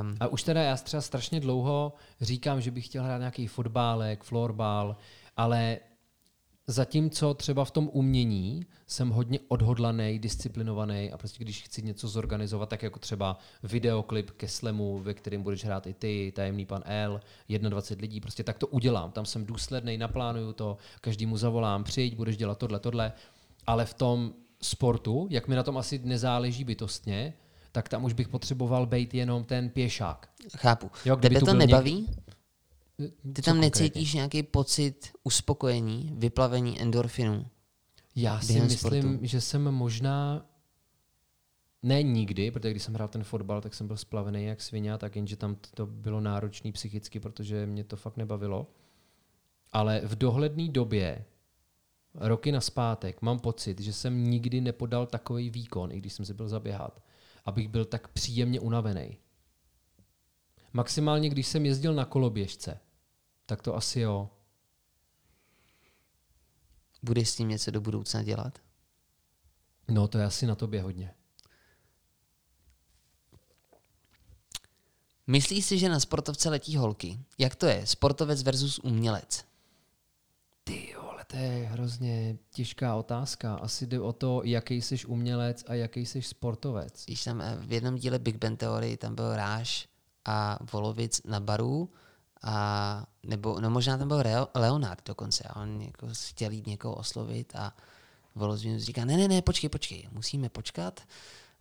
Um, 0.00 0.16
a 0.20 0.28
už 0.28 0.42
teda 0.42 0.62
já 0.62 0.76
třeba 0.76 1.00
strašně 1.00 1.40
dlouho 1.40 1.92
říkám, 2.20 2.60
že 2.60 2.70
bych 2.70 2.86
chtěl 2.86 3.04
hrát 3.04 3.18
nějaký 3.18 3.46
fotbálek, 3.46 4.24
florbal, 4.24 4.96
ale 5.36 5.78
Zatímco 6.68 7.34
třeba 7.34 7.64
v 7.64 7.70
tom 7.70 7.90
umění 7.92 8.66
jsem 8.86 9.10
hodně 9.10 9.38
odhodlaný, 9.48 10.18
disciplinovaný 10.18 11.12
a 11.12 11.18
prostě 11.18 11.44
když 11.44 11.62
chci 11.62 11.82
něco 11.82 12.08
zorganizovat, 12.08 12.68
tak 12.68 12.82
jako 12.82 12.98
třeba 12.98 13.38
videoklip 13.62 14.30
ke 14.30 14.48
slemu, 14.48 14.98
ve 14.98 15.14
kterém 15.14 15.42
budeš 15.42 15.64
hrát 15.64 15.86
i 15.86 15.94
ty, 15.94 16.32
tajemný 16.36 16.66
pan 16.66 16.82
L, 16.84 17.20
21 17.48 18.02
lidí, 18.02 18.20
prostě 18.20 18.44
tak 18.44 18.58
to 18.58 18.66
udělám. 18.66 19.12
Tam 19.12 19.26
jsem 19.26 19.46
důsledný, 19.46 19.98
naplánuju 19.98 20.52
to, 20.52 20.76
každému 21.00 21.36
zavolám, 21.36 21.84
přijď, 21.84 22.16
budeš 22.16 22.36
dělat 22.36 22.58
tohle, 22.58 22.78
tohle. 22.78 23.12
Ale 23.66 23.84
v 23.84 23.94
tom 23.94 24.32
sportu, 24.62 25.26
jak 25.30 25.48
mi 25.48 25.56
na 25.56 25.62
tom 25.62 25.78
asi 25.78 26.00
nezáleží 26.04 26.64
bytostně, 26.64 27.34
tak 27.76 27.88
tam 27.88 28.04
už 28.04 28.12
bych 28.12 28.28
potřeboval 28.28 28.86
být 28.86 29.14
jenom 29.14 29.44
ten 29.44 29.70
pěšák. 29.70 30.30
Chápu. 30.56 30.90
Jo, 31.04 31.16
Tebe 31.16 31.40
to 31.40 31.54
nebaví? 31.54 32.06
Něk... 32.98 33.12
Ty 33.32 33.42
tam 33.42 33.60
necítíš 33.60 34.14
nějaký 34.14 34.42
pocit 34.42 35.12
uspokojení, 35.24 36.12
vyplavení 36.16 36.82
endorfinů? 36.82 37.46
Já 38.14 38.40
si 38.40 38.60
myslím, 38.60 39.02
sportu? 39.02 39.18
že 39.26 39.40
jsem 39.40 39.62
možná 39.62 40.46
ne 41.82 42.02
nikdy, 42.02 42.50
protože 42.50 42.70
když 42.70 42.82
jsem 42.82 42.94
hrál 42.94 43.08
ten 43.08 43.24
fotbal, 43.24 43.60
tak 43.60 43.74
jsem 43.74 43.86
byl 43.86 43.96
splavený 43.96 44.44
jak 44.44 44.60
svině, 44.60 44.98
tak 44.98 45.16
jenže 45.16 45.36
tam 45.36 45.56
to 45.74 45.86
bylo 45.86 46.20
náročný 46.20 46.72
psychicky, 46.72 47.20
protože 47.20 47.66
mě 47.66 47.84
to 47.84 47.96
fakt 47.96 48.16
nebavilo. 48.16 48.70
Ale 49.72 50.00
v 50.04 50.16
dohledné 50.16 50.68
době, 50.68 51.24
roky 52.14 52.52
na 52.52 52.60
zpátek, 52.60 53.22
mám 53.22 53.38
pocit, 53.38 53.80
že 53.80 53.92
jsem 53.92 54.24
nikdy 54.24 54.60
nepodal 54.60 55.06
takový 55.06 55.50
výkon, 55.50 55.92
i 55.92 55.98
když 55.98 56.12
jsem 56.12 56.24
si 56.24 56.34
byl 56.34 56.48
zaběhat, 56.48 57.02
abych 57.46 57.68
byl 57.68 57.84
tak 57.84 58.08
příjemně 58.08 58.60
unavený. 58.60 59.18
Maximálně, 60.72 61.30
když 61.30 61.46
jsem 61.46 61.66
jezdil 61.66 61.94
na 61.94 62.04
koloběžce, 62.04 62.80
tak 63.46 63.62
to 63.62 63.76
asi 63.76 64.00
jo. 64.00 64.30
Budeš 67.02 67.30
s 67.30 67.36
tím 67.36 67.48
něco 67.48 67.70
do 67.70 67.80
budoucna 67.80 68.22
dělat? 68.22 68.58
No, 69.88 70.08
to 70.08 70.18
je 70.18 70.24
asi 70.24 70.46
na 70.46 70.54
tobě 70.54 70.82
hodně. 70.82 71.14
Myslíš 75.26 75.66
si, 75.66 75.78
že 75.78 75.88
na 75.88 76.00
sportovce 76.00 76.50
letí 76.50 76.76
holky? 76.76 77.20
Jak 77.38 77.54
to 77.54 77.66
je? 77.66 77.86
Sportovec 77.86 78.42
versus 78.42 78.78
umělec? 78.78 79.44
To 81.26 81.36
je 81.36 81.66
hrozně 81.66 82.38
těžká 82.50 82.94
otázka. 82.94 83.54
Asi 83.54 83.86
jde 83.86 84.00
o 84.00 84.12
to, 84.12 84.42
jaký 84.44 84.82
jsi 84.82 85.06
umělec 85.06 85.64
a 85.68 85.74
jaký 85.74 86.06
jsi 86.06 86.22
sportovec. 86.22 87.04
Když 87.06 87.24
tam 87.24 87.40
eh, 87.40 87.56
v 87.60 87.72
jednom 87.72 87.94
díle 87.94 88.18
Big 88.18 88.36
Bang 88.36 88.58
Theory 88.58 88.96
tam 88.96 89.14
byl 89.14 89.36
Ráš 89.36 89.88
a 90.24 90.58
Volovic 90.72 91.20
na 91.24 91.40
baru 91.40 91.90
a 92.42 93.06
nebo 93.22 93.60
no 93.60 93.70
možná 93.70 93.98
tam 93.98 94.08
byl 94.08 94.22
Leonard 94.54 95.06
dokonce 95.06 95.44
a 95.44 95.60
on 95.62 95.82
jako 95.82 96.08
chtěl 96.28 96.50
jít 96.50 96.66
někoho 96.66 96.94
oslovit 96.94 97.52
a 97.56 97.72
Volozvinus 98.34 98.82
říká, 98.82 99.04
ne, 99.04 99.16
ne, 99.16 99.28
ne, 99.28 99.42
počkej, 99.42 99.70
počkej, 99.70 100.08
musíme 100.12 100.48
počkat, 100.48 101.00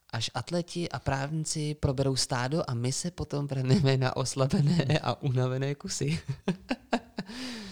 až 0.10 0.32
atleti 0.34 0.90
a 0.90 1.00
právníci 1.00 1.76
proberou 1.76 2.16
stádo 2.16 2.64
a 2.68 2.74
my 2.74 2.92
se 2.92 3.12
potom 3.12 3.48
vrhneme 3.48 3.98
na 3.98 4.16
oslabené 4.16 5.00
a 5.00 5.22
unavené 5.22 5.76
kusy. 5.76 6.20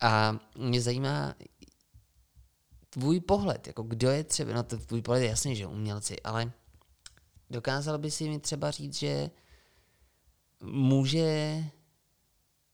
a 0.00 0.38
mě 0.58 0.80
zajímá 0.80 1.34
tvůj 2.90 3.20
pohled, 3.20 3.66
jako 3.66 3.82
kdo 3.82 4.10
je 4.10 4.24
třeba, 4.24 4.52
no 4.52 4.62
to 4.62 4.78
tvůj 4.78 5.02
pohled 5.02 5.22
je 5.22 5.28
jasný, 5.28 5.56
že 5.56 5.66
umělci, 5.66 6.20
ale 6.20 6.52
dokázal 7.50 7.98
by 7.98 8.10
si 8.10 8.28
mi 8.28 8.38
třeba 8.38 8.70
říct, 8.70 8.94
že 8.94 9.30
může 10.62 11.64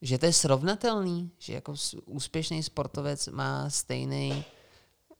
že 0.02 0.18
to 0.18 0.26
je 0.26 0.32
srovnatelný, 0.32 1.30
že 1.38 1.52
jako 1.52 1.74
úspěšný 2.06 2.62
sportovec 2.62 3.28
má 3.28 3.70
stejný 3.70 4.44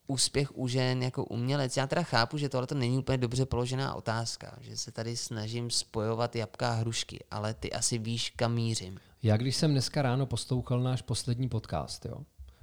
úspěch 0.07 0.57
u 0.59 0.69
žen 0.69 1.03
jako 1.03 1.25
umělec. 1.25 1.77
Já 1.77 1.87
teda 1.87 2.03
chápu, 2.03 2.39
že 2.39 2.49
tohle 2.49 2.67
to 2.67 2.75
není 2.75 2.99
úplně 2.99 3.19
dobře 3.19 3.47
položená 3.47 3.95
otázka, 3.95 4.59
že 4.61 4.77
se 4.77 4.93
tady 4.93 5.17
snažím 5.17 5.71
spojovat 5.71 6.37
jabka 6.37 6.71
a 6.71 6.75
hrušky, 6.75 7.25
ale 7.31 7.55
ty 7.55 7.73
asi 7.73 7.99
víš, 7.99 8.31
kam 8.37 8.55
mířím. 8.55 9.01
Já 9.23 9.37
když 9.37 9.57
jsem 9.57 9.71
dneska 9.71 10.03
ráno 10.03 10.27
postoukal 10.27 10.81
náš 10.81 11.03
poslední 11.03 11.49
podcast, 11.49 12.05
jo, 12.05 12.17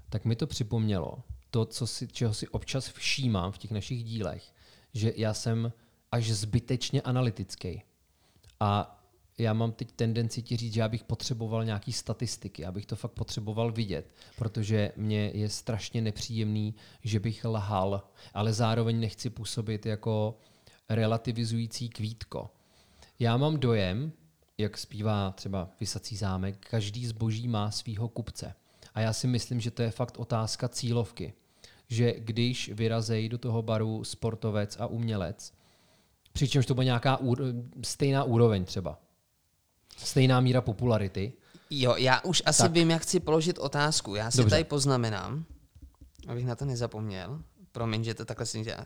tak 0.09 0.25
mi 0.25 0.35
to 0.35 0.47
připomnělo 0.47 1.23
to, 1.51 1.65
co 1.65 1.87
si, 1.87 2.07
čeho 2.07 2.33
si 2.33 2.47
občas 2.47 2.89
všímám 2.89 3.51
v 3.51 3.57
těch 3.57 3.71
našich 3.71 4.03
dílech, 4.03 4.53
že 4.93 5.13
já 5.15 5.33
jsem 5.33 5.73
až 6.11 6.31
zbytečně 6.31 7.01
analytický. 7.01 7.83
A 8.59 8.95
já 9.37 9.53
mám 9.53 9.71
teď 9.71 9.91
tendenci 9.91 10.41
ti 10.41 10.57
říct, 10.57 10.73
že 10.73 10.79
já 10.79 10.87
bych 10.87 11.03
potřeboval 11.03 11.65
nějaký 11.65 11.93
statistiky, 11.93 12.65
abych 12.65 12.85
to 12.85 12.95
fakt 12.95 13.11
potřeboval 13.11 13.71
vidět, 13.71 14.15
protože 14.35 14.91
mě 14.95 15.31
je 15.33 15.49
strašně 15.49 16.01
nepříjemný, 16.01 16.75
že 17.03 17.19
bych 17.19 17.45
lhal, 17.45 18.03
ale 18.33 18.53
zároveň 18.53 18.99
nechci 18.99 19.29
působit 19.29 19.85
jako 19.85 20.39
relativizující 20.89 21.89
kvítko. 21.89 22.49
Já 23.19 23.37
mám 23.37 23.59
dojem, 23.59 24.11
jak 24.59 24.77
zpívá 24.77 25.31
třeba 25.31 25.69
Vysací 25.79 26.15
zámek, 26.15 26.67
každý 26.69 27.07
zboží 27.07 27.47
má 27.47 27.71
svýho 27.71 28.07
kupce. 28.07 28.53
A 28.93 29.01
já 29.01 29.13
si 29.13 29.27
myslím, 29.27 29.59
že 29.59 29.71
to 29.71 29.81
je 29.81 29.91
fakt 29.91 30.19
otázka 30.19 30.69
cílovky. 30.69 31.33
Že 31.87 32.13
když 32.19 32.69
vyrazejí 32.73 33.29
do 33.29 33.37
toho 33.37 33.61
baru 33.61 34.03
sportovec 34.03 34.77
a 34.79 34.87
umělec, 34.87 35.53
přičemž 36.33 36.65
to 36.65 36.73
bude 36.73 36.85
nějaká 36.85 37.19
stejná 37.83 38.23
úroveň 38.23 38.65
třeba, 38.65 38.99
stejná 39.97 40.39
míra 40.39 40.61
popularity. 40.61 41.33
Jo, 41.69 41.95
já 41.95 42.21
už 42.21 42.43
asi 42.45 42.61
tak. 42.61 42.71
vím, 42.71 42.89
jak 42.89 43.01
chci 43.01 43.19
položit 43.19 43.57
otázku. 43.57 44.15
Já 44.15 44.31
si 44.31 44.37
Dobře. 44.37 44.49
tady 44.49 44.63
poznamenám, 44.63 45.45
abych 46.27 46.45
na 46.45 46.55
to 46.55 46.65
nezapomněl. 46.65 47.41
Promiň, 47.71 48.03
že 48.03 48.13
to 48.13 48.25
takhle 48.25 48.45
si 48.45 48.61
dělá. 48.61 48.85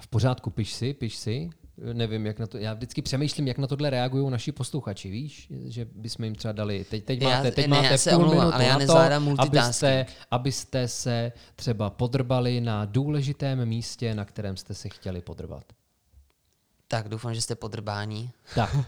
V 0.00 0.06
pořádku, 0.06 0.50
piš 0.50 0.74
si, 0.74 0.94
piš 0.94 1.16
si. 1.16 1.50
Nevím, 1.92 2.26
jak 2.26 2.38
na 2.38 2.46
to, 2.46 2.58
já 2.58 2.74
vždycky 2.74 3.02
přemýšlím, 3.02 3.48
jak 3.48 3.58
na 3.58 3.66
tohle 3.66 3.90
reagují 3.90 4.30
naši 4.30 4.52
posluchači, 4.52 5.10
víš, 5.10 5.48
že 5.64 5.86
bychom 5.92 6.24
jim 6.24 6.34
třeba 6.34 6.52
dali, 6.52 6.84
teď, 6.90 7.04
teď 7.04 7.22
já, 7.22 7.28
máte, 7.28 7.50
teď 7.50 7.66
ne, 7.66 7.82
máte 7.82 7.98
půl 7.98 8.14
omluvám, 8.14 8.38
minutu 8.38 8.54
ale 8.54 8.64
já 8.64 8.78
na 8.78 8.86
to, 8.86 9.42
abyste, 9.42 10.06
abyste 10.30 10.88
se 10.88 11.32
třeba 11.56 11.90
podrbali 11.90 12.60
na 12.60 12.84
důležitém 12.84 13.66
místě, 13.66 14.14
na 14.14 14.24
kterém 14.24 14.56
jste 14.56 14.74
se 14.74 14.88
chtěli 14.88 15.20
podrbat. 15.20 15.64
Tak, 16.88 17.08
doufám, 17.08 17.34
že 17.34 17.42
jste 17.42 17.54
podrbání. 17.54 18.30
Tak. 18.54 18.76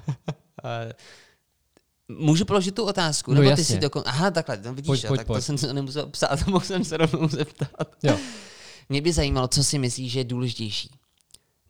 Můžu 2.09 2.45
položit 2.45 2.74
tu 2.74 2.84
otázku? 2.84 3.30
No 3.30 3.34
nebo 3.34 3.51
jasně. 3.51 3.64
ty 3.64 3.72
si 3.72 3.78
dokon... 3.78 4.03
Aha, 4.07 4.30
takhle, 4.30 4.59
no 4.64 4.74
vidíš, 4.74 4.86
pojď, 4.86 5.07
pojď, 5.07 5.18
tak 5.18 5.26
pojď. 5.26 5.38
to 5.38 5.43
jsem 5.43 5.59
se 5.59 5.74
nemusel 5.74 6.07
psát, 6.07 6.47
mohl 6.47 6.64
jsem 6.64 6.84
se 6.84 6.97
rovnou 6.97 7.28
zeptat. 7.28 7.97
Jo. 8.03 8.18
Mě 8.88 9.03
by 9.03 9.12
zajímalo, 9.12 9.49
co 9.49 9.64
si 9.64 9.78
myslíš, 9.78 10.12
že 10.12 10.20
je 10.20 10.24
důležitější. 10.24 10.91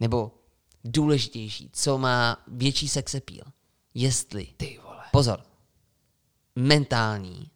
Nebo 0.01 0.33
důležitější, 0.85 1.71
co 1.73 1.99
má 1.99 2.45
větší 2.49 2.89
sex 2.89 3.15
appeal. 3.15 3.53
Jestli, 3.95 4.47
ty 4.57 4.81
vole. 4.83 5.03
pozor, 5.13 5.43
mentální 6.57 7.51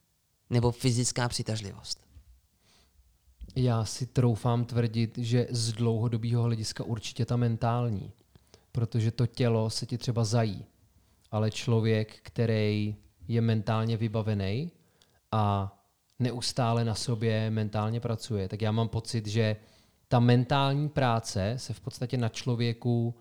nebo 0.50 0.72
fyzická 0.72 1.28
přitažlivost. 1.28 2.04
Já 3.56 3.84
si 3.84 4.06
troufám 4.06 4.64
tvrdit, 4.64 5.18
že 5.18 5.46
z 5.50 5.72
dlouhodobého 5.72 6.42
hlediska 6.42 6.84
určitě 6.84 7.24
ta 7.24 7.36
mentální. 7.36 8.12
Protože 8.72 9.10
to 9.10 9.26
tělo 9.26 9.70
se 9.70 9.86
ti 9.86 9.98
třeba 9.98 10.24
zají 10.24 10.66
ale 11.34 11.50
člověk, 11.50 12.18
který 12.22 12.96
je 13.28 13.40
mentálně 13.40 13.96
vybavený 13.96 14.70
a 15.32 15.74
neustále 16.18 16.84
na 16.84 16.94
sobě 16.94 17.50
mentálně 17.50 18.00
pracuje, 18.00 18.48
tak 18.48 18.62
já 18.62 18.72
mám 18.72 18.88
pocit, 18.88 19.26
že 19.26 19.56
ta 20.14 20.20
mentální 20.20 20.88
práce 20.88 21.54
se 21.56 21.72
v 21.72 21.80
podstatě 21.80 22.16
na 22.16 22.28
člověku 22.28 23.14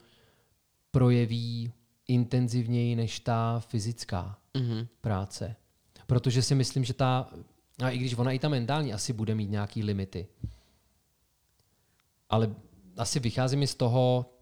projeví 0.92 1.72
intenzivněji 2.08 2.96
než 2.96 3.20
ta 3.20 3.60
fyzická 3.60 4.38
mm-hmm. 4.54 4.88
práce. 5.02 5.56
Protože 6.08 6.42
si 6.42 6.56
myslím, 6.56 6.84
že 6.84 6.94
ta, 6.94 7.30
a 7.84 7.90
i 7.90 7.98
když 7.98 8.16
ona 8.16 8.32
i 8.32 8.40
ta 8.40 8.50
mentální 8.50 8.94
asi 8.94 9.14
bude 9.14 9.36
mít 9.36 9.50
nějaký 9.50 9.84
limity, 9.84 10.28
ale 12.30 12.56
asi 12.98 13.20
vychází 13.20 13.58
mi 13.58 13.68
z 13.68 13.76
toho, 13.76 14.34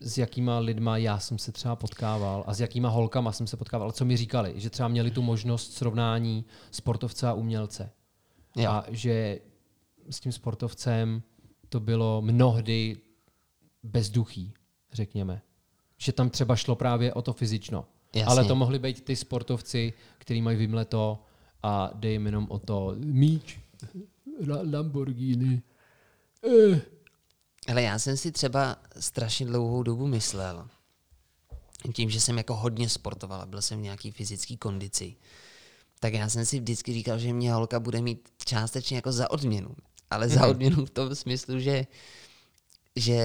s 0.00 0.18
jakýma 0.18 0.58
lidma 0.58 0.96
já 0.96 1.18
jsem 1.18 1.38
se 1.38 1.52
třeba 1.52 1.76
potkával 1.76 2.44
a 2.46 2.54
s 2.54 2.60
jakýma 2.60 2.88
holkama 2.88 3.32
jsem 3.32 3.46
se 3.46 3.56
potkával, 3.56 3.92
co 3.92 4.04
mi 4.04 4.16
říkali, 4.16 4.52
že 4.56 4.70
třeba 4.70 4.88
měli 4.88 5.10
tu 5.10 5.22
možnost 5.22 5.72
srovnání 5.72 6.44
sportovce 6.70 7.28
a 7.28 7.32
umělce. 7.32 7.90
Jo. 8.56 8.70
A 8.70 8.84
že 8.88 9.40
s 10.10 10.20
tím 10.20 10.32
sportovcem 10.32 11.22
to 11.68 11.80
bylo 11.80 12.22
mnohdy 12.22 12.96
bezduchý, 13.82 14.52
řekněme. 14.92 15.42
Že 15.98 16.12
tam 16.12 16.30
třeba 16.30 16.56
šlo 16.56 16.76
právě 16.76 17.14
o 17.14 17.22
to 17.22 17.32
fyzično. 17.32 17.84
Jasně. 18.14 18.24
Ale 18.24 18.44
to 18.44 18.56
mohli 18.56 18.78
být 18.78 19.04
ty 19.04 19.16
sportovci, 19.16 19.92
kteří 20.18 20.42
mají 20.42 20.56
vymleto 20.56 21.22
a 21.62 21.90
jde 21.94 22.10
jim 22.10 22.26
jenom 22.26 22.46
o 22.50 22.58
to 22.58 22.94
míč, 22.96 23.58
La- 24.48 24.62
Lamborghini. 24.72 25.62
Eh. 26.46 26.80
Ale 27.68 27.82
já 27.82 27.98
jsem 27.98 28.16
si 28.16 28.32
třeba 28.32 28.76
strašně 29.00 29.46
dlouhou 29.46 29.82
dobu 29.82 30.06
myslel, 30.06 30.68
tím, 31.94 32.10
že 32.10 32.20
jsem 32.20 32.38
jako 32.38 32.56
hodně 32.56 32.88
sportoval 32.88 33.40
a 33.40 33.46
byl 33.46 33.62
jsem 33.62 33.78
v 33.78 33.82
nějaký 33.82 34.10
fyzický 34.10 34.56
kondici, 34.56 35.16
tak 36.00 36.14
já 36.14 36.28
jsem 36.28 36.46
si 36.46 36.60
vždycky 36.60 36.92
říkal, 36.92 37.18
že 37.18 37.32
mě 37.32 37.52
holka 37.52 37.80
bude 37.80 38.02
mít 38.02 38.28
částečně 38.44 38.96
jako 38.96 39.12
za 39.12 39.30
odměnu. 39.30 39.76
Ale 40.10 40.28
za 40.28 40.46
odměnu 40.46 40.86
v 40.86 40.90
tom 40.90 41.14
smyslu, 41.14 41.60
že, 41.60 41.86
že 42.96 43.20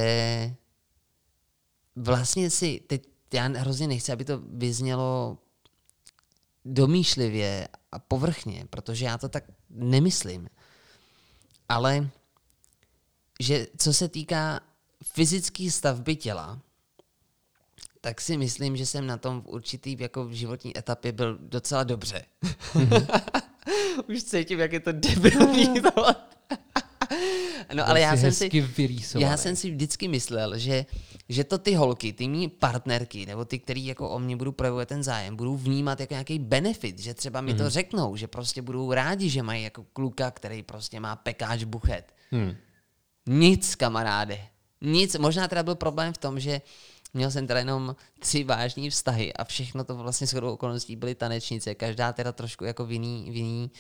vlastně 1.96 2.50
si, 2.50 2.82
teď 2.88 3.08
já 3.34 3.48
hrozně 3.48 3.88
nechci, 3.88 4.12
aby 4.12 4.26
to 4.26 4.42
vyznělo 4.46 5.38
domýšlivě 6.66 7.68
a 7.92 8.00
povrchně, 8.00 8.66
protože 8.70 9.06
já 9.06 9.18
to 9.18 9.30
tak 9.30 9.44
nemyslím. 9.70 10.50
Ale 11.70 12.10
že 13.40 13.68
co 13.78 13.94
se 13.94 14.08
týká 14.08 14.60
fyzické 15.04 15.72
stavby 15.72 16.16
těla, 16.16 16.60
tak 18.02 18.22
si 18.22 18.38
myslím, 18.38 18.78
že 18.78 18.86
jsem 18.86 19.08
na 19.08 19.18
tom 19.18 19.42
v 19.42 19.48
určitý 19.48 19.98
jako 20.00 20.26
v 20.26 20.32
životní 20.32 20.78
etapě 20.78 21.12
byl 21.12 21.38
docela 21.42 21.84
dobře. 21.84 22.26
Už 24.10 24.24
cítím, 24.24 24.60
jak 24.60 24.74
je 24.74 24.80
to 24.80 24.92
debilní 24.92 25.82
tohle. 25.82 26.16
no 27.74 27.88
ale 27.90 28.02
já 28.02 28.18
jsem 28.18 28.32
si, 28.32 28.46
hezky 28.46 28.62
vyrýsovaný. 28.62 29.32
já 29.32 29.38
jsem 29.38 29.56
si 29.56 29.72
vždycky 29.72 30.08
myslel, 30.08 30.58
že, 30.58 30.86
že 31.30 31.44
to 31.44 31.58
ty 31.58 31.74
holky, 31.76 32.14
ty 32.14 32.28
mý 32.28 32.48
partnerky, 32.48 33.26
nebo 33.26 33.46
ty, 33.46 33.60
který 33.60 33.86
jako 33.86 34.10
o 34.10 34.20
mě 34.20 34.36
budou 34.36 34.52
projevovat 34.52 34.88
ten 34.88 35.04
zájem, 35.04 35.36
budou 35.36 35.58
vnímat 35.58 36.00
jako 36.00 36.14
nějaký 36.14 36.40
benefit, 36.40 37.00
že 37.00 37.14
třeba 37.14 37.42
mi 37.42 37.52
Mhm. 37.54 37.58
to 37.64 37.70
řeknou, 37.70 38.16
že 38.16 38.28
prostě 38.28 38.62
budou 38.62 38.94
rádi, 38.94 39.30
že 39.30 39.44
mají 39.44 39.64
jako 39.64 39.84
kluka, 39.94 40.32
který 40.32 40.64
prostě 40.64 41.00
má 41.00 41.16
pekáč 41.16 41.64
buchet. 41.64 42.14
Hmm. 42.32 42.56
Nic, 43.28 43.76
kamaráde. 43.76 44.40
Nic. 44.82 45.16
Možná 45.16 45.48
teda 45.48 45.64
byl 45.64 45.76
problém 45.76 46.14
v 46.14 46.18
tom, 46.18 46.40
že 46.40 46.62
měl 47.14 47.32
jsem 47.32 47.48
teda 47.48 47.60
jenom 47.60 47.96
tři 48.20 48.44
vážní 48.44 48.90
vztahy 48.90 49.34
a 49.34 49.44
všechno 49.44 49.84
to 49.84 49.96
vlastně 49.96 50.28
shodou 50.28 50.52
okolností 50.54 50.96
byly 50.96 51.16
tanečnice. 51.16 51.76
Každá 51.76 52.14
teda 52.14 52.32
trošku 52.32 52.66
jako 52.66 52.86
vinný, 52.86 53.32
vinný, 53.32 53.72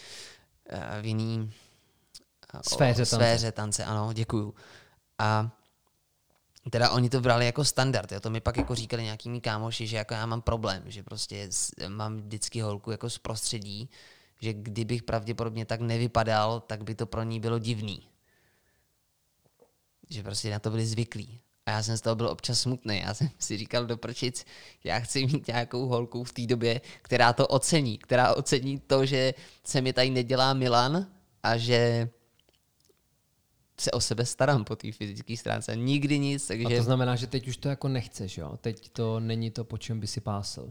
uh, 0.71 1.01
vinný 1.01 1.51
eh, 1.51 1.53
o- 1.53 1.62
Sféře 2.61 3.05
tance. 3.05 3.15
sféře 3.15 3.51
tance. 3.51 3.85
Ano, 3.85 4.13
děkuju. 4.13 4.53
A 5.19 5.51
teda 6.69 6.89
oni 6.89 7.09
to 7.09 7.21
brali 7.21 7.45
jako 7.45 7.65
standard, 7.65 8.11
jo. 8.11 8.19
to 8.19 8.29
mi 8.29 8.41
pak 8.41 8.57
jako 8.57 8.75
říkali 8.75 9.03
nějaký 9.03 9.29
mý 9.29 9.41
kámoši, 9.41 9.87
že 9.87 9.97
jako 9.97 10.13
já 10.13 10.25
mám 10.25 10.41
problém, 10.41 10.83
že 10.85 11.03
prostě 11.03 11.49
mám 11.87 12.17
vždycky 12.17 12.61
holku 12.61 12.91
jako 12.91 13.09
z 13.09 13.17
prostředí, 13.17 13.89
že 14.41 14.53
kdybych 14.53 15.03
pravděpodobně 15.03 15.65
tak 15.65 15.81
nevypadal, 15.81 16.59
tak 16.59 16.83
by 16.83 16.95
to 16.95 17.05
pro 17.05 17.23
ní 17.23 17.39
bylo 17.39 17.59
divný 17.59 18.07
že 20.13 20.23
prostě 20.23 20.51
na 20.51 20.59
to 20.59 20.69
byli 20.69 20.85
zvyklí. 20.85 21.39
A 21.65 21.71
já 21.71 21.83
jsem 21.83 21.97
z 21.97 22.01
toho 22.01 22.15
byl 22.15 22.27
občas 22.27 22.59
smutný. 22.59 22.99
Já 22.99 23.13
jsem 23.13 23.29
si 23.39 23.57
říkal 23.57 23.85
do 23.85 23.97
prčic, 23.97 24.45
já 24.83 24.99
chci 24.99 25.25
mít 25.25 25.47
nějakou 25.47 25.85
holku 25.85 26.23
v 26.23 26.33
té 26.33 26.45
době, 26.45 26.81
která 27.01 27.33
to 27.33 27.47
ocení. 27.47 27.97
Která 27.97 28.35
ocení 28.35 28.79
to, 28.79 29.05
že 29.05 29.33
se 29.63 29.81
mi 29.81 29.93
tady 29.93 30.09
nedělá 30.09 30.53
Milan 30.53 31.07
a 31.43 31.57
že 31.57 32.09
se 33.81 33.91
o 33.91 33.99
sebe 34.01 34.25
starám 34.25 34.63
po 34.63 34.75
té 34.75 34.91
fyzické 34.91 35.37
stránce. 35.37 35.75
Nikdy 35.75 36.19
nic, 36.19 36.43
A 36.43 36.47
takže 36.47 36.77
to 36.77 36.83
znamená, 36.83 37.15
že 37.15 37.27
teď 37.27 37.47
už 37.47 37.57
to 37.57 37.69
jako 37.69 37.87
nechceš, 37.87 38.37
jo? 38.37 38.57
Teď 38.61 38.89
to 38.89 39.19
není 39.19 39.51
to, 39.51 39.63
po 39.63 39.77
čem 39.77 39.99
by 39.99 40.07
si 40.07 40.21
pásl. 40.21 40.65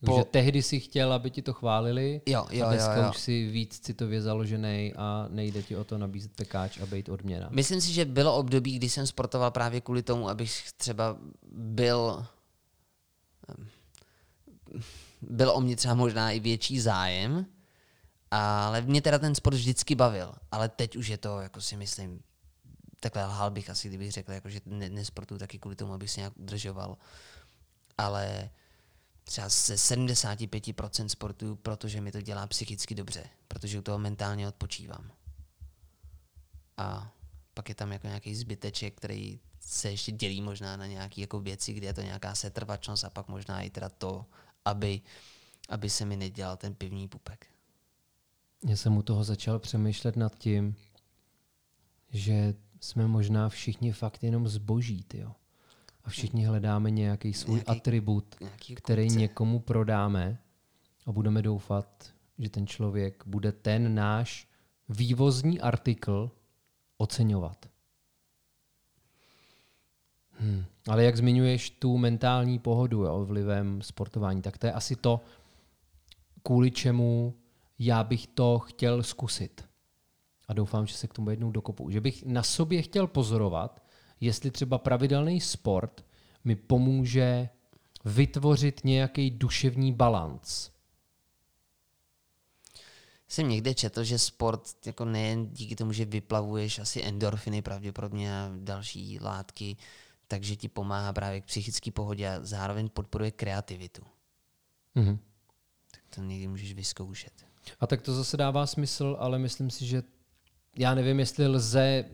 Po- 0.00 0.06
Po... 0.06 0.18
Že 0.18 0.24
tehdy 0.24 0.62
si 0.62 0.80
chtěl, 0.80 1.12
aby 1.12 1.30
ti 1.30 1.42
to 1.42 1.52
chválili, 1.52 2.20
Jo, 2.26 2.46
jo, 2.50 2.66
a 2.66 2.70
dneska 2.72 2.96
jo, 2.96 3.02
jo. 3.02 3.10
už 3.10 3.18
si 3.18 3.46
víc 3.46 3.78
citově 3.78 4.22
založený 4.22 4.92
a 4.96 5.26
nejde 5.30 5.62
ti 5.62 5.76
o 5.76 5.84
to 5.84 5.98
nabízet 5.98 6.32
pekáč 6.36 6.78
a 6.80 6.86
být 6.86 7.08
odměna. 7.08 7.48
Myslím 7.52 7.80
si, 7.80 7.92
že 7.92 8.04
bylo 8.04 8.36
období, 8.36 8.76
kdy 8.76 8.88
jsem 8.88 9.06
sportoval 9.06 9.50
právě 9.50 9.80
kvůli 9.80 10.02
tomu, 10.02 10.28
abych 10.28 10.72
třeba 10.76 11.16
byl 11.52 12.26
byl 15.22 15.50
o 15.50 15.60
mě 15.60 15.76
třeba 15.76 15.94
možná 15.94 16.30
i 16.30 16.40
větší 16.40 16.80
zájem, 16.80 17.46
ale 18.30 18.82
mě 18.82 19.02
teda 19.02 19.18
ten 19.18 19.34
sport 19.34 19.54
vždycky 19.54 19.94
bavil. 19.94 20.34
Ale 20.50 20.68
teď 20.68 20.96
už 20.96 21.08
je 21.08 21.18
to, 21.18 21.40
jako 21.40 21.60
si 21.60 21.76
myslím, 21.76 22.20
takhle 23.00 23.24
lhal 23.26 23.50
bych 23.50 23.70
asi, 23.70 23.88
kdybych 23.88 24.12
řekl, 24.12 24.32
jako, 24.32 24.48
že 24.50 24.60
ne, 24.66 24.88
nesportuju 24.88 25.38
taky 25.38 25.58
kvůli 25.58 25.76
tomu, 25.76 25.92
abych 25.92 26.10
se 26.10 26.20
nějak 26.20 26.32
udržoval. 26.36 26.96
Ale 27.98 28.50
třeba 29.24 29.48
ze 29.48 29.74
75% 29.74 31.06
sportuju, 31.06 31.56
protože 31.56 32.00
mi 32.00 32.12
to 32.12 32.20
dělá 32.20 32.46
psychicky 32.46 32.94
dobře, 32.94 33.24
protože 33.48 33.78
u 33.78 33.82
toho 33.82 33.98
mentálně 33.98 34.48
odpočívám. 34.48 35.10
A 36.76 37.12
pak 37.54 37.68
je 37.68 37.74
tam 37.74 37.92
jako 37.92 38.06
nějaký 38.06 38.34
zbyteček, 38.34 38.96
který 38.96 39.40
se 39.60 39.90
ještě 39.90 40.12
dělí 40.12 40.40
možná 40.42 40.76
na 40.76 40.86
nějaké 40.86 41.20
jako 41.20 41.40
věci, 41.40 41.72
kde 41.72 41.86
je 41.86 41.94
to 41.94 42.02
nějaká 42.02 42.34
setrvačnost 42.34 43.04
a 43.04 43.10
pak 43.10 43.28
možná 43.28 43.62
i 43.62 43.70
teda 43.70 43.88
to, 43.88 44.26
aby, 44.64 45.00
aby 45.68 45.90
se 45.90 46.04
mi 46.04 46.16
nedělal 46.16 46.56
ten 46.56 46.74
pivní 46.74 47.08
pupek. 47.08 47.46
Já 48.66 48.76
jsem 48.76 48.96
u 48.96 49.02
toho 49.02 49.24
začal 49.24 49.58
přemýšlet 49.58 50.16
nad 50.16 50.38
tím, 50.38 50.74
že 52.10 52.54
jsme 52.80 53.06
možná 53.06 53.48
všichni 53.48 53.92
fakt 53.92 54.24
jenom 54.24 54.48
zboží, 54.48 55.04
jo. 55.14 55.32
A 56.04 56.10
všichni 56.10 56.44
hledáme 56.46 56.90
nějaký 56.90 57.32
svůj 57.34 57.54
Nějaký- 57.54 57.70
atribut, 57.80 58.36
nějaký 58.40 58.74
který 58.74 59.02
kupce. 59.04 59.18
někomu 59.18 59.60
prodáme 59.60 60.38
a 61.06 61.12
budeme 61.12 61.42
doufat, 61.42 62.12
že 62.38 62.48
ten 62.50 62.66
člověk 62.66 63.22
bude 63.26 63.52
ten 63.52 63.94
náš 63.94 64.48
vývozní 64.88 65.60
artikl 65.60 66.30
oceňovat. 66.96 67.66
Hmm. 70.40 70.64
Ale 70.88 71.04
jak 71.04 71.16
zmiňuješ 71.16 71.70
tu 71.70 71.98
mentální 71.98 72.58
pohodu 72.58 73.02
jo, 73.02 73.24
vlivem 73.24 73.82
sportování, 73.82 74.42
tak 74.42 74.58
to 74.58 74.66
je 74.66 74.72
asi 74.72 74.96
to, 74.96 75.20
kvůli 76.42 76.70
čemu 76.70 77.34
já 77.78 78.04
bych 78.04 78.26
to 78.26 78.58
chtěl 78.58 79.02
zkusit. 79.02 79.68
A 80.48 80.52
doufám, 80.52 80.86
že 80.86 80.94
se 80.94 81.08
k 81.08 81.14
tomu 81.14 81.30
jednou 81.30 81.50
dokopu. 81.50 81.90
Že 81.90 82.00
bych 82.00 82.24
na 82.24 82.42
sobě 82.42 82.82
chtěl 82.82 83.06
pozorovat, 83.06 83.82
jestli 84.20 84.50
třeba 84.50 84.78
pravidelný 84.78 85.40
sport 85.40 86.04
mi 86.44 86.56
pomůže 86.56 87.48
vytvořit 88.04 88.80
nějaký 88.84 89.30
duševní 89.30 89.92
balanc. 89.92 90.70
Jsem 93.28 93.48
někde 93.48 93.74
četl, 93.74 94.04
že 94.04 94.18
sport 94.18 94.86
jako 94.86 95.04
nejen 95.04 95.46
díky 95.46 95.76
tomu, 95.76 95.92
že 95.92 96.04
vyplavuješ 96.04 96.78
asi 96.78 97.04
endorfiny 97.04 97.62
pravděpodobně 97.62 98.40
a 98.40 98.50
další 98.56 99.18
látky, 99.20 99.76
takže 100.28 100.56
ti 100.56 100.68
pomáhá 100.68 101.12
právě 101.12 101.40
k 101.40 101.44
psychické 101.44 101.90
pohodě 101.90 102.28
a 102.28 102.40
zároveň 102.42 102.88
podporuje 102.88 103.30
kreativitu. 103.30 104.02
Mhm. 104.94 105.18
Tak 105.90 106.02
to 106.14 106.20
někdy 106.20 106.48
můžeš 106.48 106.72
vyzkoušet. 106.72 107.46
A 107.80 107.86
tak 107.86 108.02
to 108.02 108.14
zase 108.14 108.36
dává 108.36 108.66
smysl, 108.66 109.16
ale 109.18 109.38
myslím 109.38 109.70
si, 109.70 109.86
že 109.86 110.02
já 110.78 110.94
nevím, 110.94 111.18
jestli 111.18 111.46
lze 111.46 112.04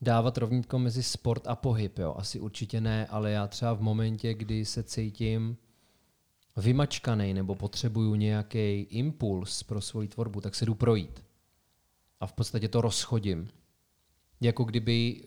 dávat 0.00 0.38
rovnítko 0.38 0.78
mezi 0.78 1.02
sport 1.02 1.46
a 1.46 1.56
pohyb. 1.56 1.98
Jo? 1.98 2.14
Asi 2.18 2.40
určitě 2.40 2.80
ne, 2.80 3.06
ale 3.06 3.30
já 3.30 3.46
třeba 3.46 3.72
v 3.74 3.80
momentě, 3.80 4.34
kdy 4.34 4.64
se 4.64 4.82
cítím 4.82 5.56
vymačkaný 6.56 7.34
nebo 7.34 7.54
potřebuju 7.54 8.14
nějaký 8.14 8.80
impuls 8.80 9.62
pro 9.62 9.80
svoji 9.80 10.08
tvorbu, 10.08 10.40
tak 10.40 10.54
se 10.54 10.66
jdu 10.66 10.74
projít. 10.74 11.24
A 12.20 12.26
v 12.26 12.32
podstatě 12.32 12.68
to 12.68 12.80
rozchodím. 12.80 13.48
Jako, 14.40 14.64
kdyby, 14.64 15.24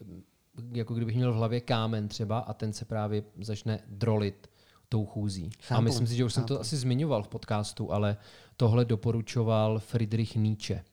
jako 0.71 0.93
kdybych 0.93 1.15
měl 1.15 1.33
v 1.33 1.35
hlavě 1.35 1.61
kámen 1.61 2.07
třeba 2.07 2.39
a 2.39 2.53
ten 2.53 2.73
se 2.73 2.85
právě 2.85 3.23
začne 3.41 3.79
drolit 3.87 4.49
tou 4.89 5.05
chůzí. 5.05 5.49
a 5.59 5.63
Chápu, 5.63 5.81
myslím 5.81 6.07
si, 6.07 6.15
že 6.15 6.25
už 6.25 6.33
jsem 6.33 6.43
to 6.43 6.59
asi 6.59 6.77
zmiňoval 6.77 7.23
v 7.23 7.27
podcastu, 7.27 7.93
ale 7.93 8.17
tohle 8.57 8.85
doporučoval 8.85 9.79
Friedrich 9.79 10.35
Nietzsche. 10.35 10.83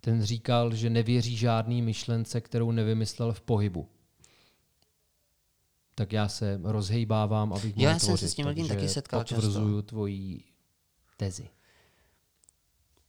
Ten 0.00 0.22
říkal, 0.22 0.74
že 0.74 0.90
nevěří 0.90 1.36
žádný 1.36 1.82
myšlence, 1.82 2.40
kterou 2.40 2.70
nevymyslel 2.70 3.32
v 3.32 3.40
pohybu. 3.40 3.88
Tak 5.94 6.12
já 6.12 6.28
se 6.28 6.60
rozhejbávám, 6.62 7.52
abych 7.52 7.76
mohl 7.76 7.88
já 7.88 7.90
jsem 7.90 8.00
se 8.00 8.06
tvořit, 8.06 8.28
s 8.28 8.34
tím 8.34 8.46
lidem 8.46 8.68
taky 8.68 8.88
setkal 8.88 9.24
často. 9.24 9.82
tvoji 9.82 10.44
tezi. 11.16 11.48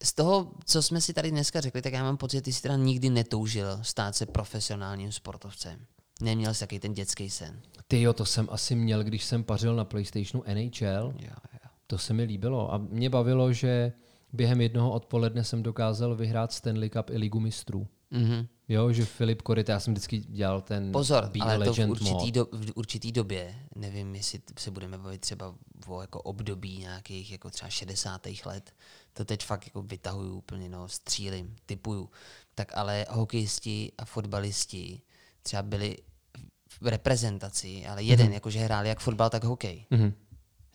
Z 0.04 0.14
toho, 0.14 0.52
co 0.66 0.82
jsme 0.82 1.02
si 1.02 1.14
tady 1.14 1.32
dneska 1.32 1.62
řekli, 1.62 1.82
tak 1.82 1.94
já 1.94 2.04
mám 2.04 2.18
pocit, 2.18 2.38
že 2.38 2.42
ty 2.42 2.54
jsi 2.54 2.62
teda 2.62 2.76
nikdy 2.76 3.10
netoužil 3.10 3.80
stát 3.82 4.16
se 4.16 4.26
profesionálním 4.26 5.12
sportovcem. 5.12 5.86
Neměl 6.22 6.54
jsi 6.54 6.60
taky 6.60 6.80
ten 6.80 6.94
dětský 6.94 7.30
sen. 7.30 7.62
Ty 7.88 8.02
jo, 8.02 8.14
to 8.14 8.26
jsem 8.26 8.48
asi 8.52 8.76
měl, 8.76 9.04
když 9.04 9.26
jsem 9.26 9.44
pařil 9.44 9.76
na 9.76 9.86
PlayStationu 9.86 10.44
NHL. 10.54 11.14
Jo, 11.20 11.30
jo. 11.51 11.51
To 11.92 11.98
se 11.98 12.14
mi 12.14 12.24
líbilo. 12.24 12.74
A 12.74 12.78
mě 12.78 13.10
bavilo, 13.10 13.54
že 13.54 13.94
během 14.34 14.62
jednoho 14.62 14.92
odpoledne 14.92 15.44
jsem 15.44 15.64
dokázal 15.64 16.16
vyhrát 16.16 16.52
Stanley 16.52 16.90
Cup 16.90 17.10
i 17.10 17.18
Ligu 17.18 17.40
mistrů. 17.40 17.88
Mhm. 18.12 18.48
Jo, 18.68 18.92
že 18.92 19.06
Filip 19.06 19.42
Korita, 19.42 19.72
já 19.74 19.80
jsem 19.80 19.94
vždycky 19.94 20.18
dělal 20.20 20.62
ten 20.62 20.92
Pozor, 20.92 21.30
Be 21.30 21.40
ale 21.40 21.58
to 21.58 21.64
v 21.64 21.68
Legend 21.68 21.92
určitý, 21.92 22.32
do, 22.32 22.46
v 22.52 22.72
určitý 22.76 23.12
době, 23.12 23.56
nevím, 23.76 24.16
jestli 24.16 24.42
se 24.60 24.72
budeme 24.72 24.98
bavit 24.98 25.22
třeba 25.22 25.56
o 25.88 26.02
jako 26.02 26.22
období 26.22 26.78
nějakých 26.78 27.32
jako 27.32 27.50
třeba 27.50 27.70
60. 27.70 28.28
let, 28.46 28.74
to 29.14 29.26
teď 29.26 29.46
fakt 29.46 29.66
jako 29.66 29.82
vytahuju 29.82 30.38
úplně, 30.38 30.70
no, 30.70 30.88
střílim, 30.88 31.56
typuju, 31.66 32.10
tak 32.56 32.78
ale 32.78 33.06
hokejisti 33.10 33.92
a 33.98 34.06
fotbalisti 34.06 35.02
třeba 35.44 35.64
byli 35.64 35.98
v 36.82 36.88
reprezentaci, 36.88 37.86
ale 37.88 38.04
jeden, 38.04 38.28
mm-hmm. 38.28 38.34
jakože 38.34 38.60
hráli 38.60 38.90
jak 38.90 39.00
fotbal, 39.00 39.30
tak 39.30 39.44
hokej. 39.44 39.86
Mhm. 39.90 40.14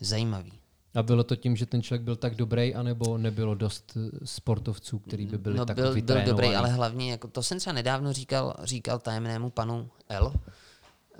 Zajímavý. 0.00 0.52
A 0.96 1.02
bylo 1.02 1.24
to 1.24 1.36
tím, 1.36 1.56
že 1.56 1.66
ten 1.66 1.82
člověk 1.82 2.02
byl 2.02 2.16
tak 2.16 2.34
dobrý, 2.34 2.74
anebo 2.74 3.18
nebylo 3.18 3.54
dost 3.54 3.96
eh, 3.96 4.26
sportovců, 4.26 4.98
kteří 4.98 5.26
by 5.26 5.38
byli 5.38 5.56
no, 5.56 5.66
tak 5.66 5.76
byl, 5.76 6.02
byl 6.02 6.22
dobrý, 6.24 6.48
ale 6.48 6.68
hlavně, 6.68 7.10
jako 7.10 7.28
to 7.28 7.42
jsem 7.42 7.58
třeba 7.58 7.74
nedávno 7.74 8.12
říkal, 8.12 8.54
říkal 8.62 8.98
tajemnému 8.98 9.50
panu 9.50 9.90
L, 10.08 10.32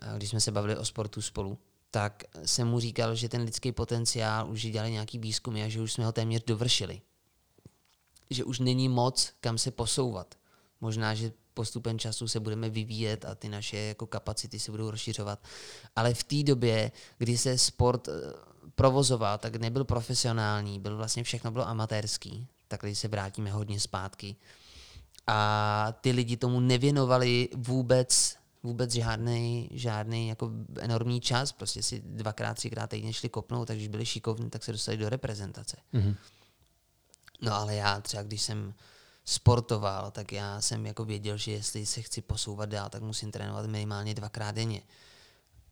eh, 0.03 0.16
když 0.16 0.31
jsme 0.31 0.41
se 0.41 0.53
bavili 0.53 0.77
o 0.77 0.85
sportu 0.85 1.22
spolu, 1.22 1.59
tak 1.91 2.24
jsem 2.45 2.68
mu 2.68 2.81
říkal, 2.81 3.14
že 3.14 3.29
ten 3.29 3.43
lidský 3.43 3.72
potenciál 3.72 4.51
už 4.51 4.62
dělali 4.62 4.93
nějaký 4.93 5.18
výzkumy 5.18 5.62
a 5.62 5.68
že 5.68 5.81
už 5.81 5.93
jsme 5.93 6.05
ho 6.05 6.12
téměř 6.12 6.43
dovršili. 6.47 7.01
Že 8.31 8.45
už 8.45 8.59
není 8.59 8.89
moc, 8.89 9.33
kam 9.41 9.59
se 9.59 9.70
posouvat. 9.70 10.35
Možná, 10.81 11.14
že 11.14 11.33
postupem 11.55 11.99
času 11.99 12.29
se 12.29 12.41
budeme 12.41 12.70
vyvíjet 12.70 13.24
a 13.24 13.35
ty 13.35 13.49
naše 13.49 13.77
jako 13.77 14.07
kapacity 14.07 14.59
se 14.59 14.70
budou 14.70 14.91
rozšiřovat. 14.91 15.39
Ale 15.97 16.14
v 16.14 16.24
té 16.24 16.43
době, 16.43 16.93
kdy 17.18 17.39
se 17.39 17.59
sport 17.59 18.09
eh, 18.09 18.12
provozoval, 18.75 19.39
tak 19.39 19.57
nebyl 19.57 19.85
profesionální, 19.85 20.81
byl 20.81 20.97
vlastně 20.97 21.25
všechno 21.25 21.51
bylo 21.51 21.69
amatérský. 21.69 22.47
Tak 22.69 22.81
když 22.83 22.99
se 22.99 23.09
vrátíme 23.09 23.51
hodně 23.51 23.81
zpátky. 23.81 24.37
A 25.27 25.93
ty 26.01 26.11
lidi 26.11 26.37
tomu 26.37 26.61
nevěnovali 26.61 27.49
vůbec 27.55 28.37
vůbec 28.67 28.93
žádný, 28.93 29.69
žádný 29.73 30.29
jako 30.29 30.51
enormní 30.81 31.21
čas, 31.21 31.53
prostě 31.53 31.83
si 31.83 32.03
dvakrát, 32.05 32.55
třikrát 32.55 32.91
týdně 32.91 33.12
šli 33.12 33.29
kopnout, 33.29 33.69
takže 33.69 33.89
byli 33.89 34.07
šikovní, 34.07 34.51
tak 34.51 34.64
se 34.64 34.73
dostali 34.73 34.97
do 34.97 35.09
reprezentace. 35.09 35.77
Mhm. 35.93 36.17
No 37.41 37.55
ale 37.55 37.75
já 37.75 38.01
třeba, 38.01 38.23
když 38.23 38.43
jsem 38.43 38.75
sportoval, 39.25 40.11
tak 40.11 40.33
já 40.33 40.61
jsem 40.61 40.87
jako 40.87 41.05
věděl, 41.05 41.37
že 41.37 41.53
jestli 41.53 41.87
se 41.87 42.03
chci 42.03 42.23
posouvat 42.23 42.69
dál, 42.69 42.89
tak 42.89 43.03
musím 43.03 43.31
trénovat 43.31 43.67
minimálně 43.67 44.14
dvakrát 44.14 44.55
denně. 44.55 44.83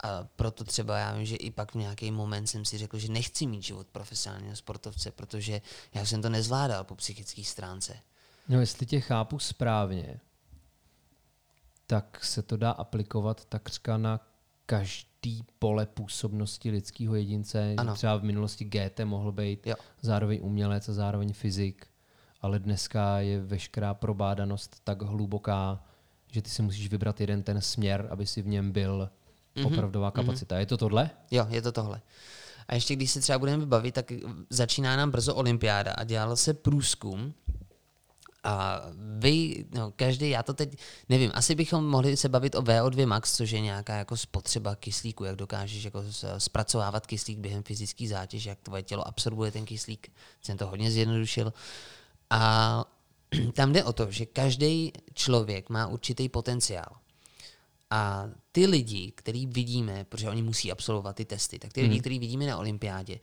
A 0.04 0.28
proto 0.36 0.64
třeba 0.64 0.98
já 0.98 1.16
vím, 1.16 1.24
že 1.24 1.36
i 1.36 1.50
pak 1.50 1.72
v 1.72 1.78
nějaký 1.78 2.10
moment 2.10 2.46
jsem 2.46 2.64
si 2.64 2.78
řekl, 2.78 2.98
že 2.98 3.12
nechci 3.12 3.46
mít 3.46 3.62
život 3.62 3.86
profesionálního 3.86 4.56
sportovce, 4.56 5.10
protože 5.10 5.60
já 5.94 6.04
jsem 6.04 6.22
to 6.22 6.28
nezvládal 6.28 6.84
po 6.84 6.94
psychické 6.94 7.44
stránce. 7.44 7.96
No, 8.48 8.60
jestli 8.60 8.86
tě 8.86 9.00
chápu 9.00 9.38
správně, 9.38 10.20
tak 11.86 12.24
se 12.24 12.42
to 12.42 12.56
dá 12.56 12.70
aplikovat 12.70 13.44
takřka 13.44 13.96
na 13.96 14.20
každý 14.66 15.44
pole 15.58 15.86
působnosti 15.86 16.70
lidského 16.70 17.14
jedince. 17.14 17.74
Ano. 17.76 17.94
Třeba 17.94 18.16
v 18.16 18.22
minulosti 18.24 18.64
GT 18.64 19.00
mohl 19.04 19.32
být 19.32 19.66
Jo. 19.66 19.74
zároveň 20.00 20.38
umělec 20.42 20.88
a 20.88 20.92
zároveň 20.92 21.32
fyzik, 21.32 21.86
ale 22.40 22.58
dneska 22.58 23.18
je 23.18 23.40
veškerá 23.40 23.94
probádanost 23.94 24.80
tak 24.84 25.02
hluboká, 25.02 25.84
že 26.32 26.42
ty 26.42 26.50
si 26.50 26.62
musíš 26.62 26.88
vybrat 26.88 27.20
jeden 27.20 27.42
ten 27.42 27.60
směr, 27.60 28.08
aby 28.10 28.26
si 28.26 28.42
v 28.42 28.46
něm 28.46 28.72
byl 28.72 29.10
Mhm, 29.54 29.66
opravdová 29.66 30.10
kapacita. 30.10 30.58
Je 30.58 30.66
to 30.66 30.76
tohle? 30.76 31.10
Jo, 31.30 31.46
je 31.50 31.62
to 31.62 31.72
tohle. 31.72 32.00
A 32.68 32.74
ještě 32.74 32.96
když 32.96 33.10
se 33.10 33.20
třeba 33.20 33.38
budeme 33.38 33.66
bavit, 33.66 33.94
tak 33.94 34.12
začíná 34.50 34.96
nám 34.96 35.10
brzo 35.10 35.34
olympiáda 35.34 35.92
a 35.92 36.04
dělal 36.04 36.36
se 36.36 36.54
průzkum 36.54 37.34
a 38.44 38.80
vy, 39.18 39.64
no, 39.74 39.92
každý, 39.96 40.30
já 40.30 40.42
to 40.42 40.54
teď 40.54 40.78
nevím, 41.08 41.30
asi 41.34 41.54
bychom 41.54 41.86
mohli 41.86 42.16
se 42.16 42.28
bavit 42.28 42.54
o 42.54 42.62
VO2 42.62 43.06
max, 43.06 43.36
což 43.36 43.50
je 43.50 43.60
nějaká 43.60 43.96
jako 43.96 44.16
spotřeba 44.16 44.76
kyslíku, 44.76 45.24
jak 45.24 45.36
dokážeš 45.36 45.84
jako 45.84 46.04
zpracovávat 46.38 47.06
kyslík 47.06 47.38
během 47.38 47.62
fyzické 47.62 48.08
zátěže, 48.08 48.50
jak 48.50 48.60
tvoje 48.60 48.82
tělo 48.82 49.08
absorbuje 49.08 49.50
ten 49.50 49.64
kyslík. 49.64 50.12
Jsem 50.42 50.56
to 50.58 50.66
hodně 50.66 50.90
zjednodušil. 50.90 51.52
A 52.30 52.84
tam 53.52 53.72
jde 53.72 53.84
o 53.84 53.92
to, 53.92 54.10
že 54.10 54.26
každý 54.26 54.92
člověk 55.14 55.68
má 55.68 55.86
určitý 55.86 56.28
potenciál. 56.28 56.96
A 57.94 58.28
ty 58.52 58.66
lidi, 58.66 59.12
který 59.14 59.46
vidíme, 59.46 60.04
protože 60.04 60.30
oni 60.30 60.42
musí 60.42 60.72
absolvovat 60.72 61.16
ty 61.16 61.24
testy, 61.24 61.58
tak 61.58 61.72
ty 61.72 61.82
lidi, 61.82 62.00
který 62.00 62.18
vidíme 62.18 62.46
na 62.46 62.58
olympiádě, 62.58 63.20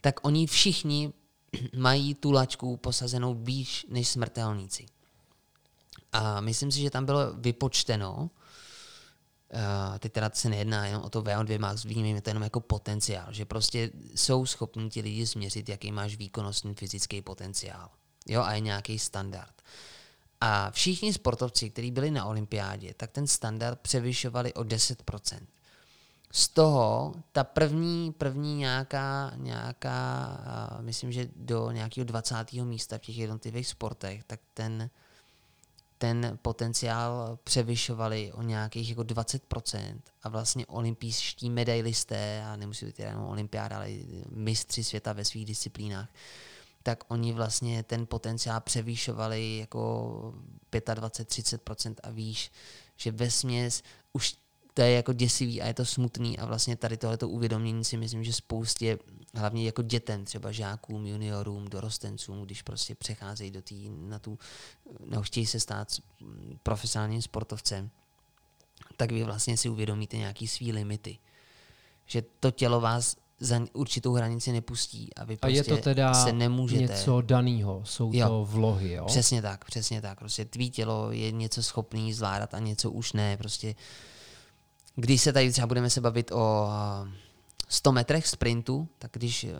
tak 0.00 0.26
oni 0.26 0.46
všichni 0.46 1.12
mají 1.76 2.14
tu 2.14 2.32
lačku 2.32 2.76
posazenou 2.76 3.34
výš 3.34 3.86
než 3.88 4.08
smrtelníci. 4.08 4.86
A 6.12 6.40
myslím 6.40 6.72
si, 6.72 6.80
že 6.80 6.90
tam 6.90 7.04
bylo 7.04 7.32
vypočteno, 7.34 8.30
Uh, 9.54 9.98
teď 9.98 10.12
teda 10.12 10.30
se 10.34 10.48
nejedná 10.48 10.86
jenom 10.86 11.02
o 11.02 11.10
to 11.10 11.22
VO2 11.22 11.58
max, 11.60 11.84
vnímejme 11.84 12.20
to 12.20 12.30
jenom 12.30 12.42
jako 12.42 12.60
potenciál, 12.60 13.26
že 13.30 13.44
prostě 13.44 13.90
jsou 14.14 14.46
schopni 14.46 14.90
ti 14.90 15.00
lidi 15.00 15.26
změřit, 15.26 15.68
jaký 15.68 15.92
máš 15.92 16.16
výkonnostní 16.16 16.74
fyzický 16.74 17.22
potenciál. 17.22 17.90
Jo, 18.26 18.42
a 18.42 18.52
je 18.52 18.60
nějaký 18.60 18.98
standard. 18.98 19.62
A 20.46 20.70
všichni 20.70 21.12
sportovci, 21.12 21.70
kteří 21.70 21.90
byli 21.90 22.10
na 22.10 22.24
olympiádě, 22.24 22.94
tak 22.96 23.10
ten 23.10 23.26
standard 23.26 23.80
převyšovali 23.80 24.54
o 24.54 24.62
10%. 24.62 25.40
Z 26.30 26.48
toho 26.48 27.14
ta 27.32 27.44
první, 27.44 28.12
první 28.12 28.56
nějaká, 28.56 29.32
nějaká 29.36 30.28
myslím, 30.80 31.12
že 31.12 31.28
do 31.36 31.70
nějakého 31.70 32.04
20. 32.04 32.52
místa 32.52 32.98
v 32.98 33.00
těch 33.00 33.18
jednotlivých 33.18 33.66
sportech, 33.66 34.24
tak 34.24 34.40
ten, 34.54 34.90
ten 35.98 36.38
potenciál 36.42 37.38
převyšovali 37.44 38.32
o 38.32 38.42
nějakých 38.42 38.88
jako 38.88 39.02
20% 39.02 40.00
a 40.22 40.28
vlastně 40.28 40.66
olympijští 40.66 41.50
medailisté, 41.50 42.44
a 42.44 42.56
nemusí 42.56 42.86
být 42.86 42.98
jenom 42.98 43.24
olympiáda, 43.24 43.76
ale 43.76 43.90
mistři 44.30 44.84
světa 44.84 45.12
ve 45.12 45.24
svých 45.24 45.46
disciplínách, 45.46 46.08
tak 46.84 47.04
oni 47.08 47.32
vlastně 47.32 47.82
ten 47.82 48.06
potenciál 48.06 48.60
převýšovali 48.60 49.58
jako 49.58 50.34
25-30% 50.72 51.94
a 52.02 52.10
výš, 52.10 52.50
že 52.96 53.12
ve 53.12 53.30
směs 53.30 53.82
už 54.12 54.36
to 54.74 54.82
je 54.82 54.90
jako 54.90 55.12
děsivý 55.12 55.62
a 55.62 55.66
je 55.66 55.74
to 55.74 55.84
smutný 55.84 56.38
a 56.38 56.46
vlastně 56.46 56.76
tady 56.76 56.96
tohleto 56.96 57.28
uvědomění 57.28 57.84
si 57.84 57.96
myslím, 57.96 58.24
že 58.24 58.32
spoustě, 58.32 58.98
hlavně 59.34 59.66
jako 59.66 59.82
dětem, 59.82 60.24
třeba 60.24 60.52
žákům, 60.52 61.06
juniorům, 61.06 61.68
dorostencům, 61.68 62.42
když 62.42 62.62
prostě 62.62 62.94
přecházejí 62.94 63.50
do 63.50 63.62
tý, 63.62 63.90
na 63.90 64.18
tu, 64.18 64.38
no 65.04 65.22
chtějí 65.22 65.46
se 65.46 65.60
stát 65.60 65.88
profesionálním 66.62 67.22
sportovcem, 67.22 67.90
tak 68.96 69.12
vy 69.12 69.24
vlastně 69.24 69.56
si 69.56 69.68
uvědomíte 69.68 70.16
nějaký 70.16 70.48
svý 70.48 70.72
limity. 70.72 71.18
Že 72.06 72.22
to 72.40 72.50
tělo 72.50 72.80
vás 72.80 73.16
za 73.44 73.60
určitou 73.72 74.14
hranici 74.14 74.52
nepustí 74.52 75.14
a 75.14 75.24
vy 75.24 75.34
A 75.34 75.38
prostě 75.40 75.56
je 75.58 75.64
to 75.64 75.76
teda 75.76 76.14
se 76.14 76.32
nemůžete... 76.32 76.82
něco 76.82 77.20
daného, 77.20 77.82
jsou 77.84 78.10
Jo. 78.14 78.28
to 78.28 78.44
vlohy, 78.50 78.92
jo? 78.92 79.04
Přesně 79.06 79.42
tak, 79.42 79.64
přesně 79.64 80.00
tak. 80.00 80.18
Prostě 80.18 80.44
tvý 80.44 80.70
tělo 80.70 81.12
je 81.12 81.32
něco 81.32 81.62
schopný 81.62 82.12
zvládat 82.12 82.54
a 82.54 82.58
něco 82.58 82.90
už 82.90 83.12
ne. 83.12 83.36
Prostě 83.36 83.74
když 84.96 85.22
se 85.22 85.32
tady 85.32 85.52
třeba 85.52 85.66
budeme 85.66 85.90
se 85.90 86.00
bavit 86.00 86.32
o 86.32 86.66
a, 86.68 87.08
100 87.68 87.92
metrech 87.92 88.26
sprintu, 88.26 88.88
tak 88.98 89.10
když 89.14 89.44
eh, 89.44 89.50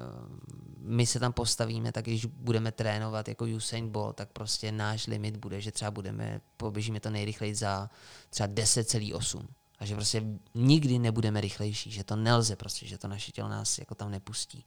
my 0.78 1.06
se 1.06 1.20
tam 1.20 1.32
postavíme, 1.32 1.92
tak 1.92 2.04
když 2.04 2.26
budeme 2.26 2.72
trénovat 2.72 3.28
jako 3.28 3.44
Usain 3.44 3.88
Bolt, 3.88 4.16
tak 4.16 4.28
prostě 4.32 4.72
náš 4.72 5.06
limit 5.06 5.36
bude, 5.36 5.60
že 5.60 5.72
třeba 5.72 5.90
budeme, 5.90 6.40
poběžíme 6.56 7.00
to 7.00 7.10
nejrychleji 7.10 7.54
za 7.54 7.90
třeba 8.30 8.48
10,8. 8.48 9.42
Že 9.84 9.94
prostě 9.94 10.22
nikdy 10.54 10.98
nebudeme 10.98 11.40
rychlejší, 11.40 11.90
že 11.90 12.04
to 12.04 12.16
nelze 12.16 12.56
prostě, 12.56 12.86
že 12.86 12.98
to 12.98 13.08
naše 13.08 13.32
tělo 13.32 13.48
nás 13.48 13.78
jako 13.78 13.94
tam 13.94 14.10
nepustí. 14.10 14.64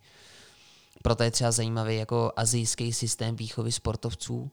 Proto 1.03 1.23
je 1.23 1.31
třeba 1.31 1.51
zajímavý 1.51 1.95
jako 1.95 2.31
azijský 2.35 2.93
systém 2.93 3.35
výchovy 3.35 3.71
sportovců. 3.71 4.51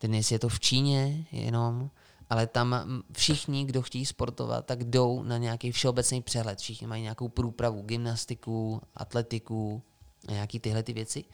Dnes 0.00 0.32
je 0.32 0.38
to 0.38 0.48
v 0.48 0.60
Číně 0.60 1.26
jenom, 1.32 1.90
ale 2.30 2.46
tam 2.46 2.74
všichni, 3.12 3.64
kdo 3.64 3.82
chtějí 3.82 4.06
sportovat, 4.06 4.66
tak 4.66 4.84
jdou 4.84 5.22
na 5.22 5.38
nějaký 5.38 5.72
všeobecný 5.72 6.22
přehled. 6.22 6.58
Všichni 6.58 6.86
mají 6.86 7.02
nějakou 7.02 7.28
průpravu, 7.28 7.82
gymnastiku, 7.82 8.82
atletiku, 8.94 9.82
nějaký 10.30 10.60
tyhle 10.60 10.82
ty 10.82 10.92
věci. 10.92 11.24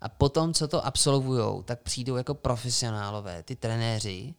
A 0.00 0.08
potom, 0.08 0.54
co 0.54 0.68
to 0.68 0.86
absolvujou, 0.86 1.62
tak 1.62 1.82
přijdou 1.82 2.16
jako 2.16 2.34
profesionálové, 2.34 3.42
ty 3.42 3.56
trenéři, 3.56 4.34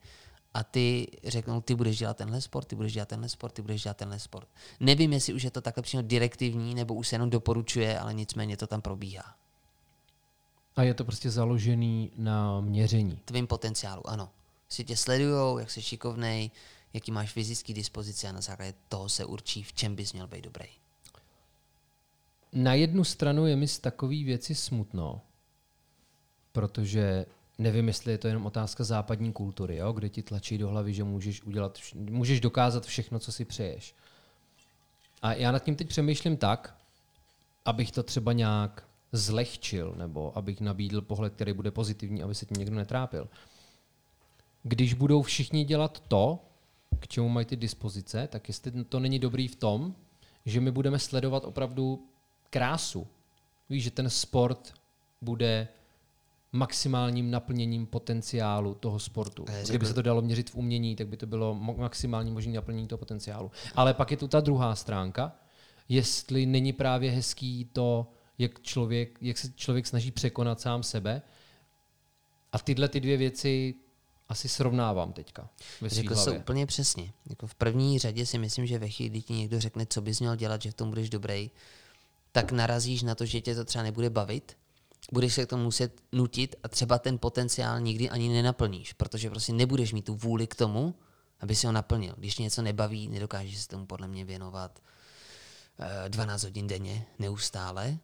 a 0.58 0.64
ty 0.64 1.08
řeknou, 1.24 1.62
ty 1.62 1.76
budeš 1.76 1.97
dělat 1.97 2.18
tenhle 2.18 2.41
sport, 2.41 2.66
ty 2.66 2.76
budeš 2.76 2.93
dělat 2.93 3.08
tenhle 3.08 3.30
sport, 3.30 3.51
ty 3.51 3.62
budeš 3.62 3.84
dělat 3.84 3.97
tenhle 3.97 4.20
sport. 4.20 4.47
Nevím, 4.80 5.14
jestli 5.14 5.34
už 5.34 5.43
je 5.43 5.51
to 5.51 5.62
takhle 5.62 5.84
přímo 5.84 6.03
direktivní, 6.03 6.76
nebo 6.76 6.93
už 6.93 7.08
se 7.08 7.16
jenom 7.16 7.30
doporučuje, 7.30 7.99
ale 7.99 8.14
nicméně 8.14 8.58
to 8.58 8.68
tam 8.68 8.82
probíhá. 8.82 9.36
A 10.76 10.84
je 10.84 10.93
to 10.93 11.05
prostě 11.05 11.30
založený 11.30 12.12
na 12.18 12.62
měření. 12.62 13.20
tvým 13.26 13.47
potenciálu, 13.47 14.10
ano. 14.10 14.30
Si 14.70 14.84
tě 14.84 14.97
sledujou, 14.97 15.58
jak 15.58 15.72
jsi 15.72 15.82
šikovnej, 15.82 16.51
jaký 16.93 17.12
máš 17.12 17.32
fyzický 17.32 17.74
dispozici 17.74 18.28
a 18.28 18.32
na 18.32 18.41
základě 18.41 18.74
toho 18.89 19.10
se 19.10 19.26
určí, 19.26 19.64
v 19.64 19.74
čem 19.74 19.95
bys 19.95 20.14
měl 20.14 20.28
být 20.28 20.43
dobrý. 20.43 20.68
Na 22.53 22.74
jednu 22.74 23.03
stranu 23.03 23.45
je 23.45 23.55
mi 23.55 23.68
z 23.68 23.80
takové 23.80 24.24
věci 24.24 24.55
smutno, 24.55 25.22
protože 26.51 27.26
nevím, 27.58 27.88
jestli 27.88 28.12
je 28.12 28.18
to 28.18 28.28
jenom 28.28 28.45
otázka 28.45 28.84
západní 28.84 29.34
kultury, 29.34 29.76
jo? 29.76 29.91
kde 29.91 30.10
ti 30.10 30.24
tlačí 30.24 30.58
do 30.58 30.70
hlavy, 30.70 30.93
že 30.93 31.03
můžeš, 31.03 31.43
udělat, 31.43 31.78
vš- 31.78 32.12
můžeš 32.12 32.39
dokázat 32.39 32.86
všechno, 32.86 33.20
co 33.20 33.32
si 33.32 33.45
přeješ. 33.45 33.95
A 35.22 35.34
já 35.34 35.51
nad 35.51 35.64
tím 35.64 35.76
teď 35.76 35.88
přemýšlím 35.88 36.38
tak, 36.38 36.76
abych 37.66 37.91
to 37.91 38.03
třeba 38.03 38.34
nějak 38.34 38.88
zlehčil, 39.12 39.93
nebo 39.97 40.38
abych 40.38 40.62
nabídl 40.62 41.01
pohled, 41.01 41.34
který 41.34 41.53
bude 41.53 41.72
pozitivní, 41.72 42.24
aby 42.24 42.36
se 42.36 42.45
tím 42.45 42.58
někdo 42.58 42.76
netrápil. 42.76 43.30
Když 44.64 44.93
budou 44.93 45.22
všichni 45.22 45.64
dělat 45.64 46.03
to, 46.08 46.39
k 46.99 47.08
čemu 47.08 47.30
mají 47.30 47.45
ty 47.45 47.55
dispozice, 47.55 48.28
tak 48.28 48.47
jestli 48.47 48.84
to 48.84 48.99
není 48.99 49.20
dobrý 49.20 49.47
v 49.47 49.55
tom, 49.55 49.95
že 50.45 50.62
my 50.62 50.72
budeme 50.72 50.99
sledovat 50.99 51.45
opravdu 51.45 52.08
krásu. 52.49 53.08
Víš, 53.70 53.84
že 53.84 53.91
ten 53.91 54.10
sport 54.10 54.74
bude 55.22 55.68
maximálním 56.58 57.32
naplněním 57.32 57.86
potenciálu 57.86 58.74
toho 58.76 58.99
sportu. 58.99 59.45
A 59.47 59.51
já 59.51 59.58
Kdyby 59.58 59.74
řekl- 59.74 59.86
se 59.88 59.93
to 59.93 60.01
dalo 60.01 60.22
měřit 60.22 60.49
v 60.49 60.55
umění, 60.55 60.95
tak 60.95 61.08
by 61.08 61.18
to 61.18 61.26
bylo 61.26 61.55
maximální 61.78 62.32
možné 62.32 62.53
naplnění 62.53 62.88
toho 62.88 62.97
potenciálu. 62.99 63.51
Ale 63.76 63.93
pak 63.93 64.12
je 64.12 64.18
tu 64.18 64.28
ta 64.28 64.39
druhá 64.39 64.76
stránka, 64.76 65.36
jestli 65.89 66.45
není 66.45 66.74
právě 66.74 67.12
hezký 67.12 67.70
to, 67.74 68.08
jak, 68.38 68.62
člověk, 68.62 69.18
jak 69.22 69.38
se 69.38 69.51
člověk 69.55 69.88
snaží 69.88 70.12
překonat 70.12 70.62
sám 70.62 70.84
sebe. 70.84 71.22
A 72.51 72.60
tyhle 72.60 72.88
ty 72.88 72.99
dvě 72.99 73.18
věci 73.18 73.76
asi 74.30 74.49
srovnávám 74.49 75.14
teďka 75.14 75.49
ve 75.82 75.89
Řekl 75.89 76.16
hlavě. 76.16 76.39
úplně 76.39 76.66
přesně. 76.66 77.12
Jako 77.30 77.47
v 77.47 77.55
první 77.55 77.99
řadě 77.99 78.26
si 78.26 78.38
myslím, 78.38 78.66
že 78.68 78.80
ve 78.80 78.89
chvíli, 78.89 79.10
kdy 79.10 79.22
ti 79.22 79.34
někdo 79.34 79.60
řekne, 79.60 79.86
co 79.89 80.01
bys 80.01 80.20
měl 80.20 80.36
dělat, 80.36 80.62
že 80.62 80.72
v 80.72 80.74
tom 80.74 80.89
budeš 80.89 81.10
dobrý, 81.10 81.51
tak 82.32 82.51
narazíš 82.51 83.03
na 83.03 83.16
to, 83.16 83.26
že 83.26 83.41
tě 83.41 83.55
to 83.55 83.66
třeba 83.66 83.84
nebude 83.84 84.10
bavit, 84.10 84.58
budeš 85.11 85.33
se 85.33 85.45
k 85.45 85.49
tomu 85.49 85.63
muset 85.63 86.01
nutit 86.11 86.55
a 86.63 86.67
třeba 86.67 86.99
ten 86.99 87.17
potenciál 87.17 87.79
nikdy 87.79 88.09
ani 88.09 88.29
nenaplníš, 88.29 88.93
protože 88.93 89.29
prostě 89.29 89.53
nebudeš 89.53 89.93
mít 89.93 90.05
tu 90.05 90.15
vůli 90.15 90.47
k 90.47 90.55
tomu, 90.55 90.95
aby 91.39 91.55
si 91.55 91.67
ho 91.67 91.73
naplnil. 91.73 92.15
Když 92.17 92.37
něco 92.37 92.61
nebaví, 92.61 93.07
nedokážeš 93.07 93.57
se 93.57 93.67
tomu 93.67 93.85
podle 93.85 94.07
mě 94.07 94.25
věnovat 94.25 94.79
eh, 95.79 96.09
12 96.09 96.43
hodin 96.43 96.67
denně 96.67 97.05
neustále, 97.19 97.97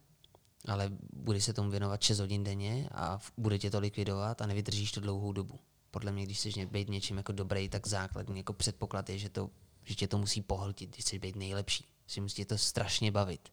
ale 0.68 0.90
budeš 1.12 1.44
se 1.44 1.52
tomu 1.52 1.70
věnovat 1.70 2.02
6 2.02 2.18
hodin 2.18 2.44
denně 2.44 2.88
a 2.92 3.18
bude 3.36 3.58
tě 3.58 3.70
to 3.70 3.80
likvidovat 3.80 4.42
a 4.42 4.46
nevydržíš 4.46 4.92
to 4.92 5.00
dlouhou 5.00 5.32
dobu. 5.32 5.60
Podle 5.90 6.12
mě, 6.12 6.24
když 6.24 6.38
chceš 6.38 6.54
být 6.64 6.88
něčím 6.88 7.16
jako 7.16 7.32
dobrý, 7.32 7.68
tak 7.68 7.86
základní 7.86 8.36
jako 8.36 8.52
předpoklad 8.52 9.10
je, 9.10 9.18
že, 9.18 9.28
to, 9.28 9.50
že 9.84 9.94
tě 9.94 10.08
to 10.08 10.18
musí 10.18 10.42
pohltit, 10.42 10.90
když 10.90 11.04
chceš 11.04 11.18
být 11.18 11.36
nejlepší. 11.36 11.88
Si 12.06 12.20
musí 12.20 12.36
tě 12.36 12.44
to 12.44 12.58
strašně 12.58 13.12
bavit. 13.12 13.48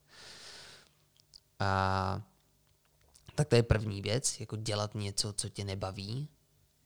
A 1.58 2.22
tak 3.34 3.48
to 3.48 3.56
je 3.56 3.62
první 3.62 4.02
věc, 4.02 4.40
jako 4.40 4.56
dělat 4.56 4.94
něco, 4.94 5.32
co 5.32 5.48
tě 5.48 5.64
nebaví, 5.64 6.28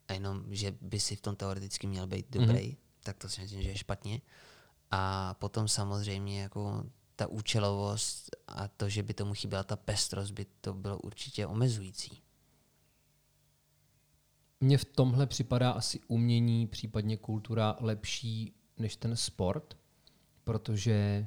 a 0.08 0.12
jenom, 0.12 0.44
že 0.48 0.74
by 0.80 1.00
si 1.00 1.16
v 1.16 1.20
tom 1.20 1.36
teoreticky 1.36 1.86
měl 1.86 2.06
být 2.06 2.26
dobrý, 2.30 2.58
mm-hmm. 2.58 2.76
tak 3.02 3.18
to 3.18 3.28
si 3.28 3.40
myslím, 3.40 3.62
že 3.62 3.68
je 3.68 3.78
špatně. 3.78 4.20
A 4.90 5.34
potom 5.34 5.68
samozřejmě 5.68 6.42
jako 6.42 6.84
ta 7.16 7.26
účelovost 7.26 8.36
a 8.46 8.68
to, 8.68 8.88
že 8.88 9.02
by 9.02 9.14
tomu 9.14 9.34
chyběla 9.34 9.64
ta 9.64 9.76
pestrost, 9.76 10.32
by 10.32 10.46
to 10.60 10.74
bylo 10.74 10.98
určitě 10.98 11.46
omezující. 11.46 12.22
Mně 14.60 14.78
v 14.78 14.84
tomhle 14.84 15.26
připadá 15.26 15.70
asi 15.70 16.00
umění, 16.08 16.66
případně 16.66 17.16
kultura 17.16 17.76
lepší 17.80 18.54
než 18.78 18.96
ten 18.96 19.16
sport, 19.16 19.76
protože 20.44 21.26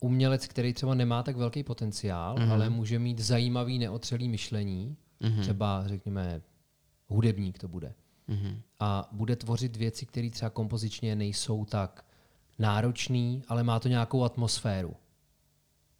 umělec, 0.00 0.46
který 0.46 0.72
třeba 0.72 0.94
nemá 0.94 1.22
tak 1.22 1.36
velký 1.36 1.62
potenciál, 1.62 2.36
mm-hmm. 2.36 2.52
ale 2.52 2.70
může 2.70 2.98
mít 2.98 3.18
zajímavý, 3.18 3.78
neotřelý 3.78 4.28
myšlení, 4.28 4.96
mm-hmm. 5.20 5.40
třeba 5.40 5.82
řekněme 5.86 6.42
hudebník 7.08 7.58
to 7.58 7.68
bude, 7.68 7.94
Mm-hmm. 8.28 8.60
a 8.80 9.08
bude 9.12 9.36
tvořit 9.36 9.76
věci, 9.76 10.06
které 10.06 10.30
třeba 10.30 10.50
kompozičně 10.50 11.16
nejsou 11.16 11.64
tak 11.64 12.04
náročný, 12.58 13.42
ale 13.48 13.62
má 13.62 13.80
to 13.80 13.88
nějakou 13.88 14.24
atmosféru. 14.24 14.96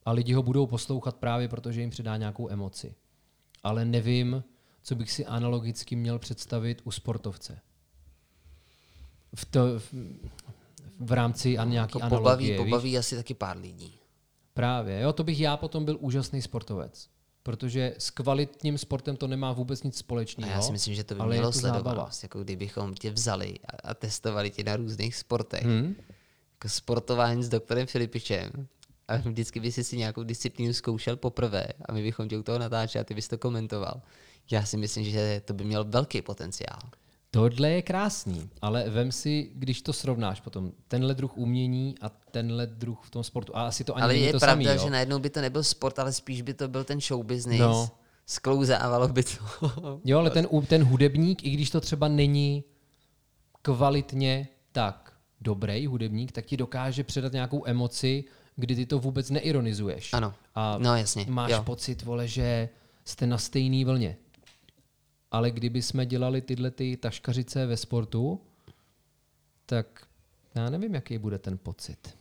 A 0.05 0.13
lidi 0.13 0.33
ho 0.33 0.43
budou 0.43 0.67
poslouchat 0.67 1.17
právě 1.17 1.49
protože 1.49 1.81
jim 1.81 1.91
přidá 1.91 2.17
nějakou 2.17 2.51
emoci. 2.51 2.95
Ale 3.63 3.85
nevím, 3.85 4.45
co 4.83 4.95
bych 4.95 5.13
si 5.13 5.27
analogicky 5.27 5.97
měl 5.97 6.19
představit 6.19 6.83
u 6.85 6.91
sportovce. 6.91 7.61
V, 9.35 9.45
to, 9.45 9.79
v, 9.79 9.95
v 10.99 11.13
rámci 11.13 11.59
a 11.59 11.65
nějaký 11.65 11.99
Jako 11.99 12.03
analogie, 12.03 12.19
pobaví, 12.23 12.47
víš? 12.51 12.57
pobaví 12.59 12.99
asi 12.99 13.17
taky 13.17 13.35
pár 13.35 13.57
lidí. 13.59 13.99
Právě, 14.55 15.01
jo, 15.01 15.13
to 15.13 15.25
bych 15.25 15.41
já 15.41 15.57
potom 15.57 15.85
byl 15.85 15.97
úžasný 16.01 16.43
sportovec. 16.43 17.09
Protože 17.43 17.95
s 17.99 18.11
kvalitním 18.11 18.79
sportem 18.79 19.17
to 19.17 19.27
nemá 19.29 19.53
vůbec 19.53 19.83
nic 19.83 19.95
A 19.97 19.99
společného. 19.99 20.53
já 20.53 20.61
si 20.63 20.73
myslím, 20.73 20.95
že 20.95 21.05
to 21.05 21.15
by 21.15 21.23
mělo 21.23 21.53
to 21.53 21.59
sledovanost. 21.59 22.23
Jako 22.23 22.45
kdybychom 22.45 22.95
tě 22.95 23.11
vzali 23.11 23.55
a, 23.85 23.89
a 23.91 23.95
testovali 23.95 24.51
tě 24.51 24.65
na 24.65 24.77
různých 24.77 25.17
sportech. 25.17 25.65
Hmm? 25.65 25.97
Jako 26.53 26.69
sportování 26.69 27.45
s 27.45 27.49
doktorem 27.49 27.87
Filipičem. 27.87 28.51
A 29.09 29.17
vždycky 29.17 29.61
by 29.61 29.73
si 29.73 29.85
si 29.85 29.97
nějakou 29.97 30.23
disciplínu 30.23 30.73
zkoušel 30.73 31.17
poprvé 31.17 31.67
a 31.89 31.93
my 31.93 32.03
bychom 32.03 32.29
tě 32.29 32.39
u 32.39 32.43
toho 32.43 32.59
natáčeli 32.59 33.01
a 33.01 33.05
ty 33.05 33.15
bys 33.15 33.29
to 33.29 33.39
komentoval. 33.39 34.03
Já 34.51 34.65
si 34.65 34.77
myslím, 34.77 35.05
že 35.05 35.43
to 35.45 35.55
by 35.55 35.65
měl 35.65 35.85
velký 35.85 36.23
potenciál. 36.23 36.79
Tohle 37.31 37.71
je 37.71 37.83
krásný, 37.83 38.51
ale 38.63 38.91
vem 38.91 39.13
si, 39.13 39.51
když 39.55 39.83
to 39.83 39.93
srovnáš 39.93 40.41
potom, 40.41 40.73
tenhle 40.89 41.15
druh 41.15 41.37
umění 41.37 41.95
a 42.01 42.09
tenhle 42.09 42.67
druh 42.67 43.01
v 43.03 43.11
tom 43.11 43.25
sportu. 43.25 43.57
A 43.57 43.67
asi 43.67 43.85
to 43.85 43.97
ani 43.97 44.03
ale 44.03 44.13
není 44.13 44.27
je 44.27 44.33
to 44.33 44.39
pravda, 44.39 44.65
samý, 44.65 44.79
jo? 44.79 44.85
že 44.85 44.91
najednou 44.91 45.19
by 45.19 45.31
to 45.31 45.41
nebyl 45.41 45.63
sport, 45.63 45.99
ale 45.99 46.13
spíš 46.13 46.43
by 46.43 46.55
to 46.55 46.69
byl 46.69 46.85
ten 46.85 47.01
show 47.01 47.25
business. 47.25 47.61
No. 47.61 47.91
Sklouzávalo 48.27 49.09
by 49.09 49.23
to. 49.23 50.01
Jo, 50.05 50.19
ale 50.19 50.31
ten, 50.31 50.49
ten 50.67 50.85
hudebník, 50.85 51.45
i 51.45 51.51
když 51.51 51.71
to 51.71 51.81
třeba 51.81 52.09
není 52.09 52.65
kvalitně 53.63 54.49
tak 54.73 55.13
dobrý 55.41 55.87
hudebník, 55.87 56.33
tak 56.33 56.47
ti 56.47 56.57
dokáže 56.57 57.05
předat 57.05 57.33
nějakou 57.33 57.63
emoci, 57.67 58.25
kdy 58.57 58.77
ty 58.77 58.87
to 58.87 58.99
vůbec 58.99 59.31
neironizuješ. 59.31 60.13
Ano. 60.13 60.35
A 60.55 60.79
No 60.79 60.97
jasně. 60.97 61.27
máš 61.29 61.51
jo. 61.51 61.63
pocit, 61.63 62.03
vole, 62.03 62.29
že 62.29 62.69
jste 63.05 63.27
na 63.27 63.39
stejné 63.39 63.85
vlně. 63.85 64.17
Ale 65.31 65.51
kdyby 65.51 65.83
jsme 65.83 66.07
dělali 66.07 66.41
tyhle 66.43 66.71
ty 66.71 66.97
taškařice 66.97 67.67
ve 67.67 67.77
sportu, 67.77 68.41
tak 69.67 70.07
já 70.55 70.71
nevím, 70.71 70.95
jaký 70.95 71.19
bude 71.19 71.39
ten 71.39 71.59
pocit. 71.59 72.17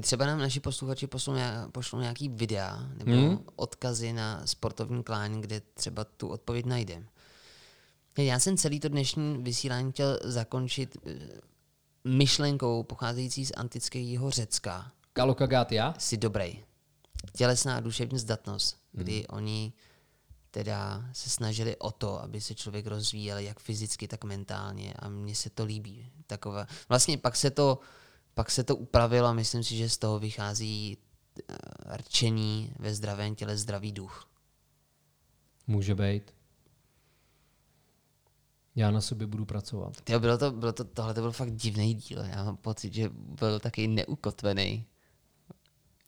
Třeba 0.00 0.26
nám 0.26 0.38
naši 0.38 0.60
posluchači 0.60 1.06
pošlou, 1.06 1.34
nějak- 1.34 1.70
pošlou 1.70 2.00
nějaký 2.00 2.28
videa 2.28 2.88
nebo 2.98 3.10
Hmm. 3.12 3.38
odkazy 3.56 4.12
na 4.12 4.46
sportovní 4.46 5.02
klán, 5.02 5.40
kde 5.40 5.60
třeba 5.74 6.04
tu 6.04 6.28
odpověď 6.28 6.66
najdem. 6.66 7.06
Já 8.18 8.38
jsem 8.38 8.56
celý 8.56 8.80
to 8.80 8.88
dnešní 8.88 9.38
vysílání 9.42 9.92
chtěl 9.92 10.18
zakončit 10.24 10.96
eh, 11.06 11.12
myšlenkou 12.04 12.82
pocházející 12.82 13.46
z 13.46 13.52
antického 13.56 14.30
Řecka. 14.30 14.92
Kalokagatia? 15.12 15.94
Jsi 15.98 16.16
dobrý. 16.16 16.64
Tělesná 17.36 17.76
a 17.76 17.80
duševní 17.80 18.18
zdatnost, 18.18 18.76
kdy 18.92 19.26
oni 19.26 19.72
teda 20.56 21.04
se 21.12 21.30
snažili 21.30 21.76
o 21.76 21.90
to, 21.90 22.22
aby 22.22 22.40
se 22.40 22.54
člověk 22.54 22.86
rozvíjel 22.86 23.38
jak 23.38 23.60
fyzicky, 23.60 24.08
tak 24.08 24.24
mentálně 24.24 24.94
a 24.98 25.08
mně 25.08 25.34
se 25.34 25.50
to 25.50 25.64
líbí. 25.64 26.12
Takové. 26.26 26.66
Vlastně 26.88 27.18
pak 27.18 27.36
se 27.36 27.50
to, 27.50 27.78
pak 28.34 28.50
se 28.50 28.64
to 28.64 28.76
upravilo 28.76 29.28
a 29.28 29.32
myslím 29.32 29.64
si, 29.64 29.76
že 29.76 29.88
z 29.88 29.98
toho 29.98 30.18
vychází 30.18 30.98
eh, 31.48 31.96
rčení 31.96 32.72
ve 32.78 32.94
zdravém 32.94 33.34
těle 33.34 33.56
zdravý 33.56 33.92
duch. 33.92 34.28
Může 35.66 35.94
být. 35.94 36.34
Já 38.76 38.90
na 38.90 39.00
sobě 39.00 39.26
budu 39.26 39.44
pracovat. 39.44 40.00
Tyjo, 40.00 40.20
bylo 40.20 40.38
to, 40.38 40.50
bylo 40.50 40.72
to, 40.72 40.84
tohle 40.84 41.14
to 41.14 41.20
byl 41.20 41.32
fakt 41.32 41.52
divný 41.52 41.94
díl. 41.94 42.20
Já 42.20 42.44
mám 42.44 42.56
pocit, 42.56 42.94
že 42.94 43.10
byl 43.12 43.60
taky 43.60 43.88
neukotvený. 43.88 44.86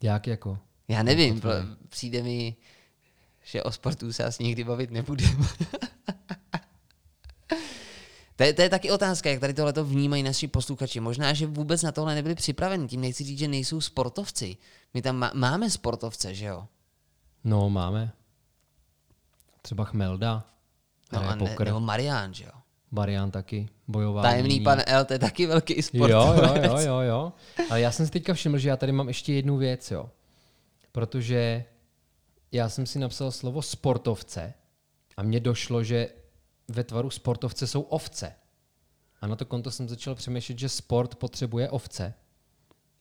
Jak 0.03 0.27
jako? 0.27 0.59
Já 0.89 1.03
nevím, 1.03 1.41
bylo, 1.41 1.55
přijde 1.89 2.23
mi, 2.23 2.57
že 3.49 3.63
o 3.63 3.73
sportu 3.73 4.13
se 4.13 4.25
asi 4.25 4.45
nikdy 4.45 4.65
bavit 4.65 4.91
nebudeme. 4.91 5.33
to, 8.37 8.43
je, 8.43 8.53
to 8.53 8.63
je 8.63 8.69
taky 8.69 8.91
otázka, 8.91 9.31
jak 9.31 9.41
tady 9.41 9.55
tohle 9.55 9.73
to 9.73 9.85
vnímají 9.85 10.23
naši 10.23 10.49
posluchači. 10.49 11.01
Možná, 11.01 11.33
že 11.33 11.47
vůbec 11.47 11.83
na 11.83 11.93
tohle 11.93 12.15
nebyli 12.15 12.35
připraveni. 12.35 12.89
Tím 12.89 13.01
nechci 13.01 13.25
říct, 13.25 13.39
že 13.39 13.49
nejsou 13.49 13.81
sportovci. 13.81 14.57
My 14.95 15.03
tam 15.03 15.17
má, 15.17 15.31
máme 15.35 15.71
sportovce, 15.71 16.35
že 16.35 16.47
jo? 16.47 16.67
No, 17.45 17.71
máme. 17.71 18.13
Třeba 19.63 19.85
Chmelda. 19.85 20.45
No, 21.13 21.29
a 21.29 21.35
ne, 21.35 21.57
nebo 21.65 21.81
Marián, 21.81 22.35
že 22.35 22.45
jo? 22.45 22.53
Marian 22.91 23.31
taky. 23.31 23.69
Bojová. 23.89 24.23
Tajemný 24.23 24.61
pan 24.61 24.83
L, 24.87 25.05
to 25.05 25.13
je 25.13 25.19
taky 25.19 25.47
velký 25.47 25.77
Jo, 25.77 25.83
sportovec. 25.83 26.65
jo, 26.65 26.79
jo, 26.79 26.79
jo, 26.79 27.01
jo. 27.01 27.33
Ale 27.71 27.81
já 27.81 27.91
jsem 27.91 28.07
si 28.07 28.13
teďka 28.13 28.35
všiml, 28.35 28.59
že 28.59 28.69
já 28.69 28.77
tady 28.77 28.93
mám 28.93 29.09
ještě 29.09 29.33
jednu 29.33 29.57
věc, 29.57 29.91
jo. 29.91 30.11
Protože 30.93 31.65
já 32.53 32.69
jsem 32.69 32.87
si 32.87 32.99
napsal 32.99 33.31
slovo 33.33 33.63
sportovce 33.63 34.55
a 35.17 35.23
mně 35.23 35.41
došlo, 35.41 35.85
že 35.85 36.09
ve 36.69 36.85
tvaru 36.85 37.11
sportovce 37.11 37.67
jsou 37.67 37.81
ovce. 37.81 38.33
A 39.21 39.27
na 39.27 39.37
to 39.37 39.45
konto 39.45 39.71
jsem 39.71 39.89
začal 39.89 40.15
přemýšlet, 40.15 40.59
že 40.59 40.69
sport 40.69 41.15
potřebuje 41.15 41.71
ovce. 41.71 42.15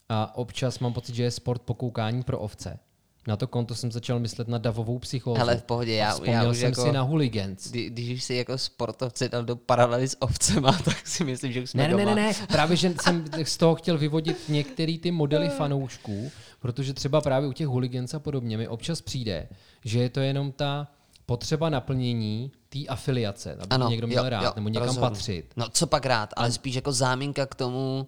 A 0.10 0.36
občas 0.36 0.80
mám 0.80 0.93
pocit, 0.93 1.16
že 1.16 1.24
je 1.24 1.32
sport 1.32 1.62
pokoukání 1.62 2.24
pro 2.24 2.39
ovce. 2.39 2.80
Na 3.28 3.38
to 3.38 3.48
konto 3.48 3.76
jsem 3.76 3.91
začal 3.91 4.20
myslet 4.20 4.48
na 4.48 4.58
davovou 4.58 5.00
psychózu. 5.00 5.41
Ale 5.41 5.58
v 5.58 5.64
pohodě, 5.64 5.93
já, 5.95 6.18
já 6.24 6.50
už 6.50 6.58
jsem 6.58 6.70
jako, 6.70 6.82
si 6.82 6.91
na 6.91 7.02
hooligans. 7.02 7.68
kdy, 7.70 7.89
když 7.89 8.18
už 8.18 8.24
si 8.24 8.36
jako 8.36 8.58
sportovce 8.58 9.30
dal 9.30 9.43
do 9.43 9.56
paralely 9.56 10.08
s 10.08 10.22
ovcema, 10.22 10.72
tak 10.86 11.08
si 11.08 11.24
myslím, 11.24 11.52
že 11.52 11.62
už 11.62 11.70
jsme 11.70 11.84
Ne, 11.84 11.88
ne, 11.89 11.95
ne, 11.95 12.04
doma. 12.04 12.16
ne, 12.16 12.22
ne, 12.28 12.48
právě 12.48 12.78
že 12.78 12.93
jsem 13.02 13.26
z 13.43 13.58
toho 13.58 13.76
chtěl 13.76 13.98
vyvodit 13.98 14.38
některé 14.50 14.98
ty 14.98 15.12
modely 15.12 15.50
fanoušků, 15.50 16.32
protože 16.68 16.93
třeba 16.93 17.22
právě 17.22 17.49
u 17.49 17.53
těch 17.53 17.68
hooligans 17.68 18.13
a 18.13 18.20
podobně 18.20 18.57
mi 18.57 18.68
občas 18.68 19.01
přijde, 19.01 19.49
že 19.86 19.99
je 19.99 20.09
to 20.09 20.20
jenom 20.20 20.51
ta 20.51 20.88
potřeba 21.26 21.70
naplnění 21.70 22.51
té 22.70 22.86
afiliace, 22.88 23.53
aby 23.53 23.68
ano, 23.70 23.89
někdo 23.89 24.07
měl 24.07 24.24
jo, 24.24 24.30
rád, 24.30 24.43
jo, 24.43 24.51
nebo 24.55 24.70
někam 24.70 24.88
rozhodně. 24.88 25.09
patřit. 25.09 25.53
No 25.55 25.65
co 25.70 25.88
pak 25.88 26.05
rád, 26.05 26.30
ale 26.36 26.51
spíš 26.51 26.76
jako 26.76 26.91
záminka 26.91 27.45
k 27.45 27.55
tomu 27.55 28.07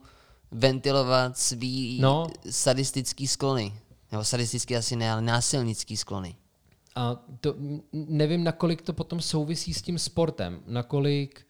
ventilovat 0.51 1.38
svý 1.38 1.99
No. 2.01 2.28
sadistický 2.49 3.28
sklony. 3.28 3.74
Nebo 4.12 4.24
sadistický 4.24 4.76
asi 4.76 4.95
ne, 4.95 5.12
ale 5.12 5.22
násilnický 5.22 5.97
sklony. 5.97 6.36
A 6.95 7.16
to, 7.41 7.55
nevím, 7.93 8.43
nakolik 8.43 8.82
to 8.82 8.93
potom 8.93 9.22
souvisí 9.22 9.74
s 9.74 9.82
tím 9.82 9.99
sportem, 9.99 10.60
nakolik 10.68 11.41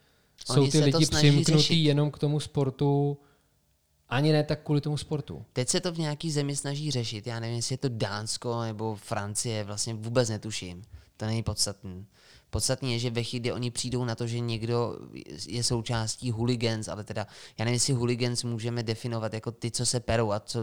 jsou 0.45 0.61
Oni 0.61 0.71
ty 0.71 0.77
se 0.77 0.91
to 0.91 0.97
lidi 0.97 1.05
přimknutí 1.11 1.51
řešit. 1.57 1.75
jenom 1.75 2.11
k 2.11 2.17
tomu 2.19 2.39
sportu, 2.39 3.17
ani 4.09 4.31
ne 4.31 4.43
tak 4.43 4.63
kvůli 4.63 4.81
tomu 4.81 4.97
sportu. 4.97 5.45
Teď 5.53 5.69
se 5.69 5.79
to 5.79 5.91
v 5.91 5.97
nějaký 5.97 6.31
zemi 6.31 6.55
snaží 6.55 6.91
řešit. 6.91 7.27
Já 7.27 7.39
nevím, 7.39 7.55
jestli 7.55 7.73
je 7.73 7.77
to 7.77 7.89
Dánsko 7.89 8.61
nebo 8.61 8.95
Francie, 8.95 9.63
vlastně 9.63 9.93
vůbec 9.93 10.29
netuším. 10.29 10.83
To 11.17 11.25
není 11.25 11.43
podstatný. 11.43 12.05
Podstatný 12.49 12.93
je, 12.93 12.99
že 12.99 13.09
ve 13.09 13.23
chvíli, 13.23 13.39
kdy 13.39 13.51
oni 13.53 13.71
přijdou 13.71 14.05
na 14.05 14.15
to, 14.15 14.27
že 14.27 14.39
někdo 14.39 14.95
je 15.47 15.63
součástí 15.63 16.31
hooligans, 16.31 16.87
ale 16.87 17.03
teda, 17.03 17.27
já 17.57 17.65
nevím, 17.65 17.73
jestli 17.73 17.93
hooligans 17.93 18.43
můžeme 18.43 18.83
definovat 18.83 19.33
jako 19.33 19.51
ty, 19.51 19.71
co 19.71 19.85
se 19.85 19.99
perou 19.99 20.31
a 20.31 20.39
co 20.39 20.59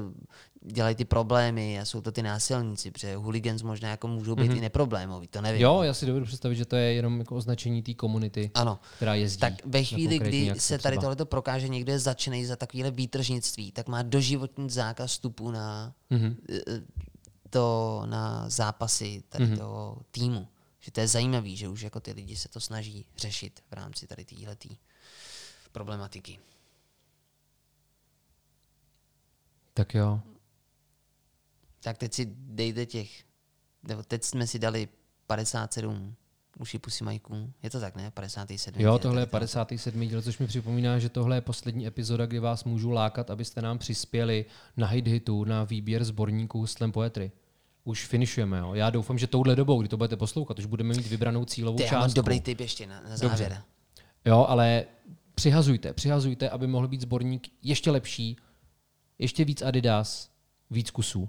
dělají 0.64 0.94
ty 0.96 1.04
problémy 1.04 1.80
a 1.80 1.84
jsou 1.84 2.00
to 2.00 2.12
ty 2.12 2.22
násilníci, 2.22 2.90
protože 2.90 3.16
hooligans 3.16 3.62
možná 3.62 3.88
jako 3.90 4.08
můžou 4.08 4.34
být 4.34 4.50
mm-hmm. 4.50 4.56
i 4.56 4.60
neproblémoví, 4.60 5.28
to 5.28 5.40
nevím. 5.40 5.62
Jo, 5.62 5.82
já 5.82 5.94
si 5.94 6.06
dovedu 6.06 6.26
představit, 6.26 6.56
že 6.56 6.64
to 6.64 6.76
je 6.76 6.92
jenom 6.92 7.18
jako 7.18 7.36
označení 7.36 7.82
té 7.82 7.94
komunity, 7.94 8.50
Ano. 8.54 8.78
která 8.96 9.14
jezdí. 9.14 9.40
Tak 9.40 9.54
ve 9.66 9.78
na 9.80 9.84
chvíli, 9.84 10.18
kdy 10.18 10.52
se 10.58 10.78
tady 10.78 10.98
tohleto 10.98 11.26
prokáže, 11.26 11.68
někdo 11.68 11.92
je 11.92 11.98
začený 11.98 12.46
za 12.46 12.56
takovéhle 12.56 12.90
výtržnictví, 12.90 13.72
tak 13.72 13.88
má 13.88 14.02
doživotní 14.02 14.70
zákaz 14.70 15.10
vstupu 15.10 15.50
na, 15.50 15.92
Mhm. 16.10 16.20
mm-hmm. 16.20 16.82
to, 17.50 18.02
na 18.06 18.50
zápasy 18.50 19.22
tady 19.28 19.44
Mhm. 19.44 19.54
mm-hmm. 19.54 19.58
toho 19.58 19.98
týmu. 20.10 20.46
Že 20.86 20.92
to 20.92 21.00
je 21.00 21.08
zajímavé, 21.08 21.56
že 21.56 21.68
už 21.68 21.80
jako 21.80 22.00
ty 22.00 22.12
lidi 22.12 22.36
se 22.36 22.48
to 22.48 22.60
snaží 22.60 23.06
řešit 23.16 23.60
v 23.70 23.72
rámci 23.72 24.06
tady 24.06 24.24
téhletý 24.24 24.76
problematiky. 25.72 26.38
Tak 29.74 29.94
jo. 29.94 30.20
Tak 31.80 31.98
teď 31.98 32.12
si 32.12 32.26
dejte 32.36 32.86
těch, 32.86 33.24
nebo 33.82 34.02
teď 34.02 34.24
jsme 34.24 34.46
si 34.46 34.58
dali 34.58 34.88
57 35.26 36.14
uši 36.58 36.78
pusy 36.78 37.04
majků. 37.04 37.52
Je 37.62 37.70
to 37.70 37.80
tak, 37.80 37.96
ne? 37.96 38.10
57. 38.10 38.82
Jo, 38.82 38.98
tohle 38.98 39.22
je 39.22 39.26
tady 39.26 39.30
toho. 39.30 39.40
57. 39.40 40.08
díl, 40.08 40.22
což 40.22 40.38
mi 40.38 40.46
připomíná, 40.46 40.98
že 40.98 41.08
tohle 41.08 41.36
je 41.36 41.40
poslední 41.40 41.86
epizoda, 41.86 42.26
kdy 42.26 42.38
vás 42.38 42.64
můžu 42.64 42.90
lákat, 42.90 43.30
abyste 43.30 43.62
nám 43.62 43.78
přispěli 43.78 44.44
na 44.76 44.86
hit 44.86 45.06
hitu, 45.06 45.44
na 45.44 45.64
výběr 45.64 46.04
sborníků 46.04 46.66
Slam 46.66 46.92
Poetry. 46.92 47.32
Už 47.86 48.06
finišujeme, 48.06 48.58
jo. 48.58 48.74
Já 48.74 48.90
doufám, 48.90 49.18
že 49.18 49.26
touhle 49.26 49.56
dobou, 49.56 49.80
kdy 49.80 49.88
to 49.88 49.96
budete 49.96 50.16
poslouchat, 50.16 50.58
už 50.58 50.66
budeme 50.66 50.94
mít 50.94 51.06
vybranou 51.06 51.44
cílovou 51.44 51.76
Ty, 51.76 51.82
já 51.84 51.92
mám 51.92 52.02
částku. 52.02 52.16
dobrý 52.16 52.40
tip 52.40 52.60
ještě 52.60 52.86
na, 52.86 53.00
na 53.00 53.16
závěr. 53.16 53.62
Jo, 54.24 54.46
ale 54.48 54.84
přihazujte, 55.34 55.92
přihazujte, 55.92 56.50
aby 56.50 56.66
mohl 56.66 56.88
být 56.88 57.00
sborník 57.00 57.48
ještě 57.62 57.90
lepší, 57.90 58.36
ještě 59.18 59.44
víc 59.44 59.62
Adidas, 59.62 60.30
víc 60.70 60.90
kusů. 60.90 61.28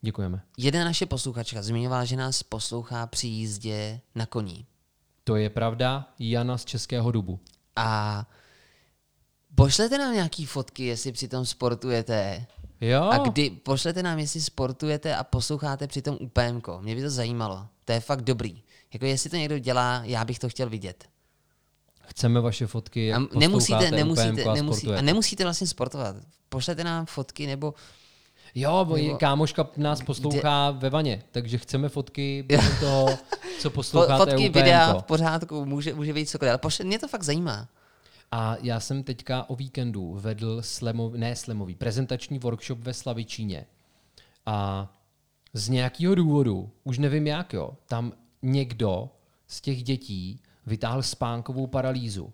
Děkujeme. 0.00 0.40
Jedna 0.56 0.84
naše 0.84 1.06
posluchačka 1.06 1.62
zmiňovala, 1.62 2.04
že 2.04 2.16
nás 2.16 2.42
poslouchá 2.42 3.06
při 3.06 3.26
jízdě 3.26 4.00
na 4.14 4.26
koní. 4.26 4.66
To 5.24 5.36
je 5.36 5.50
pravda, 5.50 6.08
Jana 6.18 6.58
z 6.58 6.64
Českého 6.64 7.12
dubu. 7.12 7.40
A 7.76 8.26
pošlete 9.54 9.98
nám 9.98 10.14
nějaký 10.14 10.46
fotky, 10.46 10.84
jestli 10.84 11.12
při 11.12 11.28
tom 11.28 11.46
sportujete. 11.46 12.46
Jo, 12.80 13.02
A 13.02 13.18
kdy 13.18 13.50
pošlete 13.50 14.02
nám, 14.02 14.18
jestli 14.18 14.40
sportujete 14.40 15.16
a 15.16 15.24
posloucháte 15.24 15.86
při 15.86 16.02
tom 16.02 16.16
UPMko. 16.20 16.78
Mě 16.82 16.94
by 16.94 17.02
to 17.02 17.10
zajímalo. 17.10 17.66
To 17.84 17.92
je 17.92 18.00
fakt 18.00 18.22
dobrý. 18.22 18.62
Jako 18.92 19.06
jestli 19.06 19.30
to 19.30 19.36
někdo 19.36 19.58
dělá, 19.58 20.00
já 20.04 20.24
bych 20.24 20.38
to 20.38 20.48
chtěl 20.48 20.70
vidět. 20.70 21.04
chceme 22.06 22.40
vaše 22.40 22.66
fotky, 22.66 23.06
jak 23.06 23.20
A 23.20 23.38
nemusíte, 23.38 23.90
nemusíte, 23.90 24.44
a 24.44 24.54
nemusí, 24.54 24.88
a 24.88 25.02
nemusíte 25.02 25.44
vlastně 25.44 25.66
sportovat. 25.66 26.16
Pošlete 26.48 26.84
nám 26.84 27.06
fotky 27.06 27.46
nebo 27.46 27.74
Jo, 28.54 28.84
bo 28.84 28.96
Nebo- 28.96 29.16
kámoška 29.16 29.68
nás 29.76 30.02
poslouchá 30.02 30.70
ve 30.70 30.90
vaně, 30.90 31.22
takže 31.30 31.58
chceme 31.58 31.88
fotky 31.88 32.46
toho, 32.80 33.18
co 33.60 33.70
posloucháte 33.80 34.30
fotky, 34.30 34.48
videa 34.48 34.94
v 34.94 35.02
pořádku, 35.02 35.64
může, 35.64 35.94
může 35.94 36.12
být 36.12 36.26
cokoliv. 36.26 36.50
Ale 36.50 36.58
pošle, 36.58 36.84
mě 36.84 36.98
to 36.98 37.08
fakt 37.08 37.22
zajímá. 37.22 37.68
A 38.30 38.56
já 38.62 38.80
jsem 38.80 39.02
teďka 39.02 39.50
o 39.50 39.56
víkendu 39.56 40.14
vedl 40.20 40.62
slemový, 40.62 41.18
ne 41.18 41.36
slemový, 41.36 41.74
prezentační 41.74 42.38
workshop 42.38 42.78
ve 42.78 42.94
Slavičíně. 42.94 43.66
A 44.46 44.88
z 45.52 45.68
nějakého 45.68 46.14
důvodu, 46.14 46.70
už 46.84 46.98
nevím 46.98 47.26
jak, 47.26 47.52
jo, 47.52 47.70
tam 47.86 48.12
někdo 48.42 49.10
z 49.46 49.60
těch 49.60 49.82
dětí 49.82 50.40
vytáhl 50.66 51.02
spánkovou 51.02 51.66
paralýzu. 51.66 52.32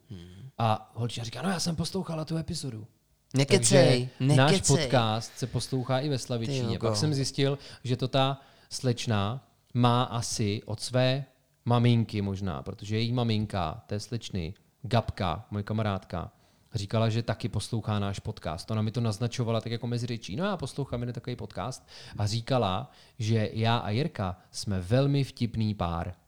A 0.59 0.93
holčina 0.95 1.25
říká, 1.25 1.43
no 1.43 1.51
já 1.51 1.61
jsem 1.61 1.77
poslouchala 1.77 2.25
tu 2.25 2.37
epizodu. 2.37 2.87
Nekecej, 3.35 4.09
Takže 4.19 4.35
náš 4.37 4.53
nekecej. 4.53 4.77
podcast 4.77 5.39
se 5.39 5.47
poslouchá 5.47 5.99
i 5.99 6.09
ve 6.09 6.19
Slavičíně. 6.19 6.79
Pak 6.79 6.97
jsem 6.97 7.15
zjistil, 7.15 7.59
že 7.85 7.97
to 7.97 8.09
ta 8.09 8.41
slečna 8.71 9.49
má 9.75 10.03
asi 10.03 10.63
od 10.67 10.81
své 10.81 11.25
maminky 11.65 12.23
možná, 12.23 12.63
protože 12.63 12.99
její 12.99 13.13
maminka, 13.13 13.83
té 13.87 14.01
slečny, 14.01 14.55
Gabka, 14.87 15.47
moje 15.51 15.65
kamarádka, 15.65 16.33
říkala, 16.75 17.09
že 17.09 17.23
taky 17.23 17.49
poslouchá 17.49 17.99
náš 17.99 18.19
podcast. 18.19 18.71
Ona 18.71 18.83
mi 18.83 18.91
to 18.91 19.01
naznačovala 19.01 19.61
tak 19.61 19.73
jako 19.73 19.87
mezi 19.87 20.07
řečí. 20.07 20.37
No 20.37 20.45
já 20.45 20.57
poslouchám 20.57 21.01
jeden 21.01 21.15
takový 21.15 21.37
podcast 21.37 21.89
a 22.19 22.27
říkala, 22.27 22.91
že 23.19 23.51
já 23.53 23.77
a 23.77 23.91
Jirka 23.91 24.37
jsme 24.51 24.81
velmi 24.81 25.25
vtipný 25.25 25.75
pár. 25.75 26.15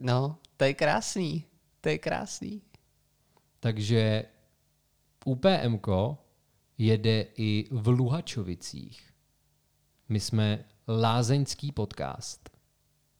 No, 0.00 0.38
to 0.56 0.64
je 0.64 0.74
krásný. 0.74 1.44
To 1.80 1.88
je 1.88 1.98
krásný. 1.98 2.62
Takže 3.60 4.24
UPMko 5.24 6.18
jede 6.78 7.26
i 7.36 7.68
v 7.70 7.88
Luhačovicích. 7.88 9.12
My 10.08 10.20
jsme 10.20 10.64
lázeňský 10.88 11.72
podcast. 11.72 12.50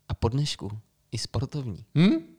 A 0.08 0.14
po 0.14 0.28
dnešku 0.28 0.80
i 1.16 1.18
sportovní. 1.18 1.84
Hm? 1.98 2.35